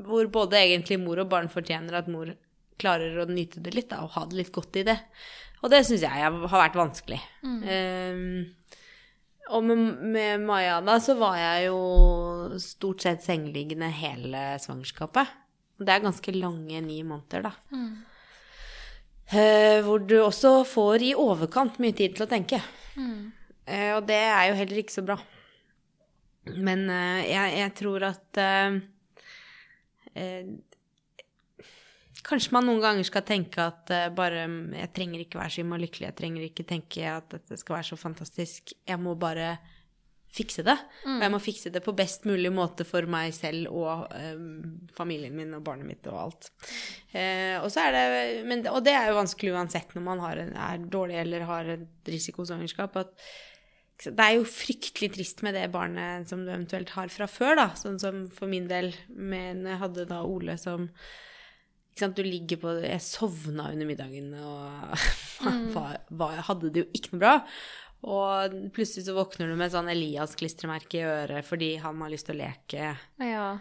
hvor 0.02 0.26
både 0.32 0.58
egentlig 0.58 0.98
mor 1.00 1.20
og 1.22 1.30
barn 1.30 1.50
fortjener 1.52 2.00
at 2.00 2.10
mor 2.10 2.32
klarer 2.80 3.20
å 3.22 3.28
nyte 3.28 3.60
det 3.62 3.74
litt 3.76 3.90
da, 3.92 4.02
og 4.02 4.16
ha 4.16 4.24
det 4.26 4.40
litt 4.40 4.54
godt 4.54 4.80
i 4.80 4.86
det. 4.88 4.98
Og 5.62 5.70
det 5.70 5.84
syns 5.86 6.02
jeg 6.02 6.10
har 6.10 6.32
vært 6.50 6.78
vanskelig. 6.78 7.20
Um, 7.44 8.50
og 9.52 9.66
med, 9.68 10.00
med 10.14 10.42
Maja 10.46 10.80
da, 10.82 10.96
så 11.02 11.14
var 11.20 11.36
jeg 11.38 11.68
jo 11.68 12.58
stort 12.62 13.04
sett 13.04 13.22
sengeliggende 13.22 13.90
hele 13.94 14.42
svangerskapet. 14.62 15.30
Det 15.84 15.94
er 15.94 16.04
ganske 16.04 16.34
lange 16.36 16.80
ni 16.84 17.02
måneder, 17.02 17.48
da. 17.48 17.52
Eh, 19.32 19.78
hvor 19.86 20.02
du 20.04 20.18
også 20.20 20.58
får 20.68 21.02
i 21.08 21.12
overkant 21.16 21.78
mye 21.80 21.94
tid 21.96 22.16
til 22.16 22.26
å 22.26 22.30
tenke. 22.30 22.58
Eh, 23.64 23.92
og 23.96 24.04
det 24.08 24.18
er 24.18 24.50
jo 24.50 24.58
heller 24.58 24.82
ikke 24.82 24.96
så 24.98 25.04
bra. 25.06 25.16
Men 26.52 26.88
eh, 26.90 27.30
jeg, 27.30 27.54
jeg 27.62 27.74
tror 27.78 28.08
at 28.10 28.42
eh, 28.42 28.76
eh, 30.18 30.52
Kanskje 32.22 32.52
man 32.54 32.66
noen 32.68 32.78
ganger 32.82 33.06
skal 33.06 33.24
tenke 33.26 33.58
at 33.62 33.90
eh, 33.90 34.08
bare 34.14 34.44
Jeg 34.76 34.90
trenger 34.94 35.22
ikke 35.24 35.40
være 35.40 35.54
så 35.54 35.62
innmari 35.62 35.86
lykkelig. 35.86 36.08
Jeg 36.10 36.18
trenger 36.18 36.44
ikke 36.46 36.66
tenke 36.68 37.06
at 37.10 37.30
dette 37.32 37.58
skal 37.58 37.78
være 37.78 37.88
så 37.92 37.98
fantastisk. 37.98 38.74
Jeg 38.86 39.00
må 39.02 39.14
bare 39.18 39.56
fikse 40.32 40.64
det. 40.64 40.76
Og 41.04 41.24
jeg 41.24 41.32
må 41.34 41.40
fikse 41.42 41.72
det 41.72 41.82
på 41.84 41.94
best 41.96 42.26
mulig 42.28 42.52
måte 42.54 42.86
for 42.88 43.06
meg 43.10 43.34
selv 43.36 43.68
og 43.72 44.12
eh, 44.16 44.42
familien 44.96 45.36
min 45.36 45.52
og 45.58 45.64
barnet 45.66 45.88
mitt 45.88 46.08
og 46.10 46.18
alt. 46.24 46.50
Eh, 47.12 47.58
og, 47.60 47.68
så 47.72 47.86
er 47.86 47.96
det, 47.96 48.04
men, 48.48 48.64
og 48.72 48.80
det 48.86 48.96
er 48.96 49.10
jo 49.10 49.18
vanskelig 49.20 49.54
uansett 49.56 49.92
når 49.96 50.06
man 50.06 50.22
har 50.24 50.40
en, 50.42 50.54
er 50.56 50.86
dårlig 50.92 51.18
eller 51.22 51.48
har 51.48 51.72
et 51.76 52.12
risikosvangerskap. 52.12 52.96
at 53.04 53.12
det 54.02 54.24
er 54.24 54.38
jo 54.38 54.48
fryktelig 54.48 55.12
trist 55.14 55.44
med 55.46 55.54
det 55.54 55.68
barnet 55.70 56.26
som 56.30 56.40
du 56.42 56.50
eventuelt 56.50 56.90
har 56.96 57.12
fra 57.12 57.28
før, 57.30 57.54
da. 57.60 57.68
Sånn 57.78 58.00
som 58.02 58.24
for 58.34 58.50
min 58.50 58.66
del, 58.70 58.90
men 59.14 59.62
jeg 59.68 59.78
hadde 59.84 60.08
da 60.10 60.24
Ole 60.26 60.56
som 60.58 60.88
ikke 61.92 62.06
sant, 62.06 62.16
du 62.16 62.24
ligger 62.24 62.56
på 62.56 62.70
Jeg 62.80 63.04
sovna 63.04 63.66
under 63.68 63.84
middagen 63.84 64.30
og 64.40 64.94
var, 65.76 65.98
var, 66.08 66.38
hadde 66.48 66.70
det 66.72 66.86
jo 66.86 66.88
ikke 66.96 67.12
noe 67.12 67.20
bra. 67.20 67.34
Og 68.02 68.56
plutselig 68.74 69.06
så 69.06 69.14
våkner 69.14 69.52
du 69.52 69.54
med 69.58 69.70
sånn 69.70 69.90
Elias-klistremerke 69.92 70.98
i 70.98 71.04
øret 71.06 71.46
fordi 71.46 71.76
han 71.82 72.00
har 72.02 72.10
lyst 72.10 72.26
til 72.28 72.38
å 72.38 72.42
leke. 72.42 72.96
ja. 73.22 73.52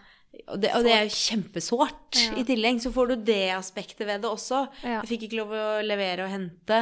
Og 0.48 0.62
det, 0.64 0.70
og 0.78 0.86
det 0.88 0.94
er 0.96 1.02
jo 1.04 1.12
kjempesårt. 1.12 2.16
Ja. 2.16 2.38
I 2.40 2.46
tillegg 2.48 2.78
så 2.80 2.88
får 2.96 3.10
du 3.10 3.16
det 3.28 3.52
aspektet 3.52 4.06
ved 4.08 4.24
det 4.24 4.30
også. 4.30 4.62
Ja. 4.80 5.02
Jeg 5.02 5.10
fikk 5.10 5.26
ikke 5.28 5.42
lov 5.42 5.52
å 5.52 5.66
levere 5.84 6.24
og 6.24 6.32
hente. 6.32 6.78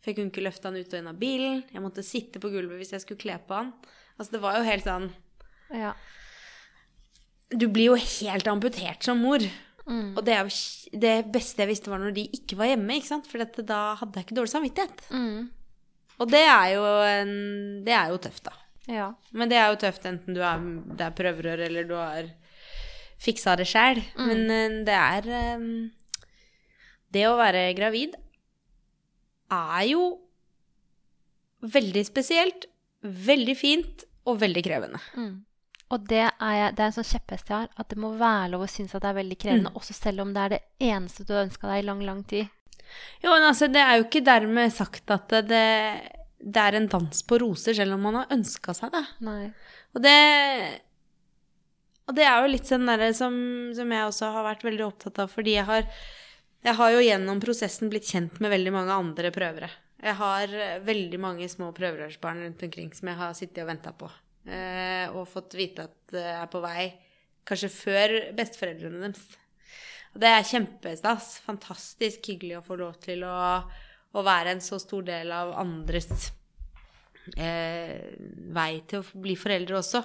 For 0.00 0.08
jeg 0.10 0.16
kunne 0.16 0.32
ikke 0.32 0.44
løfte 0.46 0.70
han 0.70 0.78
ut 0.78 0.94
og 0.94 0.96
inn 0.96 1.10
av 1.10 1.18
bilen. 1.20 1.58
Jeg 1.68 1.84
måtte 1.84 2.04
sitte 2.06 2.40
på 2.40 2.48
gulvet 2.48 2.80
hvis 2.80 2.94
jeg 2.96 3.04
skulle 3.04 3.20
kle 3.20 3.36
på 3.44 3.58
han. 3.58 3.74
Altså 4.16 4.38
det 4.38 4.40
var 4.42 4.56
jo 4.56 4.64
helt 4.66 4.88
sånn 4.88 5.10
ja. 5.76 5.92
Du 7.52 7.66
blir 7.68 7.92
jo 7.92 8.00
helt 8.00 8.48
amputert 8.48 9.04
som 9.04 9.20
mor. 9.20 9.44
Mm. 9.88 10.16
Og 10.16 10.24
det, 10.24 10.36
jo, 10.36 10.96
det 11.00 11.14
beste 11.32 11.64
jeg 11.64 11.70
visste, 11.70 11.92
var 11.92 12.00
når 12.02 12.16
de 12.16 12.26
ikke 12.40 12.58
var 12.60 12.72
hjemme. 12.72 12.96
ikke 12.96 13.08
sant? 13.08 13.28
For 13.28 13.40
dette, 13.40 13.64
da 13.68 13.94
hadde 14.00 14.20
jeg 14.20 14.28
ikke 14.28 14.36
dårlig 14.36 14.52
samvittighet. 14.52 15.06
Mm. 15.12 15.48
Og 16.18 16.30
det 16.30 16.42
er 16.42 16.74
jo, 16.74 16.84
en, 17.06 17.32
det 17.86 17.94
er 17.94 18.12
jo 18.12 18.18
tøft, 18.22 18.48
da. 18.48 18.54
ja. 18.90 19.08
Men 19.32 19.50
det 19.50 19.58
er 19.60 19.70
jo 19.70 19.80
tøft 19.84 20.06
enten 20.08 20.34
du 20.34 20.42
er, 20.42 20.62
det 20.98 21.06
er 21.06 21.16
prøverør 21.18 21.64
eller 21.68 21.86
du 21.86 21.94
har 21.98 22.30
fiksa 23.22 23.56
det 23.58 23.68
sjæl. 23.70 24.02
Men 24.18 24.46
eh, 24.50 24.78
det 24.86 24.96
er 24.96 25.28
eh, 25.42 25.68
Det 27.14 27.26
å 27.28 27.36
være 27.38 27.70
gravid 27.78 28.16
er 29.48 29.84
jo 29.88 30.02
veldig 31.64 32.02
spesielt, 32.04 32.66
veldig 33.00 33.54
fint 33.56 34.04
og 34.28 34.42
veldig 34.42 34.62
krevende. 34.66 35.00
Mm. 35.16 35.36
Og 35.88 36.04
det 36.10 36.20
er, 36.20 36.74
det 36.76 36.82
er 36.82 36.90
en 36.90 36.96
sånn 36.98 37.08
kjepphest 37.08 37.48
jeg 37.48 37.62
har, 37.62 37.70
at 37.80 37.88
det 37.88 37.96
må 37.96 38.10
være 38.20 38.50
lov 38.52 38.66
å 38.66 38.68
synes 38.68 38.92
at 38.92 39.06
det 39.06 39.08
er 39.08 39.20
veldig 39.22 39.38
krevende, 39.40 39.72
også 39.72 39.96
selv 39.96 40.26
om 40.26 40.34
det 40.36 40.42
er 40.42 40.52
det 40.52 40.60
eneste 40.90 41.24
du 41.24 41.32
har 41.32 41.46
ønska 41.46 41.70
deg 41.70 41.80
i 41.80 41.86
lang, 41.86 42.02
lang 42.04 42.20
tid. 42.28 42.50
Jo, 43.22 43.32
men 43.32 43.48
altså, 43.48 43.68
det 43.72 43.82
er 43.82 43.98
jo 43.98 44.06
ikke 44.06 44.24
dermed 44.26 44.74
sagt 44.74 45.10
at 45.10 45.32
det, 45.48 45.64
det 46.38 46.62
er 46.62 46.78
en 46.78 46.90
dans 46.90 47.24
på 47.26 47.38
roser, 47.42 47.74
selv 47.74 47.96
om 47.96 48.06
man 48.06 48.20
har 48.20 48.36
ønska 48.36 48.74
seg 48.76 48.92
det. 48.94 49.04
Nei. 49.26 49.48
Og 49.96 50.04
det 50.04 50.18
Og 52.08 52.14
det 52.16 52.24
er 52.24 52.40
jo 52.40 52.52
litt 52.52 52.68
sånn 52.68 52.86
derre 52.88 53.10
som, 53.16 53.34
som 53.76 53.90
jeg 53.92 54.06
også 54.06 54.30
har 54.32 54.46
vært 54.46 54.64
veldig 54.64 54.86
opptatt 54.86 55.18
av, 55.24 55.32
fordi 55.32 55.58
jeg 55.58 55.68
har 55.68 55.84
Jeg 56.64 56.74
har 56.74 56.90
jo 56.90 57.02
gjennom 57.04 57.40
prosessen 57.40 57.90
blitt 57.90 58.08
kjent 58.10 58.40
med 58.42 58.50
veldig 58.50 58.72
mange 58.74 58.92
andre 58.92 59.30
prøvere. 59.30 59.68
Jeg 60.02 60.14
har 60.18 60.54
veldig 60.82 61.18
mange 61.22 61.46
små 61.50 61.68
prøverørsbarn 61.74 62.42
rundt 62.42 62.62
omkring 62.66 62.90
som 62.94 63.08
jeg 63.10 63.18
har 63.18 63.36
sittet 63.38 63.62
og 63.62 63.68
venta 63.70 63.92
på. 63.94 64.08
Eh, 64.48 65.06
og 65.14 65.28
fått 65.30 65.54
vite 65.58 65.86
at 65.86 65.96
det 66.14 66.24
er 66.34 66.48
på 66.50 66.60
vei 66.62 66.88
kanskje 67.48 67.70
før 67.72 68.14
besteforeldrene 68.36 69.02
deres. 69.06 69.22
Det 70.14 70.30
er 70.30 70.46
kjempestas. 70.46 71.36
Fantastisk 71.44 72.32
hyggelig 72.32 72.58
å 72.60 72.64
få 72.66 72.78
lov 72.80 72.98
til 73.02 73.24
å, 73.26 73.36
å 74.14 74.24
være 74.26 74.56
en 74.56 74.64
så 74.64 74.80
stor 74.82 75.04
del 75.06 75.32
av 75.34 75.54
andres 75.60 76.30
eh, 77.36 78.14
vei 78.54 78.72
til 78.88 79.02
å 79.02 79.22
bli 79.24 79.36
foreldre 79.38 79.80
også. 79.80 80.02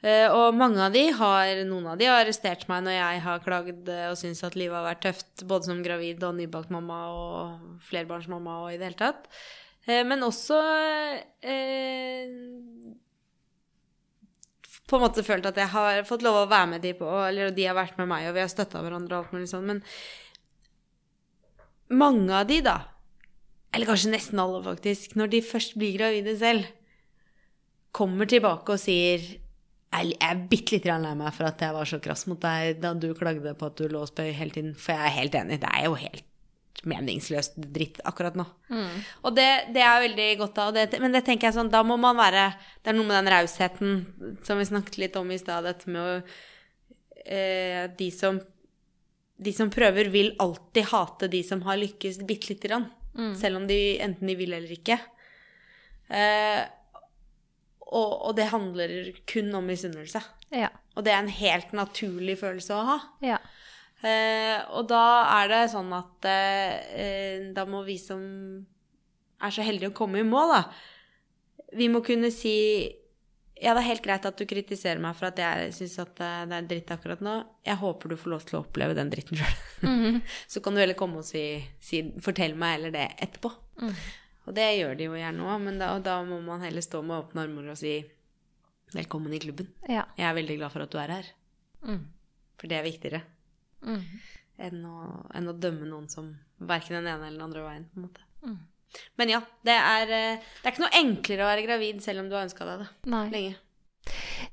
Eh, 0.00 0.32
og 0.32 0.56
mange 0.56 0.80
av 0.80 0.94
de 0.94 1.02
har, 1.12 1.62
noen 1.68 1.90
av 1.92 1.98
de 2.00 2.08
har 2.08 2.22
arrestert 2.22 2.64
meg 2.70 2.86
når 2.86 2.96
jeg 2.96 3.24
har 3.26 3.42
klaget 3.44 3.90
eh, 3.92 4.06
og 4.08 4.16
syns 4.16 4.40
at 4.46 4.56
livet 4.56 4.78
har 4.78 4.86
vært 4.86 5.04
tøft, 5.04 5.44
både 5.44 5.68
som 5.68 5.82
gravid 5.84 6.24
og 6.24 6.38
nybakt 6.38 6.72
mamma 6.72 7.00
og 7.12 7.82
flerbarnsmamma 7.90 8.62
og 8.64 8.72
i 8.72 8.78
det 8.80 8.88
hele 8.88 9.00
tatt. 9.02 9.28
Eh, 9.84 10.00
men 10.08 10.24
også 10.24 10.56
eh, 11.44 12.32
på 14.90 14.98
en 14.98 15.04
måte 15.04 15.22
følt 15.26 15.46
at 15.46 15.58
jeg 15.60 15.70
har 15.70 16.00
fått 16.08 16.24
lov 16.26 16.42
å 16.42 16.48
være 16.50 16.72
med 16.72 16.82
de 16.84 16.94
på, 16.98 17.08
eller 17.28 17.52
de 17.54 17.66
har 17.68 17.78
vært 17.78 17.98
med 18.00 18.10
meg, 18.10 18.26
og 18.28 18.34
vi 18.36 18.42
har 18.42 18.50
støtta 18.50 18.82
hverandre 18.82 19.16
og 19.16 19.20
alt 19.24 19.36
mulig 19.36 19.50
sånn. 19.50 19.68
Men 19.68 19.82
mange 22.00 22.34
av 22.34 22.48
de, 22.50 22.58
da, 22.66 22.76
eller 23.74 23.90
kanskje 23.90 24.14
nesten 24.14 24.42
alle 24.42 24.62
faktisk, 24.66 25.14
når 25.18 25.34
de 25.34 25.44
først 25.46 25.78
blir 25.78 25.94
gravide 25.98 26.34
selv, 26.40 26.66
kommer 27.94 28.28
tilbake 28.30 28.74
og 28.74 28.82
sier 28.82 29.22
jeg 29.90 30.14
er 30.22 30.42
bitte 30.50 30.76
litt 30.76 30.84
lei 30.86 31.14
meg 31.18 31.34
for 31.34 31.48
at 31.48 31.62
jeg 31.64 31.74
var 31.74 31.88
så 31.88 31.98
krass 32.02 32.28
mot 32.30 32.38
deg 32.38 32.78
da 32.78 32.92
du 32.94 33.08
klagde 33.18 33.56
på 33.58 33.70
at 33.70 33.80
du 33.80 33.88
lå 33.90 34.04
og 34.04 34.10
spøy 34.12 34.28
hele 34.30 34.54
tiden. 34.54 34.74
For 34.78 34.94
jeg 34.94 35.08
er 35.08 35.16
helt 35.16 35.38
enig, 35.40 35.58
det 35.64 35.70
er 35.74 35.88
jo 35.88 35.96
helt 35.98 36.29
meningsløst 36.88 37.58
dritt 37.60 37.98
akkurat 38.08 38.36
nå. 38.38 38.46
Mm. 38.70 38.94
Og 39.26 39.34
det, 39.36 39.48
det 39.74 39.82
er 39.84 40.04
veldig 40.06 40.28
godt 40.40 40.60
av. 40.62 40.72
Det, 40.76 40.86
men 41.02 41.12
det 41.16 41.24
tenker 41.26 41.48
jeg 41.48 41.58
sånn, 41.58 41.72
da 41.72 41.82
må 41.86 41.98
man 42.00 42.16
være 42.16 42.46
Det 42.80 42.92
er 42.92 42.96
noe 42.96 43.08
med 43.08 43.18
den 43.18 43.32
rausheten 43.34 43.98
som 44.46 44.60
vi 44.60 44.68
snakket 44.68 44.96
litt 45.02 45.18
om 45.20 45.28
i 45.30 45.38
stad, 45.40 45.68
dette 45.68 45.92
med 45.92 46.00
å 46.00 46.14
eh, 47.26 47.84
De 47.98 48.08
som 48.14 48.40
de 49.40 49.52
som 49.56 49.70
prøver, 49.72 50.10
vil 50.12 50.34
alltid 50.42 50.90
hate 50.90 51.28
de 51.32 51.40
som 51.46 51.62
har 51.64 51.78
lykkes 51.80 52.18
bitte 52.28 52.52
lite 52.52 52.68
grann. 52.68 52.90
Mm. 53.16 53.32
Selv 53.40 53.56
om 53.56 53.64
de 53.68 53.78
enten 54.04 54.28
de 54.28 54.36
vil 54.36 54.52
eller 54.52 54.74
ikke. 54.74 54.98
Eh, 56.12 56.60
og, 57.88 58.12
og 58.28 58.36
det 58.36 58.50
handler 58.52 58.92
kun 59.30 59.48
om 59.56 59.64
misunnelse. 59.70 60.20
Ja. 60.52 60.68
Og 60.92 61.06
det 61.06 61.14
er 61.14 61.22
en 61.22 61.32
helt 61.32 61.72
naturlig 61.76 62.36
følelse 62.42 62.76
å 62.76 62.84
ha. 62.86 62.98
Ja. 63.24 63.40
Eh, 64.00 64.56
og 64.72 64.86
da 64.88 65.04
er 65.42 65.50
det 65.50 65.64
sånn 65.74 65.90
at 65.92 66.28
eh, 66.28 67.50
da 67.52 67.66
må 67.68 67.82
vi 67.84 67.98
som 68.00 68.22
er 69.40 69.52
så 69.52 69.64
heldige 69.64 69.92
å 69.92 69.96
komme 69.96 70.22
i 70.22 70.24
mål, 70.26 70.54
da 70.54 70.62
Vi 71.76 71.88
må 71.92 72.00
kunne 72.04 72.30
si 72.32 72.54
Ja, 73.60 73.74
det 73.74 73.82
er 73.82 73.90
helt 73.90 74.04
greit 74.06 74.24
at 74.24 74.38
du 74.40 74.46
kritiserer 74.48 75.02
meg 75.04 75.18
for 75.18 75.28
at 75.28 75.40
jeg 75.42 75.74
syns 75.76 75.98
at 76.00 76.22
eh, 76.24 76.46
det 76.48 76.56
er 76.56 76.70
dritt 76.70 76.92
akkurat 76.94 77.20
nå. 77.20 77.34
Jeg 77.66 77.76
håper 77.82 78.08
du 78.08 78.16
får 78.16 78.32
lov 78.32 78.46
til 78.48 78.56
å 78.56 78.62
oppleve 78.62 78.96
den 78.96 79.12
dritten 79.12 79.36
sjøl. 79.36 79.58
Mhm. 79.84 80.22
så 80.52 80.62
kan 80.64 80.76
du 80.76 80.80
heller 80.80 80.96
komme 80.96 81.20
og 81.20 81.28
si, 81.28 81.44
si 81.84 82.00
Fortell 82.24 82.56
meg 82.56 82.78
eller 82.78 82.94
det 82.94 83.04
etterpå. 83.20 83.52
Mm. 83.82 83.98
Og 84.48 84.56
det 84.56 84.70
gjør 84.78 84.96
de 84.96 85.10
jo 85.10 85.18
gjerne 85.18 85.44
òg, 85.44 85.60
men 85.66 85.76
da, 85.82 85.90
da 86.00 86.16
må 86.24 86.40
man 86.46 86.64
heller 86.64 86.84
stå 86.84 87.02
med 87.04 87.18
åpne 87.18 87.44
armer 87.44 87.68
og 87.74 87.76
si 87.78 87.98
velkommen 88.96 89.36
i 89.36 89.42
klubben. 89.44 89.68
Ja. 89.92 90.06
Jeg 90.16 90.26
er 90.30 90.40
veldig 90.40 90.56
glad 90.56 90.72
for 90.72 90.86
at 90.86 90.96
du 90.96 90.98
er 91.04 91.14
her. 91.18 91.28
Mm. 91.84 92.00
For 92.56 92.72
det 92.72 92.80
er 92.80 92.88
viktigere 92.88 93.20
Mm. 93.86 94.02
enn 94.60 94.84
å, 94.84 94.96
enn 95.34 95.48
å 95.48 95.56
dømme 95.56 95.88
noen 95.88 96.08
som 96.12 96.34
verken 96.58 96.98
den 96.98 97.08
ene 97.08 97.26
eller 97.26 97.38
den 97.38 97.46
andre 97.46 97.64
veien. 97.64 97.88
på 97.88 98.00
en 98.00 98.06
måte. 98.08 98.26
Mm. 98.44 98.58
Men 99.16 99.32
ja, 99.32 99.40
det 99.64 99.76
er, 99.78 100.12
eh, 100.12 100.46
det 100.60 100.66
er 100.66 100.74
ikke 100.74 100.84
noe 100.84 101.00
enklere 101.00 101.44
å 101.44 101.50
være 101.50 101.66
gravid 101.66 102.00
selv 102.04 102.24
om 102.24 102.30
du 102.30 102.36
har 102.36 102.46
ønska 102.48 102.66
deg 102.66 102.82
det 102.82 102.88
Nei. 103.12 103.26
lenge. 103.30 103.58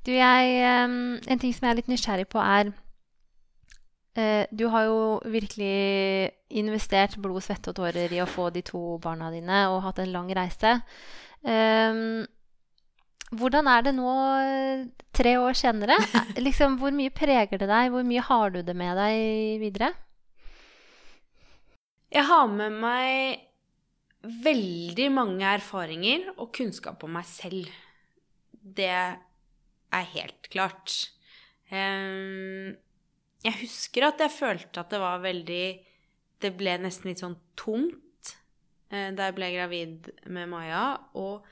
Du, 0.04 0.12
jeg 0.12 0.58
En 0.62 1.40
ting 1.40 1.52
som 1.52 1.66
jeg 1.66 1.70
er 1.72 1.78
litt 1.80 1.90
nysgjerrig 1.90 2.28
på, 2.30 2.38
er 2.38 2.70
eh, 4.14 4.46
Du 4.52 4.68
har 4.68 4.84
jo 4.86 4.98
virkelig 5.24 6.30
investert 6.50 7.16
blod, 7.20 7.42
svette 7.42 7.72
og 7.72 7.80
tårer 7.80 8.12
i 8.14 8.22
å 8.22 8.28
få 8.28 8.50
de 8.54 8.62
to 8.62 8.98
barna 9.02 9.30
dine 9.34 9.66
og 9.72 9.82
hatt 9.84 9.98
en 10.04 10.12
lang 10.12 10.30
reise. 10.32 10.78
Ehm, 11.44 12.26
hvordan 13.36 13.68
er 13.68 13.82
det 13.84 13.94
nå, 13.96 14.12
tre 15.16 15.34
år 15.40 15.56
senere? 15.58 15.98
Liksom, 16.46 16.78
hvor 16.80 16.94
mye 16.96 17.12
preger 17.14 17.60
det 17.60 17.68
deg? 17.68 17.90
Hvor 17.92 18.06
mye 18.06 18.24
har 18.24 18.54
du 18.54 18.62
det 18.64 18.76
med 18.76 18.96
deg 18.96 19.60
videre? 19.62 19.92
Jeg 22.08 22.24
har 22.24 22.48
med 22.48 22.78
meg 22.80 23.44
veldig 24.46 25.10
mange 25.12 25.44
erfaringer 25.58 26.30
og 26.38 26.50
kunnskap 26.56 27.04
om 27.04 27.12
meg 27.18 27.26
selv. 27.28 27.68
Det 28.52 28.88
er 28.88 30.12
helt 30.14 30.48
klart. 30.52 30.94
Ehm, 31.70 32.76
Jeg 33.44 33.54
husker 33.60 34.08
at 34.08 34.18
jeg 34.24 34.34
følte 34.34 34.80
at 34.80 34.90
det 34.90 34.98
var 34.98 35.20
veldig 35.22 35.66
Det 36.42 36.50
ble 36.58 36.72
nesten 36.80 37.10
litt 37.10 37.20
sånn 37.22 37.36
tomt 37.58 38.32
eh, 38.90 39.10
da 39.14 39.28
jeg 39.28 39.34
ble 39.36 39.48
gravid 39.52 40.08
med 40.30 40.48
Maja, 40.48 40.98
og 41.18 41.44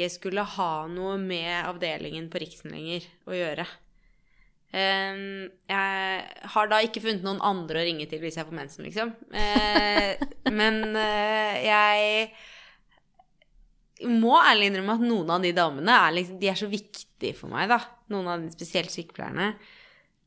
ikke 0.00 0.14
skulle 0.16 0.44
ha 0.56 0.86
noe 0.88 1.18
med 1.20 1.68
avdelingen 1.68 2.30
på 2.32 2.40
Riksen 2.40 2.72
lenger 2.72 3.04
å 3.28 3.36
gjøre. 3.36 3.66
Ehm, 4.70 5.50
jeg 5.68 6.46
har 6.54 6.70
da 6.70 6.78
ikke 6.86 7.02
funnet 7.02 7.24
noen 7.26 7.42
andre 7.42 7.82
å 7.82 7.86
ringe 7.88 8.06
til 8.08 8.22
hvis 8.22 8.38
jeg 8.38 8.46
får 8.46 8.56
mensen, 8.56 8.86
liksom. 8.86 9.12
Eh, 9.34 10.14
men 10.54 10.96
eh, 10.96 11.54
jeg 11.66 12.30
må 14.08 14.38
ærlig 14.40 14.70
innrømme 14.70 14.96
at 14.96 15.04
noen 15.04 15.34
av 15.34 15.44
de 15.44 15.52
damene 15.56 15.92
er, 16.06 16.16
liksom, 16.16 16.38
de 16.40 16.48
er 16.48 16.58
så 16.60 16.70
viktige 16.70 17.36
for 17.36 17.52
meg, 17.52 17.68
da. 17.72 17.82
Noen 18.14 18.30
av 18.30 18.40
de 18.40 18.48
spesielt 18.54 18.94
sykepleierne 18.94 19.52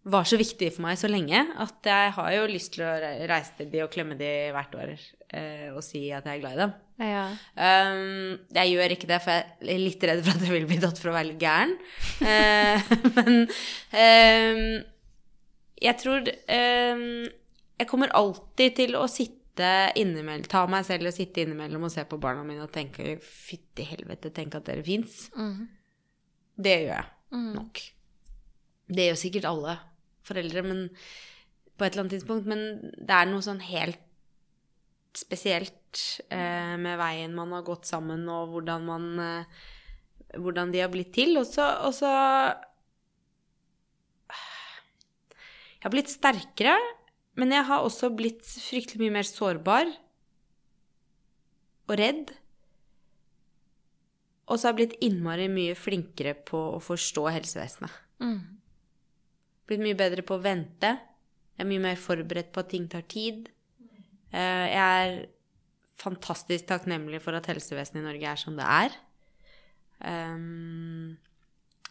var 0.03 0.27
så 0.27 0.35
viktige 0.35 0.73
for 0.75 0.83
meg 0.83 0.99
så 0.99 1.07
lenge 1.07 1.45
at 1.63 1.87
jeg 1.87 2.11
har 2.17 2.31
jo 2.35 2.47
lyst 2.51 2.73
til 2.75 2.83
å 2.83 2.91
reise 3.29 3.55
til 3.55 3.69
de 3.71 3.85
og 3.85 3.91
klemme 3.93 4.17
de 4.19 4.51
hvert 4.51 4.73
år 4.75 4.89
eh, 4.91 5.69
og 5.71 5.79
si 5.85 6.11
at 6.11 6.27
jeg 6.27 6.35
er 6.35 6.43
glad 6.43 6.57
i 6.57 6.63
dem. 6.65 6.73
Ja. 7.03 7.23
Um, 7.57 8.39
jeg 8.55 8.71
gjør 8.73 8.93
ikke 8.95 9.09
det, 9.09 9.19
for 9.25 9.35
jeg 9.35 9.75
er 9.75 9.81
litt 9.83 10.03
redd 10.07 10.21
for 10.23 10.37
at 10.37 10.45
jeg 10.47 10.53
vil 10.55 10.67
bli 10.69 10.77
tatt 10.83 10.99
for 11.01 11.11
å 11.11 11.15
være 11.17 11.29
litt 11.33 11.41
gæren. 11.43 11.73
uh, 12.23 12.91
men 13.17 13.39
um, 13.43 14.61
jeg 15.83 15.97
tror 15.99 16.29
um, 16.31 17.07
Jeg 17.81 17.89
kommer 17.89 18.13
alltid 18.15 18.77
til 18.77 18.95
å 18.95 19.03
sitte 19.11 19.71
innimellom, 19.99 20.45
ta 20.49 20.63
meg 20.71 20.85
selv 20.87 21.09
og 21.11 21.13
sitte 21.17 21.43
innimellom 21.43 21.83
og 21.85 21.91
se 21.93 22.05
på 22.09 22.17
barna 22.21 22.45
mine 22.47 22.63
og 22.65 22.71
tenke 22.73 23.17
fytti 23.21 23.83
helvete, 23.85 24.31
tenk 24.33 24.55
at 24.57 24.65
dere 24.69 24.85
fins. 24.87 25.27
Mm. 25.37 25.67
Det 26.57 26.77
gjør 26.85 26.95
jeg 26.95 27.09
Mm. 27.33 27.53
nok. 27.57 27.79
Det 28.93 29.05
gjør 29.07 29.15
sikkert 29.17 29.45
alle 29.49 29.71
foreldre, 30.27 30.61
men 30.61 30.81
på 31.73 31.85
et 31.85 31.91
eller 31.95 32.03
annet 32.03 32.13
tidspunkt. 32.13 32.45
Men 32.45 32.59
det 32.93 33.15
er 33.15 33.25
noe 33.31 33.41
sånn 33.41 33.61
helt 33.65 33.97
spesielt 35.17 36.01
eh, 36.29 36.75
med 36.79 36.97
veien 36.99 37.33
man 37.35 37.53
har 37.55 37.65
gått 37.67 37.89
sammen, 37.89 38.25
og 38.31 38.53
hvordan 38.55 38.89
man 38.89 39.07
eh, 39.19 39.63
Hvordan 40.33 40.71
de 40.73 40.79
har 40.81 40.89
blitt 40.89 41.11
til. 41.13 41.35
Og 41.37 41.45
så, 41.45 41.61
og 41.85 41.91
så 41.93 42.09
Jeg 45.77 45.83
har 45.83 45.93
blitt 45.93 46.09
sterkere, 46.09 46.73
men 47.37 47.53
jeg 47.53 47.67
har 47.67 47.85
også 47.85 48.09
blitt 48.09 48.41
fryktelig 48.41 49.03
mye 49.03 49.13
mer 49.19 49.27
sårbar 49.29 49.91
og 51.85 51.93
redd. 51.99 52.31
Og 54.47 54.57
så 54.57 54.67
har 54.67 54.73
jeg 54.73 54.79
blitt 54.79 55.05
innmari 55.05 55.49
mye 55.51 55.75
flinkere 55.77 56.33
på 56.49 56.59
å 56.75 56.81
forstå 56.83 57.27
helsevesenet. 57.35 57.99
Mm. 58.23 58.39
Blitt 59.69 59.83
mye 59.83 59.99
bedre 59.99 60.25
på 60.25 60.39
å 60.39 60.43
vente. 60.43 60.95
Jeg 61.53 61.65
er 61.65 61.69
mye 61.69 61.83
mer 61.83 61.99
forberedt 61.99 62.51
på 62.55 62.63
at 62.63 62.71
ting 62.73 62.87
tar 62.91 63.05
tid. 63.11 63.51
Eh, 64.33 64.67
Jeg 64.73 65.07
er 65.07 65.25
fantastisk 66.01 66.65
takknemlig 66.67 67.21
for 67.23 67.37
at 67.37 67.47
helsevesenet 67.51 68.01
i 68.01 68.07
Norge 68.07 68.31
er 68.31 68.39
som 68.41 68.57
det 68.57 68.65
er. 68.65 68.95
Um, 70.03 71.17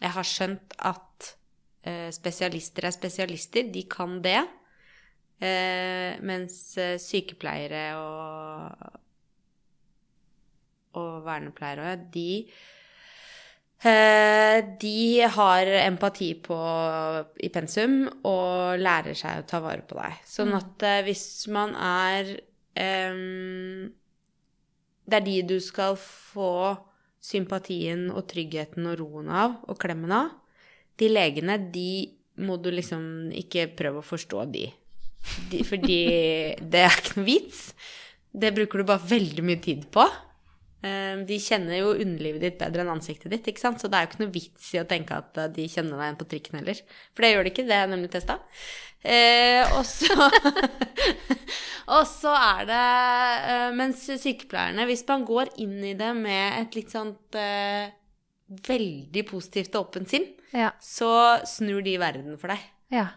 Jeg 0.01 0.11
har 0.11 0.27
skjønt 0.27 0.75
at 0.79 1.29
eh, 1.87 2.09
spesialister 2.13 2.85
er 2.85 2.91
spesialister. 2.95 3.71
De 3.73 3.83
kan 3.89 4.19
det. 4.21 4.41
Eh, 5.41 6.19
Mens 6.21 6.77
eh, 6.77 6.97
sykepleiere 7.01 7.85
og 7.97 8.99
og 10.93 11.23
vernepleiere, 11.25 11.95
de 12.13 12.45
eh, 12.45 12.51
de 13.83 15.27
har 15.35 15.67
empati 15.81 16.29
på, 16.39 16.57
i 17.43 17.49
pensum 17.51 18.05
og 18.23 18.79
lærer 18.79 19.17
seg 19.17 19.41
å 19.41 19.47
ta 19.49 19.59
vare 19.63 19.83
på 19.87 19.97
deg. 19.97 20.21
Sånn 20.27 20.53
at 20.55 20.85
eh, 20.87 21.01
hvis 21.03 21.25
man 21.51 21.75
er 21.75 22.29
um, 22.79 23.91
Det 25.03 25.19
er 25.19 25.25
de 25.25 25.35
du 25.51 25.57
skal 25.59 25.97
få 25.99 26.77
sympatien 27.23 28.09
og 28.11 28.27
tryggheten 28.31 28.87
og 28.87 28.97
roen 29.01 29.31
av 29.31 29.59
og 29.67 29.79
klemmen 29.79 30.15
av. 30.15 30.31
De 30.99 31.09
legene, 31.11 31.57
de 31.73 32.13
må 32.43 32.57
du 32.61 32.71
liksom 32.71 33.33
ikke 33.35 33.67
prøve 33.77 33.99
å 33.99 34.07
forstå, 34.07 34.45
de. 34.53 34.67
de 35.51 35.63
fordi 35.67 35.99
det 36.71 36.85
er 36.87 36.99
ikke 36.99 37.19
noe 37.19 37.27
vits. 37.27 37.65
Det 38.31 38.53
bruker 38.55 38.81
du 38.81 38.87
bare 38.89 39.11
veldig 39.11 39.45
mye 39.45 39.61
tid 39.63 39.89
på. 39.93 40.07
Eh, 40.83 41.15
De 41.29 41.37
kjenner 41.39 41.77
jo 41.79 41.93
underlivet 41.95 42.41
ditt 42.43 42.57
bedre 42.59 42.83
enn 42.83 42.91
ansiktet 42.91 43.31
ditt, 43.31 43.45
ikke 43.47 43.61
sant? 43.63 43.79
så 43.79 43.87
det 43.87 43.95
er 43.99 44.03
jo 44.05 44.11
ikke 44.11 44.23
noe 44.25 44.33
vits 44.35 44.73
i 44.75 44.81
å 44.81 44.87
tenke 44.89 45.15
at 45.15 45.37
eh, 45.39 45.47
de 45.55 45.67
kjenner 45.71 45.95
deg 45.95 46.05
igjen 46.09 46.19
på 46.19 46.27
trikken 46.33 46.59
heller. 46.59 46.81
For 47.13 47.23
det 47.23 47.31
gjør 47.33 47.43
de 47.47 47.53
ikke, 47.53 47.67
det 47.69 47.77
er 47.79 47.87
nemlig 47.93 48.11
testa. 48.11 48.39
Eh, 49.03 49.63
og 51.95 52.05
så 52.07 52.31
er 52.35 52.61
det 52.69 52.83
eh, 53.51 53.73
Mens 53.75 54.05
sykepleierne, 54.07 54.85
hvis 54.87 55.03
man 55.09 55.25
går 55.27 55.51
inn 55.63 55.79
i 55.83 55.95
det 55.99 56.11
med 56.15 56.61
et 56.61 56.77
litt 56.77 56.93
sånt 56.93 57.35
eh, 57.39 57.89
veldig 58.67 59.23
positivt 59.29 59.75
og 59.75 59.89
åpent 59.89 60.11
sinn, 60.13 60.27
Ja. 60.53 60.69
så 60.83 61.09
snur 61.49 61.81
de 61.83 61.95
verden 61.97 62.35
for 62.37 62.53
deg. 62.53 62.59
Ja. 62.93 63.07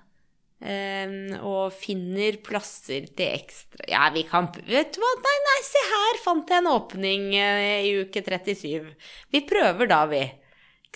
Ehm, 0.65 1.35
og 1.45 1.75
finner 1.77 2.39
plasser 2.41 3.05
til 3.13 3.29
ekstra 3.29 3.85
Ja, 3.93 4.07
vi 4.15 4.23
kan 4.25 4.47
Vet 4.65 4.95
du 4.97 5.03
hva? 5.03 5.11
Nei, 5.21 5.35
nei, 5.45 5.57
se 5.67 5.83
her 5.91 6.21
fant 6.25 6.49
jeg 6.49 6.63
en 6.63 6.71
åpning 6.71 7.27
eh, 7.37 7.85
i 7.85 7.91
uke 8.01 8.23
37. 8.25 8.87
Vi 9.35 9.43
prøver 9.45 9.91
da, 9.91 9.99
vi. 10.09 10.23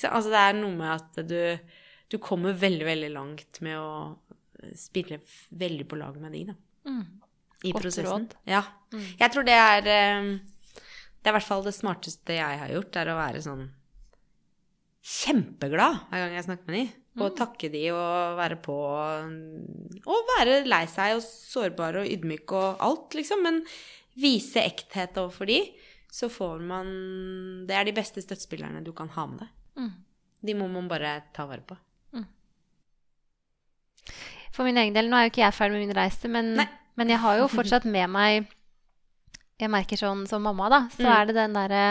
Altså, 0.09 0.31
det 0.33 0.41
er 0.41 0.57
noe 0.57 0.73
med 0.79 0.95
at 0.95 1.21
du, 1.29 1.37
du 2.09 2.17
kommer 2.25 2.57
veldig, 2.57 2.87
veldig 2.89 3.11
langt 3.13 3.61
med 3.61 3.77
å 3.77 4.17
spille 4.81 5.21
veldig 5.61 5.87
på 5.91 5.99
lag 6.01 6.17
med 6.23 6.33
de, 6.37 6.47
da. 6.49 6.57
Mm. 6.89 7.05
I 7.61 7.75
Godt 7.75 7.83
prosessen. 7.85 8.09
råd. 8.09 8.39
Ja. 8.49 8.63
Mm. 8.95 9.05
Jeg 9.21 9.35
tror 9.35 9.45
det 9.45 9.59
er 9.61 9.91
ehm, 9.93 10.31
Det 11.21 11.29
er 11.29 11.35
i 11.35 11.37
hvert 11.37 11.51
fall 11.51 11.69
det 11.69 11.77
smarteste 11.77 12.41
jeg 12.41 12.63
har 12.65 12.73
gjort, 12.73 12.97
er 12.97 13.13
å 13.13 13.21
være 13.21 13.45
sånn 13.45 13.67
kjempeglad 15.05 16.01
hver 16.09 16.25
gang 16.25 16.35
jeg 16.37 16.49
snakker 16.49 16.73
med 16.73 16.77
de. 16.81 17.00
Og 17.19 17.33
takke 17.37 17.69
de 17.73 17.81
og 17.91 18.37
være 18.39 18.57
på 18.63 18.75
og 20.07 20.29
være 20.37 20.61
lei 20.71 20.85
seg 20.87 21.17
og 21.17 21.25
sårbar 21.27 21.99
og 22.03 22.07
ydmyk 22.07 22.53
og 22.55 22.79
alt, 22.87 23.17
liksom. 23.19 23.43
Men 23.43 23.59
vise 24.21 24.63
ekthet 24.63 25.19
overfor 25.19 25.51
de, 25.51 25.59
så 26.11 26.29
får 26.31 26.63
man 26.63 26.87
Det 27.67 27.75
er 27.77 27.85
de 27.91 27.93
beste 27.97 28.23
støttespillerne 28.23 28.85
du 28.87 28.93
kan 28.95 29.11
ha 29.17 29.27
med 29.27 29.43
deg. 29.43 29.51
Mm. 29.83 29.91
De 30.47 30.55
må 30.55 30.69
man 30.71 30.87
bare 30.89 31.17
ta 31.35 31.45
vare 31.51 31.67
på. 31.67 31.77
For 34.55 34.67
min 34.67 34.79
egen 34.81 34.95
del, 34.97 35.07
nå 35.11 35.17
er 35.19 35.27
jo 35.29 35.33
ikke 35.35 35.45
jeg 35.45 35.55
ferdig 35.57 35.77
med 35.79 35.87
min 35.87 35.97
reise, 35.97 36.29
men, 36.33 36.49
men 36.99 37.13
jeg 37.13 37.21
har 37.23 37.39
jo 37.39 37.47
fortsatt 37.53 37.85
med 37.87 38.11
meg 38.11 38.49
Jeg 39.61 39.71
merker 39.71 40.01
sånn 40.01 40.25
som 40.27 40.43
mamma, 40.43 40.71
da, 40.73 40.81
så 40.95 41.05
Mm. 41.07 41.13
er 41.15 41.27
det 41.29 41.35
den 41.37 41.55
derre 41.59 41.83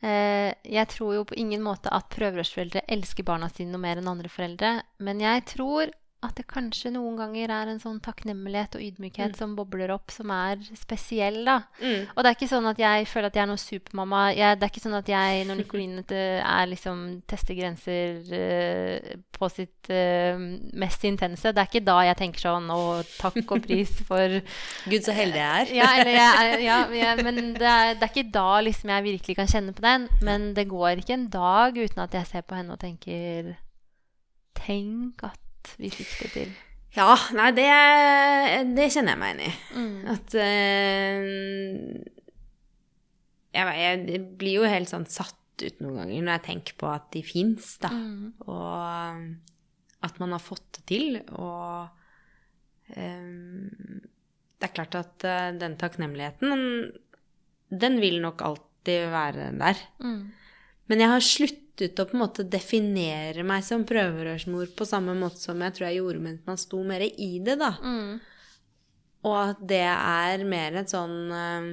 Jeg 0.00 0.86
tror 0.92 1.14
jo 1.16 1.24
på 1.26 1.34
ingen 1.40 1.64
måte 1.64 1.90
at 1.90 2.06
prøverørsforeldre 2.14 2.84
elsker 2.86 3.26
barna 3.26 3.48
sine 3.50 3.72
noe 3.74 3.82
mer 3.82 3.98
enn 3.98 4.10
andre 4.10 4.30
foreldre, 4.30 4.76
men 5.02 5.22
jeg 5.24 5.42
tror 5.50 5.90
at 6.18 6.34
det 6.34 6.48
kanskje 6.50 6.90
noen 6.90 7.14
ganger 7.14 7.52
er 7.54 7.68
en 7.70 7.78
sånn 7.78 8.00
takknemlighet 8.02 8.74
og 8.74 8.82
ydmykhet 8.82 9.36
som 9.38 9.52
bobler 9.54 9.92
opp, 9.94 10.10
som 10.10 10.32
er 10.34 10.64
spesiell, 10.74 11.44
da. 11.46 11.60
Mm. 11.78 12.08
Og 12.10 12.18
det 12.18 12.30
er 12.30 12.34
ikke 12.34 12.50
sånn 12.50 12.66
at 12.66 12.80
jeg 12.82 13.06
føler 13.06 13.30
at 13.30 13.38
jeg 13.38 13.44
er 13.44 13.50
noen 13.52 13.62
supermamma. 13.62 14.22
Jeg, 14.34 14.58
det 14.58 14.66
er 14.66 14.72
ikke 14.72 14.82
sånn 14.82 14.98
at 14.98 15.12
jeg, 15.12 15.44
når 15.46 15.60
Nikoline 15.60 16.02
eh, 16.18 16.42
er 16.58 16.66
liksom 16.72 17.06
tester 17.30 17.54
grenser 17.54 18.34
uh, 18.34 19.14
på 19.38 19.52
sitt 19.54 19.92
uh, 19.94 20.42
mest 20.82 21.06
intense, 21.06 21.54
det 21.54 21.62
er 21.62 21.70
ikke 21.70 21.86
da 21.86 22.00
jeg 22.08 22.18
tenker 22.24 22.46
sånn 22.48 22.66
Å, 22.74 22.82
takk 23.20 23.54
og 23.54 23.62
pris 23.68 23.94
for 24.10 24.40
Gud, 24.90 25.00
så 25.06 25.14
heldig 25.14 25.38
jeg 25.38 25.62
er. 25.62 25.74
ja, 25.78 25.94
eller 26.02 26.14
jeg, 26.18 26.62
ja, 26.66 26.82
jeg, 27.04 27.26
men 27.28 27.42
det 27.54 27.72
er, 27.76 27.94
det 27.94 28.08
er 28.08 28.16
ikke 28.16 28.30
da 28.34 28.50
liksom 28.66 28.90
jeg 28.96 29.10
virkelig 29.12 29.38
kan 29.38 29.54
kjenne 29.54 29.76
på 29.76 29.86
den. 29.86 30.10
Men 30.26 30.50
det 30.58 30.66
går 30.66 30.98
ikke 30.98 31.14
en 31.14 31.30
dag 31.30 31.78
uten 31.78 32.08
at 32.10 32.18
jeg 32.18 32.34
ser 32.34 32.48
på 32.48 32.58
henne 32.58 32.74
og 32.74 32.82
tenker 32.82 33.54
Tenk 34.58 35.22
at 35.22 35.38
vi 35.76 35.90
fikk 35.92 36.14
det 36.22 36.30
til. 36.34 36.56
Ja, 36.96 37.12
nei, 37.36 37.50
det, 37.56 37.66
det 38.74 38.88
kjenner 38.94 39.14
jeg 39.14 39.20
meg 39.20 39.34
inn 39.34 39.42
i. 39.44 39.50
Mm. 39.76 39.98
At 40.14 40.36
uh, 40.40 41.20
jeg, 43.54 43.74
jeg 43.82 44.22
blir 44.40 44.62
jo 44.62 44.70
helt 44.70 44.90
sånn 44.90 45.06
satt 45.10 45.36
ut 45.58 45.82
noen 45.82 46.00
ganger 46.00 46.22
når 46.22 46.36
jeg 46.36 46.46
tenker 46.46 46.78
på 46.80 46.88
at 46.90 47.08
de 47.14 47.22
fins, 47.26 47.74
da. 47.82 47.90
Mm. 47.92 48.32
Og 48.46 50.06
at 50.06 50.20
man 50.22 50.34
har 50.34 50.42
fått 50.42 50.78
det 50.78 50.84
til. 50.90 51.20
Og 51.34 51.88
um, 52.94 54.00
det 54.58 54.68
er 54.68 54.74
klart 54.74 54.98
at 54.98 55.28
uh, 55.28 55.50
den 55.58 55.76
takknemligheten, 55.80 56.50
den 57.68 58.00
vil 58.02 58.20
nok 58.24 58.42
alltid 58.46 59.10
være 59.12 59.52
der. 59.60 59.82
Mm. 60.00 60.22
Men 60.88 61.02
jeg 61.04 61.12
har 61.12 61.24
sluttet 61.24 62.00
å 62.00 62.06
på 62.08 62.16
en 62.16 62.22
måte 62.24 62.44
definere 62.48 63.44
meg 63.46 63.62
som 63.66 63.84
prøverørsmor 63.86 64.72
på 64.74 64.86
samme 64.88 65.14
måte 65.18 65.38
som 65.42 65.60
jeg 65.62 65.76
tror 65.76 65.86
jeg 65.88 66.00
gjorde 66.00 66.22
mens 66.24 66.46
man 66.48 66.58
sto 66.58 66.80
mer 66.86 67.04
i 67.06 67.30
det, 67.44 67.58
da. 67.60 67.74
Mm. 67.82 68.16
Og 69.28 69.36
at 69.42 69.60
det 69.68 69.84
er 69.84 70.44
mer 70.48 70.78
et 70.80 70.90
sånn 70.94 71.16
eh, 71.34 71.68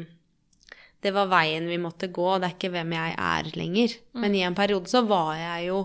Det 1.05 1.11
var 1.13 1.30
veien 1.30 1.68
vi 1.70 1.78
måtte 1.78 2.09
gå, 2.09 2.24
og 2.36 2.41
det 2.41 2.47
er 2.49 2.55
ikke 2.57 2.72
hvem 2.74 2.93
jeg 2.97 3.16
er 3.22 3.49
lenger. 3.55 3.91
Men 4.18 4.34
i 4.36 4.41
en 4.47 4.55
periode 4.57 4.89
så 4.89 5.03
var 5.05 5.36
jeg 5.38 5.68
jo 5.68 5.84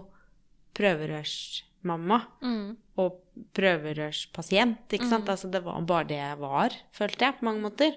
prøverørsmamma 0.79 2.21
Mm. 2.43 2.77
og 3.01 3.19
prøverørspasient, 3.57 4.89
ikke 4.93 5.09
sant? 5.09 5.29
Altså 5.29 5.51
det 5.51 5.63
var 5.65 5.81
bare 5.89 6.09
det 6.09 6.19
jeg 6.19 6.39
var, 6.41 6.75
følte 6.93 7.25
jeg, 7.25 7.39
på 7.39 7.45
mange 7.47 7.63
måter. 7.65 7.95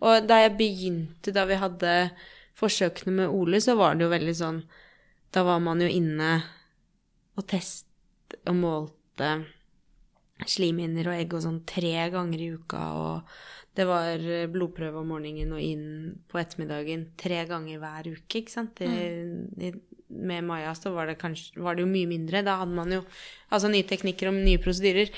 Og 0.00 0.26
da 0.26 0.38
jeg 0.42 0.56
begynte, 0.58 1.32
da 1.32 1.44
vi 1.44 1.54
hadde 1.60 2.10
forsøkene 2.62 3.16
med 3.20 3.34
Ole, 3.34 3.60
så 3.60 3.76
var 3.78 3.96
det 3.96 4.06
jo 4.06 4.12
veldig 4.12 4.36
sånn 4.38 4.62
Da 5.32 5.44
var 5.46 5.62
man 5.64 5.80
jo 5.82 5.88
inne 5.88 6.34
og 7.38 7.46
test 7.48 7.88
og 8.48 8.56
målte 8.58 9.32
slimhinner 10.48 11.08
og 11.10 11.16
egg 11.16 11.34
og 11.36 11.44
sånn 11.44 11.62
tre 11.68 12.08
ganger 12.12 12.40
i 12.42 12.50
uka, 12.56 12.82
og 12.98 13.32
det 13.78 13.86
var 13.88 14.20
eh, 14.20 14.48
blodprøve 14.52 15.00
om 15.00 15.12
morgenen 15.14 15.54
og 15.56 15.62
inn 15.64 15.86
på 16.28 16.40
ettermiddagen 16.40 17.06
tre 17.20 17.44
ganger 17.48 17.80
hver 17.80 18.10
uke, 18.12 18.42
ikke 18.42 18.52
sant. 18.52 18.82
I, 18.84 19.06
i, 19.56 19.72
med 20.12 20.44
Maja 20.44 20.74
så 20.76 20.92
var 20.92 21.08
det, 21.08 21.16
kanskje, 21.20 21.56
var 21.62 21.76
det 21.76 21.86
jo 21.86 21.92
mye 21.92 22.10
mindre. 22.10 22.42
Da 22.44 22.58
hadde 22.60 22.76
man 22.76 22.92
jo 22.92 23.00
altså 23.48 23.70
nye 23.72 23.86
teknikker 23.88 24.28
og 24.28 24.36
nye 24.36 24.60
prosedyrer. 24.60 25.12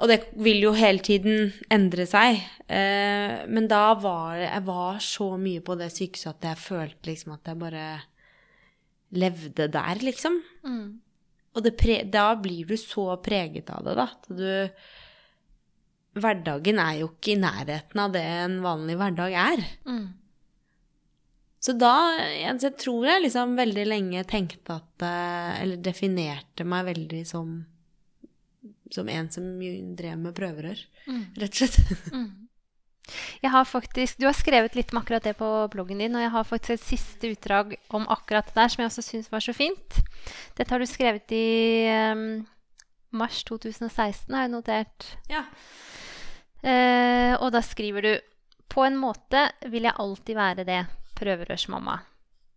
Og 0.00 0.08
det 0.08 0.20
vil 0.40 0.62
jo 0.64 0.72
hele 0.76 1.02
tiden 1.04 1.50
endre 1.72 2.06
seg. 2.08 2.40
Eh, 2.64 3.42
men 3.52 3.68
da 3.68 3.92
var 4.00 4.38
jeg 4.40 4.64
var 4.64 5.02
så 5.04 5.34
mye 5.40 5.60
på 5.64 5.76
det 5.76 5.90
sykehuset 5.92 6.32
at 6.32 6.48
jeg 6.48 6.62
følte 6.62 7.10
liksom 7.10 7.34
at 7.36 7.50
jeg 7.52 7.60
bare 7.60 7.84
levde 9.20 9.66
der, 9.68 10.00
liksom. 10.00 10.40
Mm. 10.64 11.00
Og 11.50 11.66
det 11.66 11.74
pre 11.76 12.00
da 12.06 12.30
blir 12.40 12.68
du 12.70 12.76
så 12.80 13.10
preget 13.22 13.70
av 13.74 13.84
det, 13.84 13.98
da. 13.98 14.08
At 14.08 14.32
du 14.40 14.50
Hverdagen 16.20 16.80
er 16.82 16.96
jo 16.98 17.12
ikke 17.12 17.36
i 17.36 17.38
nærheten 17.38 18.00
av 18.02 18.14
det 18.16 18.22
en 18.42 18.56
vanlig 18.64 18.96
hverdag 18.98 19.34
er. 19.38 19.60
Mm. 19.86 20.08
Så 21.62 21.76
da 21.78 21.92
jeg, 22.18 22.56
jeg 22.64 22.74
tror 22.80 23.06
jeg 23.06 23.22
liksom 23.28 23.52
veldig 23.58 23.84
lenge 23.86 24.24
tenkte 24.26 24.78
at 24.80 25.04
eh, 25.04 25.60
Eller 25.60 25.82
definerte 25.84 26.64
meg 26.66 26.88
veldig 26.88 27.20
som 27.28 27.52
som 28.90 29.08
en 29.08 29.30
som 29.30 29.44
drev 29.96 30.18
med 30.18 30.34
prøverør, 30.36 30.78
Mm. 31.06 31.24
rett 31.38 31.50
og 31.50 31.60
slett. 31.62 31.80
Mm. 32.12 32.30
Jeg 33.42 33.50
har 33.50 33.64
faktisk, 33.66 34.18
Du 34.20 34.26
har 34.26 34.36
skrevet 34.38 34.76
litt 34.76 34.92
om 34.92 35.00
akkurat 35.00 35.24
det 35.24 35.32
på 35.38 35.46
bloggen 35.72 35.98
din, 35.98 36.14
og 36.14 36.22
jeg 36.22 36.30
har 36.30 36.44
faktisk 36.46 36.70
et 36.76 36.84
siste 36.92 37.30
utdrag 37.32 37.76
om 37.90 38.04
akkurat 38.06 38.46
det 38.46 38.54
der 38.54 38.68
som 38.68 38.82
jeg 38.84 38.90
også 38.90 39.02
syns 39.02 39.30
var 39.32 39.40
så 39.42 39.52
fint. 39.56 39.98
Dette 40.54 40.70
har 40.70 40.78
du 40.78 40.86
skrevet 40.86 41.32
i 41.34 41.88
um, 42.12 42.46
mars 43.10 43.42
2016, 43.48 44.30
har 44.34 44.44
jeg 44.46 44.52
notert. 44.52 45.08
Ja. 45.28 45.42
Uh, 46.62 47.34
og 47.40 47.50
da 47.54 47.62
skriver 47.64 48.04
du 48.04 48.12
På 48.70 48.84
en 48.86 48.98
måte 49.00 49.48
vil 49.72 49.88
jeg 49.88 49.96
alltid 49.98 50.36
være 50.38 50.64
det, 50.68 50.80
prøverørsmamma. 51.18 51.96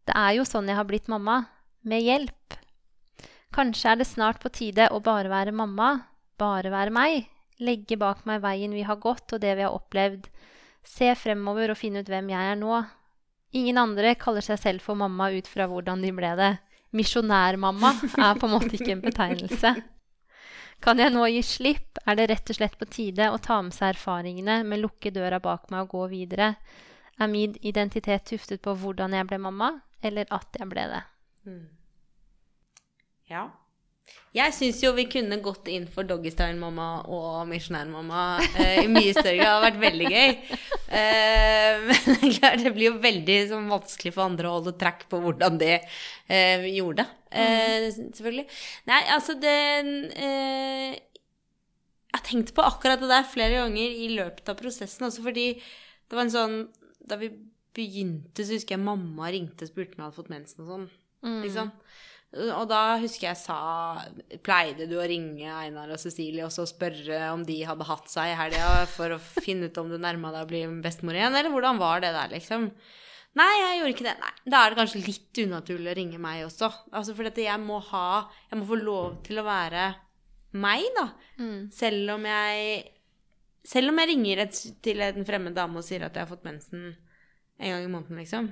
Det 0.06 0.14
er 0.14 0.36
jo 0.38 0.44
sånn 0.46 0.68
jeg 0.70 0.78
har 0.78 0.86
blitt 0.86 1.08
mamma. 1.10 1.48
Med 1.90 2.04
hjelp. 2.06 2.58
Kanskje 3.54 3.90
er 3.90 3.96
det 3.98 4.06
snart 4.08 4.38
på 4.44 4.52
tide 4.54 4.86
å 4.94 5.00
bare 5.02 5.32
være 5.32 5.52
mamma. 5.56 6.04
Bare 6.40 6.72
være 6.74 6.94
meg. 6.94 7.30
Legge 7.64 7.98
bak 8.00 8.26
meg 8.28 8.42
veien 8.44 8.74
vi 8.74 8.84
har 8.88 9.00
gått 9.02 9.36
og 9.36 9.42
det 9.44 9.54
vi 9.60 9.66
har 9.66 9.76
opplevd. 9.76 10.28
Se 10.84 11.14
fremover 11.16 11.72
og 11.72 11.80
finne 11.80 12.04
ut 12.04 12.12
hvem 12.12 12.32
jeg 12.34 12.52
er 12.52 12.60
nå. 12.60 12.82
Ingen 13.54 13.78
andre 13.78 14.16
kaller 14.20 14.44
seg 14.44 14.60
selv 14.60 14.84
for 14.84 14.98
mamma 14.98 15.30
ut 15.32 15.48
fra 15.48 15.68
hvordan 15.70 16.02
de 16.04 16.12
ble 16.16 16.34
det. 16.40 16.54
Misjonærmamma 16.94 17.94
er 18.28 18.40
på 18.40 18.50
en 18.50 18.56
måte 18.56 18.74
ikke 18.78 18.96
en 18.96 19.04
betegnelse. 19.04 19.74
Kan 20.84 21.00
jeg 21.00 21.14
nå 21.14 21.24
gi 21.32 21.44
slipp, 21.46 22.02
er 22.04 22.18
det 22.20 22.28
rett 22.28 22.50
og 22.52 22.58
slett 22.58 22.74
på 22.80 22.90
tide 22.92 23.30
å 23.32 23.40
ta 23.40 23.62
med 23.64 23.76
seg 23.76 23.94
erfaringene 23.94 24.60
med 24.68 24.82
lukke 24.82 25.14
døra 25.16 25.40
bak 25.40 25.70
meg 25.72 25.86
og 25.86 25.94
gå 25.96 26.08
videre. 26.12 26.50
Er 27.22 27.30
min 27.32 27.54
identitet 27.62 28.26
tuftet 28.34 28.62
på 28.66 28.74
hvordan 28.82 29.14
jeg 29.16 29.30
ble 29.30 29.40
mamma, 29.46 29.70
eller 30.04 30.28
at 30.34 30.60
jeg 30.60 30.68
ble 30.74 30.88
det? 30.92 31.04
ja. 33.32 33.48
Jeg 34.34 34.50
syns 34.58 34.80
jo 34.82 34.90
vi 34.98 35.04
kunne 35.06 35.38
gått 35.46 35.68
inn 35.70 35.84
for 35.94 36.08
doggystyle-mamma 36.10 36.88
og 37.14 37.44
misjonær-mamma 37.52 38.22
eh, 38.64 38.80
i 38.82 38.88
mye 38.90 39.12
større 39.14 39.36
grad. 39.38 39.44
Det 39.44 39.50
hadde 39.52 39.68
vært 39.68 39.82
veldig 39.84 40.08
gøy. 40.10 40.32
Eh, 40.98 41.84
men 41.90 42.18
det 42.24 42.32
klart, 42.40 42.64
det 42.64 42.72
blir 42.74 42.88
jo 42.88 42.96
veldig 43.04 43.36
sånn, 43.52 43.68
vanskelig 43.70 44.16
for 44.16 44.26
andre 44.26 44.50
å 44.50 44.56
holde 44.56 44.74
track 44.82 45.06
på 45.12 45.20
hvordan 45.22 45.60
de 45.62 45.76
eh, 45.76 46.66
gjorde 46.74 47.04
det. 47.04 47.06
Eh, 47.44 47.86
selvfølgelig. 48.00 48.46
Nei, 48.90 49.00
altså 49.14 49.36
det 49.42 49.54
eh, 50.22 50.98
Jeg 50.98 52.18
har 52.18 52.26
tenkt 52.26 52.54
på 52.58 52.66
akkurat 52.66 53.02
det 53.02 53.10
der 53.14 53.30
flere 53.30 53.62
ganger 53.62 54.00
i 54.06 54.08
løpet 54.18 54.50
av 54.50 54.58
prosessen, 54.58 55.06
også 55.12 55.26
fordi 55.28 55.52
det 55.60 56.18
var 56.18 56.26
en 56.26 56.34
sånn 56.34 56.58
Da 57.06 57.18
vi 57.22 57.30
begynte, 57.74 58.42
så 58.42 58.58
husker 58.58 58.76
jeg 58.76 58.86
mamma 58.86 59.30
ringte 59.34 59.66
og 59.66 59.70
spurte 59.70 59.94
om 59.94 60.02
jeg 60.02 60.08
hadde 60.08 60.18
fått 60.18 60.34
mensen 60.34 60.66
og 60.66 60.74
sånn. 60.74 60.90
Liksom. 61.46 61.70
Og 62.34 62.66
da 62.66 62.96
husker 62.98 63.28
jeg 63.28 63.38
sa 63.38 63.58
Pleide 64.46 64.88
du 64.90 64.96
å 64.98 65.06
ringe 65.06 65.46
Einar 65.54 65.92
og 65.94 66.02
Cecilie 66.02 66.46
og 66.48 66.54
så 66.54 66.66
spørre 66.66 67.28
om 67.34 67.44
de 67.46 67.60
hadde 67.68 67.86
hatt 67.86 68.10
seg 68.10 68.32
i 68.32 68.38
helga 68.40 68.88
for 68.90 69.14
å 69.14 69.22
finne 69.22 69.70
ut 69.70 69.78
om 69.78 69.92
du 69.92 70.00
nærma 70.02 70.32
deg 70.34 70.48
å 70.48 70.50
bli 70.50 70.64
bestemor 70.82 71.20
igjen, 71.20 71.36
eller 71.38 71.54
hvordan 71.54 71.82
var 71.82 72.02
det 72.02 72.14
der, 72.16 72.34
liksom? 72.34 72.72
Nei, 73.38 73.52
jeg 73.58 73.78
gjorde 73.80 73.94
ikke 73.96 74.08
det. 74.08 74.16
Nei, 74.22 74.34
Da 74.50 74.60
er 74.62 74.74
det 74.74 74.80
kanskje 74.82 75.04
litt 75.08 75.40
unaturlig 75.46 75.92
å 75.92 75.96
ringe 75.98 76.20
meg 76.22 76.44
også. 76.48 76.70
Altså 76.94 77.16
For 77.18 77.30
jeg 77.30 77.62
må 77.62 77.80
ha 77.90 78.08
Jeg 78.50 78.60
må 78.60 78.68
få 78.70 78.78
lov 78.82 79.22
til 79.26 79.42
å 79.42 79.48
være 79.48 79.88
meg, 80.54 80.86
da. 80.98 81.08
Mm. 81.42 81.72
Selv 81.74 82.14
om 82.14 82.28
jeg 82.30 82.84
Selv 83.66 83.90
om 83.90 84.02
jeg 84.02 84.12
ringer 84.12 84.44
et, 84.46 84.62
til 84.86 85.02
en 85.02 85.26
fremmed 85.26 85.58
dame 85.58 85.82
og 85.82 85.86
sier 85.88 86.06
at 86.06 86.14
jeg 86.14 86.26
har 86.26 86.30
fått 86.30 86.46
mensen 86.46 86.94
en 87.64 87.70
gang 87.70 87.84
i 87.86 87.92
måneden, 87.92 88.18
liksom. 88.20 88.50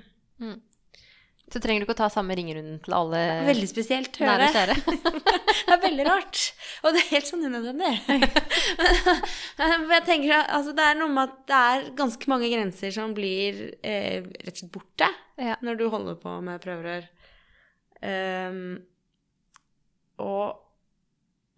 Så 1.51 1.59
trenger 1.59 1.81
du 1.83 1.85
ikke 1.85 1.95
å 1.97 1.99
ta 1.99 2.07
samme 2.13 2.35
ringerunden 2.39 2.77
til 2.85 2.93
alle 2.95 3.21
Veldig 3.49 3.67
spesielt, 3.67 4.15
nære 4.21 4.29
hører 4.29 4.43
og 4.43 4.45
jeg. 4.47 4.55
kjære. 4.55 4.75
Det 5.71 5.73
er 5.75 5.81
veldig 5.83 6.05
rart. 6.07 6.39
Og 6.83 6.93
det 6.95 7.01
er 7.01 7.09
helt 7.11 7.27
sånn 7.29 7.43
unødvendig. 7.47 7.91
Men 9.59 9.85
jeg 9.93 10.05
tenker 10.07 10.33
altså, 10.41 10.73
det 10.75 10.85
er 10.87 10.97
noe 10.99 11.11
med 11.13 11.23
at 11.29 11.35
det 11.51 11.59
er 11.71 11.85
ganske 11.99 12.31
mange 12.31 12.49
grenser 12.51 12.93
som 12.95 13.13
blir 13.15 13.59
eh, 13.83 14.23
rett 14.41 14.53
og 14.55 14.61
slett 14.61 14.73
borte 14.75 15.09
Ja. 15.41 15.55
når 15.63 15.79
du 15.79 15.85
holder 15.93 16.17
på 16.21 16.33
med 16.43 16.61
prøverør. 16.63 17.07
Um, 18.01 18.61
og, 20.21 20.61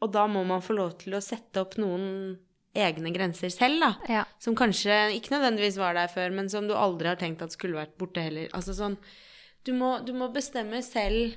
og 0.04 0.12
da 0.14 0.26
må 0.32 0.44
man 0.48 0.64
få 0.64 0.76
lov 0.78 0.98
til 1.04 1.16
å 1.18 1.22
sette 1.24 1.62
opp 1.64 1.78
noen 1.82 2.36
egne 2.74 3.12
grenser 3.14 3.52
selv, 3.54 3.80
da. 3.84 3.91
Ja. 4.10 4.24
Som 4.41 4.56
kanskje 4.58 4.96
ikke 5.18 5.36
nødvendigvis 5.36 5.78
var 5.80 5.94
der 5.98 6.10
før, 6.12 6.34
men 6.34 6.50
som 6.52 6.66
du 6.70 6.74
aldri 6.76 7.12
har 7.12 7.20
tenkt 7.22 7.44
at 7.46 7.54
skulle 7.56 7.78
vært 7.80 7.94
borte 8.02 8.24
heller. 8.26 8.50
Altså 8.58 8.74
sånn 8.78 8.98
Du 9.64 9.72
må, 9.78 9.95
du 10.05 10.11
må 10.18 10.28
bestemme 10.34 10.82
selv 10.84 11.36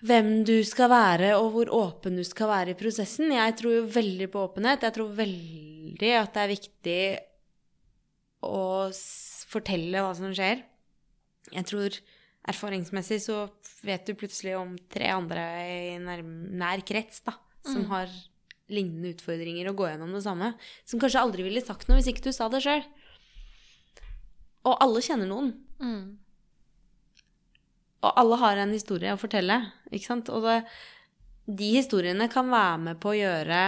hvem 0.00 0.30
du 0.48 0.54
skal 0.64 0.88
være, 0.88 1.34
og 1.36 1.50
hvor 1.52 1.72
åpen 1.76 2.16
du 2.16 2.22
skal 2.24 2.48
være 2.48 2.72
i 2.72 2.78
prosessen. 2.78 3.32
Jeg 3.34 3.56
tror 3.58 3.74
jo 3.74 3.82
veldig 3.92 4.30
på 4.32 4.46
åpenhet. 4.48 4.86
Jeg 4.86 4.96
tror 4.96 5.10
veldig 5.18 6.12
at 6.16 6.32
det 6.38 6.44
er 6.46 6.54
viktig 6.54 7.02
å 8.48 8.62
fortelle 9.52 10.00
hva 10.00 10.14
som 10.16 10.32
skjer. 10.32 10.62
Jeg 11.52 11.68
tror 11.68 11.98
erfaringsmessig 12.48 13.18
så 13.26 13.42
vet 13.84 14.08
du 14.08 14.14
plutselig 14.16 14.54
om 14.56 14.72
tre 14.92 15.10
andre 15.12 15.44
i 15.68 15.98
nær, 16.00 16.22
nær 16.24 16.80
krets 16.88 17.20
da, 17.26 17.34
som 17.66 17.82
Mm. 17.84 17.88
har 17.92 18.08
lignende 18.70 19.12
utfordringer 19.12 19.68
og 19.68 19.76
går 19.76 19.90
gjennom 19.92 20.12
det 20.14 20.22
samme, 20.24 20.54
som 20.86 21.00
kanskje 21.02 21.20
aldri 21.20 21.42
ville 21.44 21.60
sagt 21.60 21.88
noe 21.88 21.98
hvis 22.00 22.08
ikke 22.08 22.24
du 22.24 22.32
sa 22.32 22.48
det 22.48 22.62
sjøl. 22.64 22.84
Og 24.64 24.76
alle 24.80 25.00
kjenner 25.04 25.26
noen. 25.28 25.52
Mm. 25.80 26.18
Og 28.00 28.16
alle 28.22 28.38
har 28.40 28.62
en 28.62 28.72
historie 28.72 29.12
å 29.12 29.20
fortelle, 29.20 29.58
ikke 29.92 30.08
sant? 30.08 30.30
Og 30.32 30.46
det, 30.46 30.56
de 31.50 31.70
historiene 31.76 32.30
kan 32.32 32.48
være 32.50 32.82
med 32.88 33.00
på 33.02 33.12
å 33.12 33.18
gjøre 33.18 33.62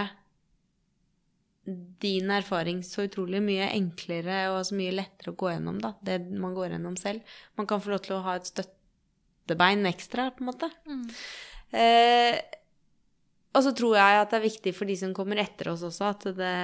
din 2.03 2.31
erfaring 2.35 2.81
så 2.83 3.05
utrolig 3.07 3.39
mye 3.45 3.69
enklere 3.71 4.49
og 4.51 4.65
så 4.67 4.75
mye 4.75 4.95
lettere 4.97 5.31
å 5.31 5.39
gå 5.39 5.53
gjennom, 5.53 5.79
da. 5.83 5.93
Det 6.03 6.19
man 6.33 6.57
går 6.57 6.75
gjennom 6.75 6.97
selv. 6.99 7.37
Man 7.61 7.69
kan 7.71 7.83
få 7.83 7.93
lov 7.93 8.03
til 8.07 8.17
å 8.17 8.25
ha 8.25 8.35
et 8.39 8.49
støttebein 8.51 9.87
ekstra, 9.93 10.31
på 10.35 10.43
en 10.43 10.51
måte. 10.51 10.71
Mm. 10.89 11.05
Eh, 11.79 12.41
og 13.53 13.65
så 13.67 13.75
tror 13.77 13.99
jeg 14.01 14.19
at 14.23 14.33
det 14.33 14.41
er 14.41 14.49
viktig 14.49 14.73
for 14.75 14.89
de 14.89 14.97
som 14.99 15.15
kommer 15.17 15.41
etter 15.43 15.71
oss 15.75 15.85
også, 15.87 16.09
at 16.09 16.27
det, 16.39 16.57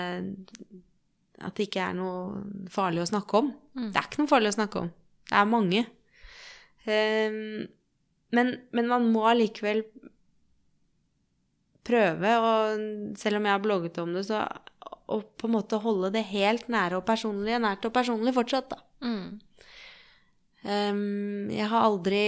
at 1.45 1.55
det 1.55 1.69
ikke 1.69 1.85
er 1.85 1.97
noe 1.99 2.67
farlig 2.73 3.05
å 3.05 3.11
snakke 3.13 3.43
om. 3.45 3.53
Mm. 3.77 3.91
Det 3.93 4.01
er 4.01 4.09
ikke 4.09 4.25
noe 4.25 4.33
farlig 4.33 4.53
å 4.55 4.59
snakke 4.59 4.83
om. 4.87 4.91
Det 5.29 5.37
er 5.39 5.51
mange. 5.53 5.85
Eh, 6.85 7.41
men, 8.37 8.55
men 8.77 8.91
man 8.91 9.09
må 9.11 9.25
allikevel 9.31 9.83
prøve, 11.89 12.33
og 12.45 13.19
selv 13.19 13.41
om 13.41 13.49
jeg 13.49 13.57
har 13.57 13.65
blogget 13.65 14.01
om 14.03 14.13
det, 14.17 14.27
så 14.29 14.45
å 15.09 15.23
på 15.25 15.49
en 15.49 15.55
måte 15.57 15.81
holde 15.81 16.13
det 16.13 16.27
helt 16.29 16.69
nære 16.69 17.01
og 17.01 17.07
personlig, 17.09 17.57
nært 17.65 17.87
og 17.89 17.95
personlig 17.95 18.35
fortsatt, 18.37 18.75
da. 18.75 18.83
Mm. 19.05 19.39
Ehm, 20.69 21.49
jeg 21.55 21.69
har 21.71 21.87
aldri 21.87 22.25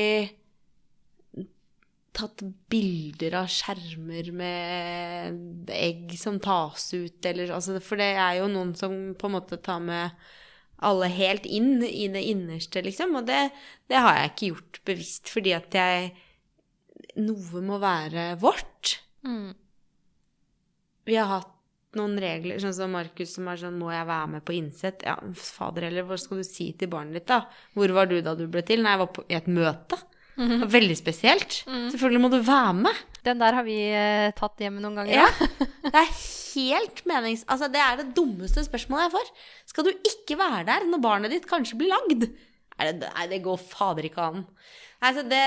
tatt 2.17 2.43
bilder 2.73 3.37
av 3.43 3.51
skjermer 3.53 4.31
med 4.35 5.71
egg 5.73 6.15
som 6.19 6.41
tas 6.43 6.89
ut, 6.95 7.21
eller 7.27 7.53
altså 7.55 7.79
For 7.85 8.01
det 8.01 8.11
er 8.19 8.41
jo 8.41 8.49
noen 8.51 8.75
som 8.79 8.97
på 9.19 9.29
en 9.29 9.37
måte 9.37 9.61
tar 9.63 9.81
med 9.85 10.17
alle 10.87 11.11
helt 11.13 11.47
inn 11.47 11.79
i 11.85 12.09
det 12.13 12.23
innerste, 12.33 12.83
liksom. 12.85 13.17
Og 13.21 13.29
det, 13.29 13.51
det 13.91 14.01
har 14.01 14.17
jeg 14.17 14.33
ikke 14.33 14.51
gjort 14.55 14.83
bevisst, 14.89 15.33
fordi 15.33 15.57
at 15.57 15.77
jeg 15.77 16.11
Noe 17.21 17.61
må 17.67 17.81
være 17.83 18.37
vårt. 18.39 19.01
Mm. 19.27 19.51
Vi 21.09 21.17
har 21.19 21.27
hatt 21.33 21.57
noen 21.99 22.15
regler, 22.23 22.61
sånn 22.63 22.77
som 22.77 22.93
Markus 22.95 23.33
som 23.35 23.49
er 23.51 23.59
sånn 23.59 23.79
Må 23.81 23.89
jeg 23.91 24.07
være 24.07 24.29
med 24.37 24.45
på 24.47 24.55
innsett? 24.55 25.03
Ja, 25.03 25.17
fader 25.35 25.89
heller, 25.89 26.07
hva 26.07 26.19
skal 26.21 26.39
du 26.39 26.47
si 26.47 26.69
til 26.79 26.93
barnet 26.93 27.19
ditt, 27.19 27.27
da? 27.33 27.41
Hvor 27.75 27.97
var 27.97 28.07
du 28.11 28.21
da 28.23 28.37
du 28.39 28.45
ble 28.53 28.63
til? 28.67 28.85
Nei, 28.85 28.95
jeg 28.95 29.03
var 29.03 29.11
på, 29.17 29.27
i 29.27 29.39
et 29.41 29.51
møte. 29.51 29.99
Det 30.39 30.61
var 30.63 30.71
veldig 30.73 30.97
spesielt. 30.97 31.63
Selvfølgelig 31.67 32.23
må 32.23 32.31
du 32.33 32.39
være 32.47 32.77
med. 32.85 33.01
Den 33.27 33.41
der 33.43 33.57
har 33.59 33.67
vi 33.67 33.79
eh, 33.93 34.31
tatt 34.37 34.63
hjemme 34.63 34.83
noen 34.83 35.01
ganger. 35.03 35.25
Ja. 35.25 35.49
Det 35.91 35.97
er 35.97 36.13
helt 36.51 37.03
menings... 37.09 37.43
Altså, 37.51 37.69
det 37.73 37.81
er 37.83 37.99
det 38.01 38.11
dummeste 38.17 38.63
spørsmålet 38.67 39.07
jeg 39.07 39.15
får. 39.15 39.29
Skal 39.71 39.87
du 39.87 39.91
ikke 39.95 40.39
være 40.41 40.65
der 40.69 40.87
når 40.89 41.03
barnet 41.05 41.35
ditt 41.35 41.49
kanskje 41.51 41.79
blir 41.81 41.93
lagd? 41.93 42.27
Er 42.81 42.91
det, 42.91 43.11
nei, 43.15 43.27
det 43.31 43.43
går 43.45 43.59
fader 43.61 44.07
ikke 44.09 44.25
an. 44.33 44.45
Altså, 45.01 45.23
det 45.25 45.39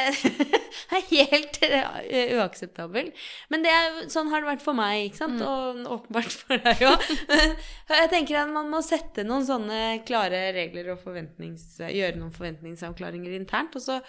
er 0.97 1.03
helt 1.11 1.59
eh, 1.67 2.31
uakseptabelt. 2.39 3.17
Men 3.53 3.65
det 3.65 3.73
er, 3.73 3.97
sånn 4.13 4.31
har 4.33 4.41
det 4.41 4.49
vært 4.49 4.63
for 4.65 4.77
meg, 4.77 5.09
ikke 5.09 5.19
sant? 5.21 5.43
Og 5.45 5.83
åpenbart 5.99 6.33
for 6.33 6.63
deg 6.63 6.81
òg. 6.89 7.09
Jeg 7.93 8.11
tenker 8.13 8.41
at 8.41 8.53
man 8.53 8.71
må 8.73 8.81
sette 8.85 9.25
noen 9.27 9.45
sånne 9.45 9.81
klare 10.07 10.47
regler 10.57 10.93
og. 10.95 11.03
Gjøre 11.03 12.17
noen 12.17 12.33
forventningsavklaringer 12.33 13.37
internt, 13.37 13.77
og 13.77 13.85
så 13.85 13.99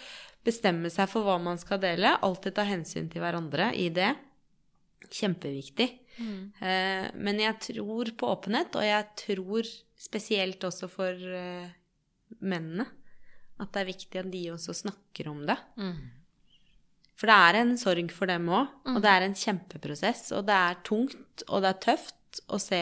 bestemme 0.44 0.88
seg 0.92 1.08
for 1.12 1.26
hva 1.26 1.36
man 1.42 1.60
skal 1.60 1.82
dele. 1.82 2.16
Alltid 2.24 2.56
ta 2.56 2.64
hensyn 2.68 3.10
til 3.12 3.24
hverandre 3.24 3.68
i 3.76 3.90
det. 3.92 4.14
Kjempeviktig. 5.12 5.90
Mm. 6.16 6.40
Eh, 6.56 7.06
men 7.20 7.40
jeg 7.42 7.60
tror 7.68 8.16
på 8.16 8.32
åpenhet, 8.32 8.76
og 8.80 8.86
jeg 8.86 9.08
tror 9.26 9.72
spesielt 10.00 10.64
også 10.64 10.88
for 10.88 11.12
eh, 11.12 11.72
mennene 12.40 12.88
at 13.60 13.70
det 13.72 13.80
er 13.84 13.88
viktig 13.92 14.18
at 14.20 14.30
de 14.32 14.42
også 14.54 14.74
snakker 14.74 15.28
om 15.30 15.44
det. 15.46 15.56
Mm. 15.78 15.98
For 17.14 17.30
det 17.30 17.36
er 17.46 17.58
en 17.60 17.76
sorg 17.78 18.10
for 18.10 18.26
dem 18.26 18.48
òg, 18.50 18.72
og 18.90 18.98
det 19.04 19.10
er 19.12 19.22
en 19.28 19.36
kjempeprosess. 19.38 20.32
Og 20.34 20.42
det 20.48 20.56
er 20.58 20.80
tungt, 20.84 21.44
og 21.48 21.62
det 21.62 21.70
er 21.70 21.82
tøft 21.84 22.40
å 22.50 22.58
se 22.58 22.80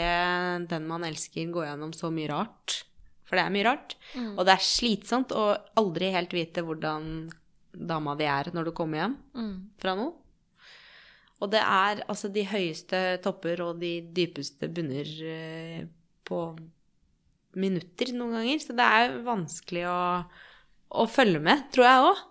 den 0.70 0.86
man 0.88 1.04
elsker, 1.04 1.50
gå 1.52 1.66
gjennom 1.66 1.92
så 1.92 2.08
mye 2.10 2.30
rart. 2.32 2.78
For 3.28 3.36
det 3.36 3.44
er 3.44 3.52
mye 3.52 3.66
rart. 3.68 3.94
Mm. 4.16 4.32
Og 4.38 4.46
det 4.48 4.54
er 4.56 4.64
slitsomt 4.64 5.34
å 5.36 5.44
aldri 5.80 6.08
helt 6.14 6.32
vite 6.32 6.64
hvordan 6.64 7.30
dama 7.72 8.16
di 8.16 8.24
er 8.28 8.50
når 8.52 8.68
du 8.68 8.72
kommer 8.76 8.98
hjem 9.02 9.14
Mm. 9.36 9.54
fra 9.80 9.94
noe. 9.96 10.12
Og 11.42 11.50
det 11.50 11.60
er 11.60 12.02
altså 12.08 12.28
de 12.32 12.44
høyeste 12.46 13.20
topper 13.24 13.60
og 13.64 13.80
de 13.80 14.00
dypeste 14.14 14.68
bunner 14.72 15.08
eh, 15.26 15.84
på 16.24 16.40
minutter 17.58 18.12
noen 18.16 18.36
ganger. 18.38 18.60
Så 18.62 18.76
det 18.78 18.86
er 18.86 19.16
vanskelig 19.26 19.84
å, 19.90 19.96
å 20.92 21.06
følge 21.10 21.40
med, 21.42 21.66
tror 21.74 21.88
jeg 21.88 22.06
òg. 22.10 22.22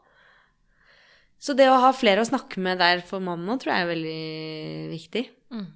Så 1.42 1.56
det 1.58 1.72
å 1.72 1.80
ha 1.82 1.90
flere 1.98 2.22
å 2.22 2.28
snakke 2.28 2.62
med 2.62 2.78
der 2.82 3.02
for 3.06 3.24
mannen 3.24 3.50
òg, 3.50 3.62
tror 3.64 3.74
jeg 3.74 3.86
er 3.86 3.92
veldig 3.92 4.92
viktig. 4.92 5.24
Mm. 5.54 5.70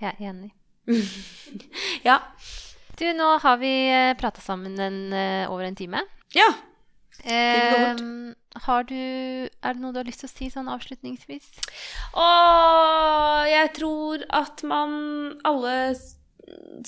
Jeg 0.00 0.10
er 0.14 0.32
enig. 0.32 0.50
Ja. 2.08 2.22
Du, 2.98 3.06
nå 3.16 3.26
har 3.40 3.56
vi 3.60 3.70
prata 4.20 4.42
sammen 4.44 4.74
en, 4.82 4.98
eh, 5.16 5.44
over 5.48 5.64
en 5.64 5.76
time. 5.76 6.02
Ja. 6.36 6.48
Eh, 7.24 7.96
har 8.64 8.84
du 8.88 8.94
Er 8.96 9.74
det 9.74 9.80
noe 9.80 9.92
du 9.92 9.98
har 10.00 10.08
lyst 10.08 10.22
til 10.24 10.28
å 10.28 10.32
si 10.32 10.48
sånn 10.52 10.68
avslutningsvis? 10.72 11.48
Å, 12.16 12.26
jeg 13.48 13.72
tror 13.76 14.24
at 14.28 14.64
man 14.68 15.36
alle 15.44 15.94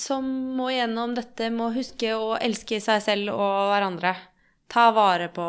som 0.01 0.27
må 0.57 0.71
gjennom 0.73 1.15
dette, 1.17 1.51
må 1.55 1.71
huske 1.75 2.15
å 2.17 2.35
elske 2.41 2.81
seg 2.83 3.03
selv 3.05 3.35
og 3.37 3.73
hverandre. 3.73 4.15
Ta 4.73 4.87
vare 4.97 5.29
på 5.35 5.45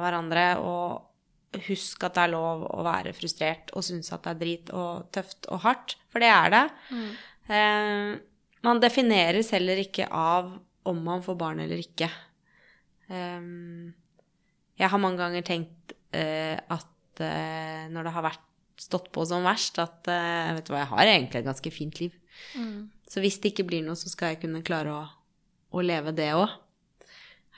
hverandre, 0.00 0.46
og 0.64 1.62
husk 1.66 2.04
at 2.06 2.16
det 2.16 2.24
er 2.24 2.32
lov 2.34 2.64
å 2.68 2.84
være 2.84 3.14
frustrert 3.16 3.70
og 3.76 3.84
synes 3.86 4.10
at 4.12 4.24
det 4.24 4.32
er 4.32 4.40
drit 4.40 4.72
og 4.76 5.06
tøft 5.14 5.48
og 5.52 5.62
hardt, 5.64 5.96
for 6.12 6.24
det 6.24 6.30
er 6.32 6.52
det. 6.52 6.64
Eh, 7.52 8.16
man 8.66 8.82
defineres 8.82 9.52
heller 9.54 9.80
ikke 9.80 10.08
av 10.10 10.50
om 10.86 11.04
man 11.04 11.22
får 11.24 11.38
barn 11.38 11.62
eller 11.64 11.80
ikke. 11.82 12.08
Eh, 13.08 13.46
jeg 14.76 14.92
har 14.92 15.02
mange 15.02 15.20
ganger 15.22 15.46
tenkt 15.46 15.96
eh, 16.16 16.56
at 16.56 17.24
eh, 17.24 17.86
når 17.92 18.08
det 18.08 18.14
har 18.16 18.28
vært 18.28 18.44
stått 18.80 19.08
på 19.14 19.24
som 19.28 19.46
verst, 19.46 19.78
at 19.80 20.08
eh, 20.12 20.52
vet 20.58 20.68
du 20.68 20.74
hva, 20.74 20.82
jeg 20.82 20.92
har 20.92 21.12
egentlig 21.12 21.40
et 21.40 21.48
ganske 21.48 21.72
fint 21.72 22.00
liv. 22.02 22.16
Mm. 22.58 22.88
Så 23.08 23.22
hvis 23.24 23.38
det 23.40 23.54
ikke 23.54 23.68
blir 23.70 23.84
noe, 23.86 23.96
så 23.96 24.10
skal 24.12 24.34
jeg 24.34 24.42
kunne 24.44 24.64
klare 24.66 24.92
å, 24.92 25.02
å 25.72 25.84
leve 25.84 26.12
det 26.16 26.32
òg. 26.36 26.50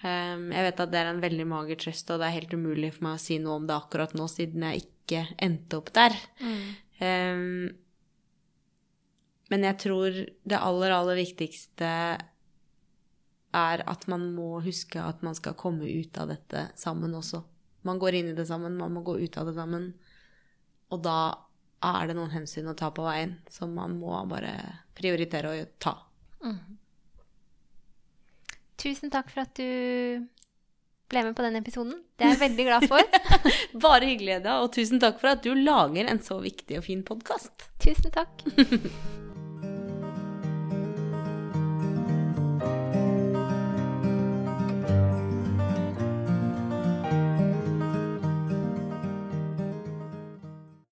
Jeg 0.02 0.64
vet 0.68 0.80
at 0.84 0.92
det 0.92 1.00
er 1.00 1.10
en 1.10 1.22
veldig 1.22 1.46
mager 1.50 1.78
trøst, 1.80 2.10
og 2.14 2.20
det 2.20 2.28
er 2.28 2.36
helt 2.36 2.54
umulig 2.54 2.92
for 2.94 3.08
meg 3.08 3.18
å 3.18 3.22
si 3.22 3.38
noe 3.42 3.58
om 3.58 3.66
det 3.66 3.74
akkurat 3.74 4.14
nå, 4.14 4.28
siden 4.30 4.66
jeg 4.68 4.84
ikke 4.84 5.24
endte 5.42 5.80
opp 5.80 5.90
der. 5.96 6.14
Mm. 6.38 6.64
Um, 7.02 7.68
men 9.48 9.64
jeg 9.64 9.78
tror 9.82 10.18
det 10.22 10.60
aller, 10.60 10.94
aller 10.94 11.18
viktigste 11.18 11.90
er 13.58 13.82
at 13.88 14.06
man 14.12 14.28
må 14.36 14.60
huske 14.64 15.00
at 15.00 15.22
man 15.24 15.36
skal 15.38 15.56
komme 15.58 15.88
ut 15.88 16.18
av 16.20 16.30
dette 16.30 16.68
sammen 16.78 17.16
også. 17.16 17.42
Man 17.88 18.00
går 18.02 18.20
inn 18.20 18.32
i 18.32 18.36
det 18.36 18.46
sammen, 18.48 18.76
man 18.76 18.92
må 18.92 19.02
gå 19.06 19.16
ut 19.18 19.38
av 19.40 19.48
det 19.48 19.56
sammen. 19.56 19.92
Og 20.92 21.00
da 21.04 21.20
er 21.84 22.10
det 22.10 22.16
noen 22.18 22.34
hensyn 22.34 22.68
å 22.68 22.76
ta 22.76 22.90
på 22.94 23.06
veien 23.06 23.38
som 23.50 23.72
man 23.76 23.96
må 24.00 24.12
bare 24.28 24.52
prioritere 24.98 25.54
å 25.54 25.66
ta. 25.80 25.94
Tusen 28.78 29.10
takk 29.10 29.30
for 29.32 29.42
at 29.42 29.54
du 29.58 30.26
ble 31.08 31.22
med 31.24 31.34
på 31.34 31.44
den 31.44 31.56
episoden. 31.58 31.96
Det 32.18 32.26
er 32.26 32.34
jeg 32.36 32.42
veldig 32.44 32.66
glad 32.68 32.88
for. 32.90 33.02
Bare 33.84 34.10
hyggelig, 34.10 34.36
Eda, 34.38 34.58
og 34.62 34.72
tusen 34.76 35.00
takk 35.02 35.18
for 35.22 35.32
at 35.32 35.42
du 35.44 35.54
lager 35.56 36.10
en 36.10 36.22
så 36.22 36.38
viktig 36.42 36.78
og 36.78 36.86
fin 36.86 37.02
podkast. 37.06 37.70
Tusen 37.82 38.14
takk. 38.14 38.44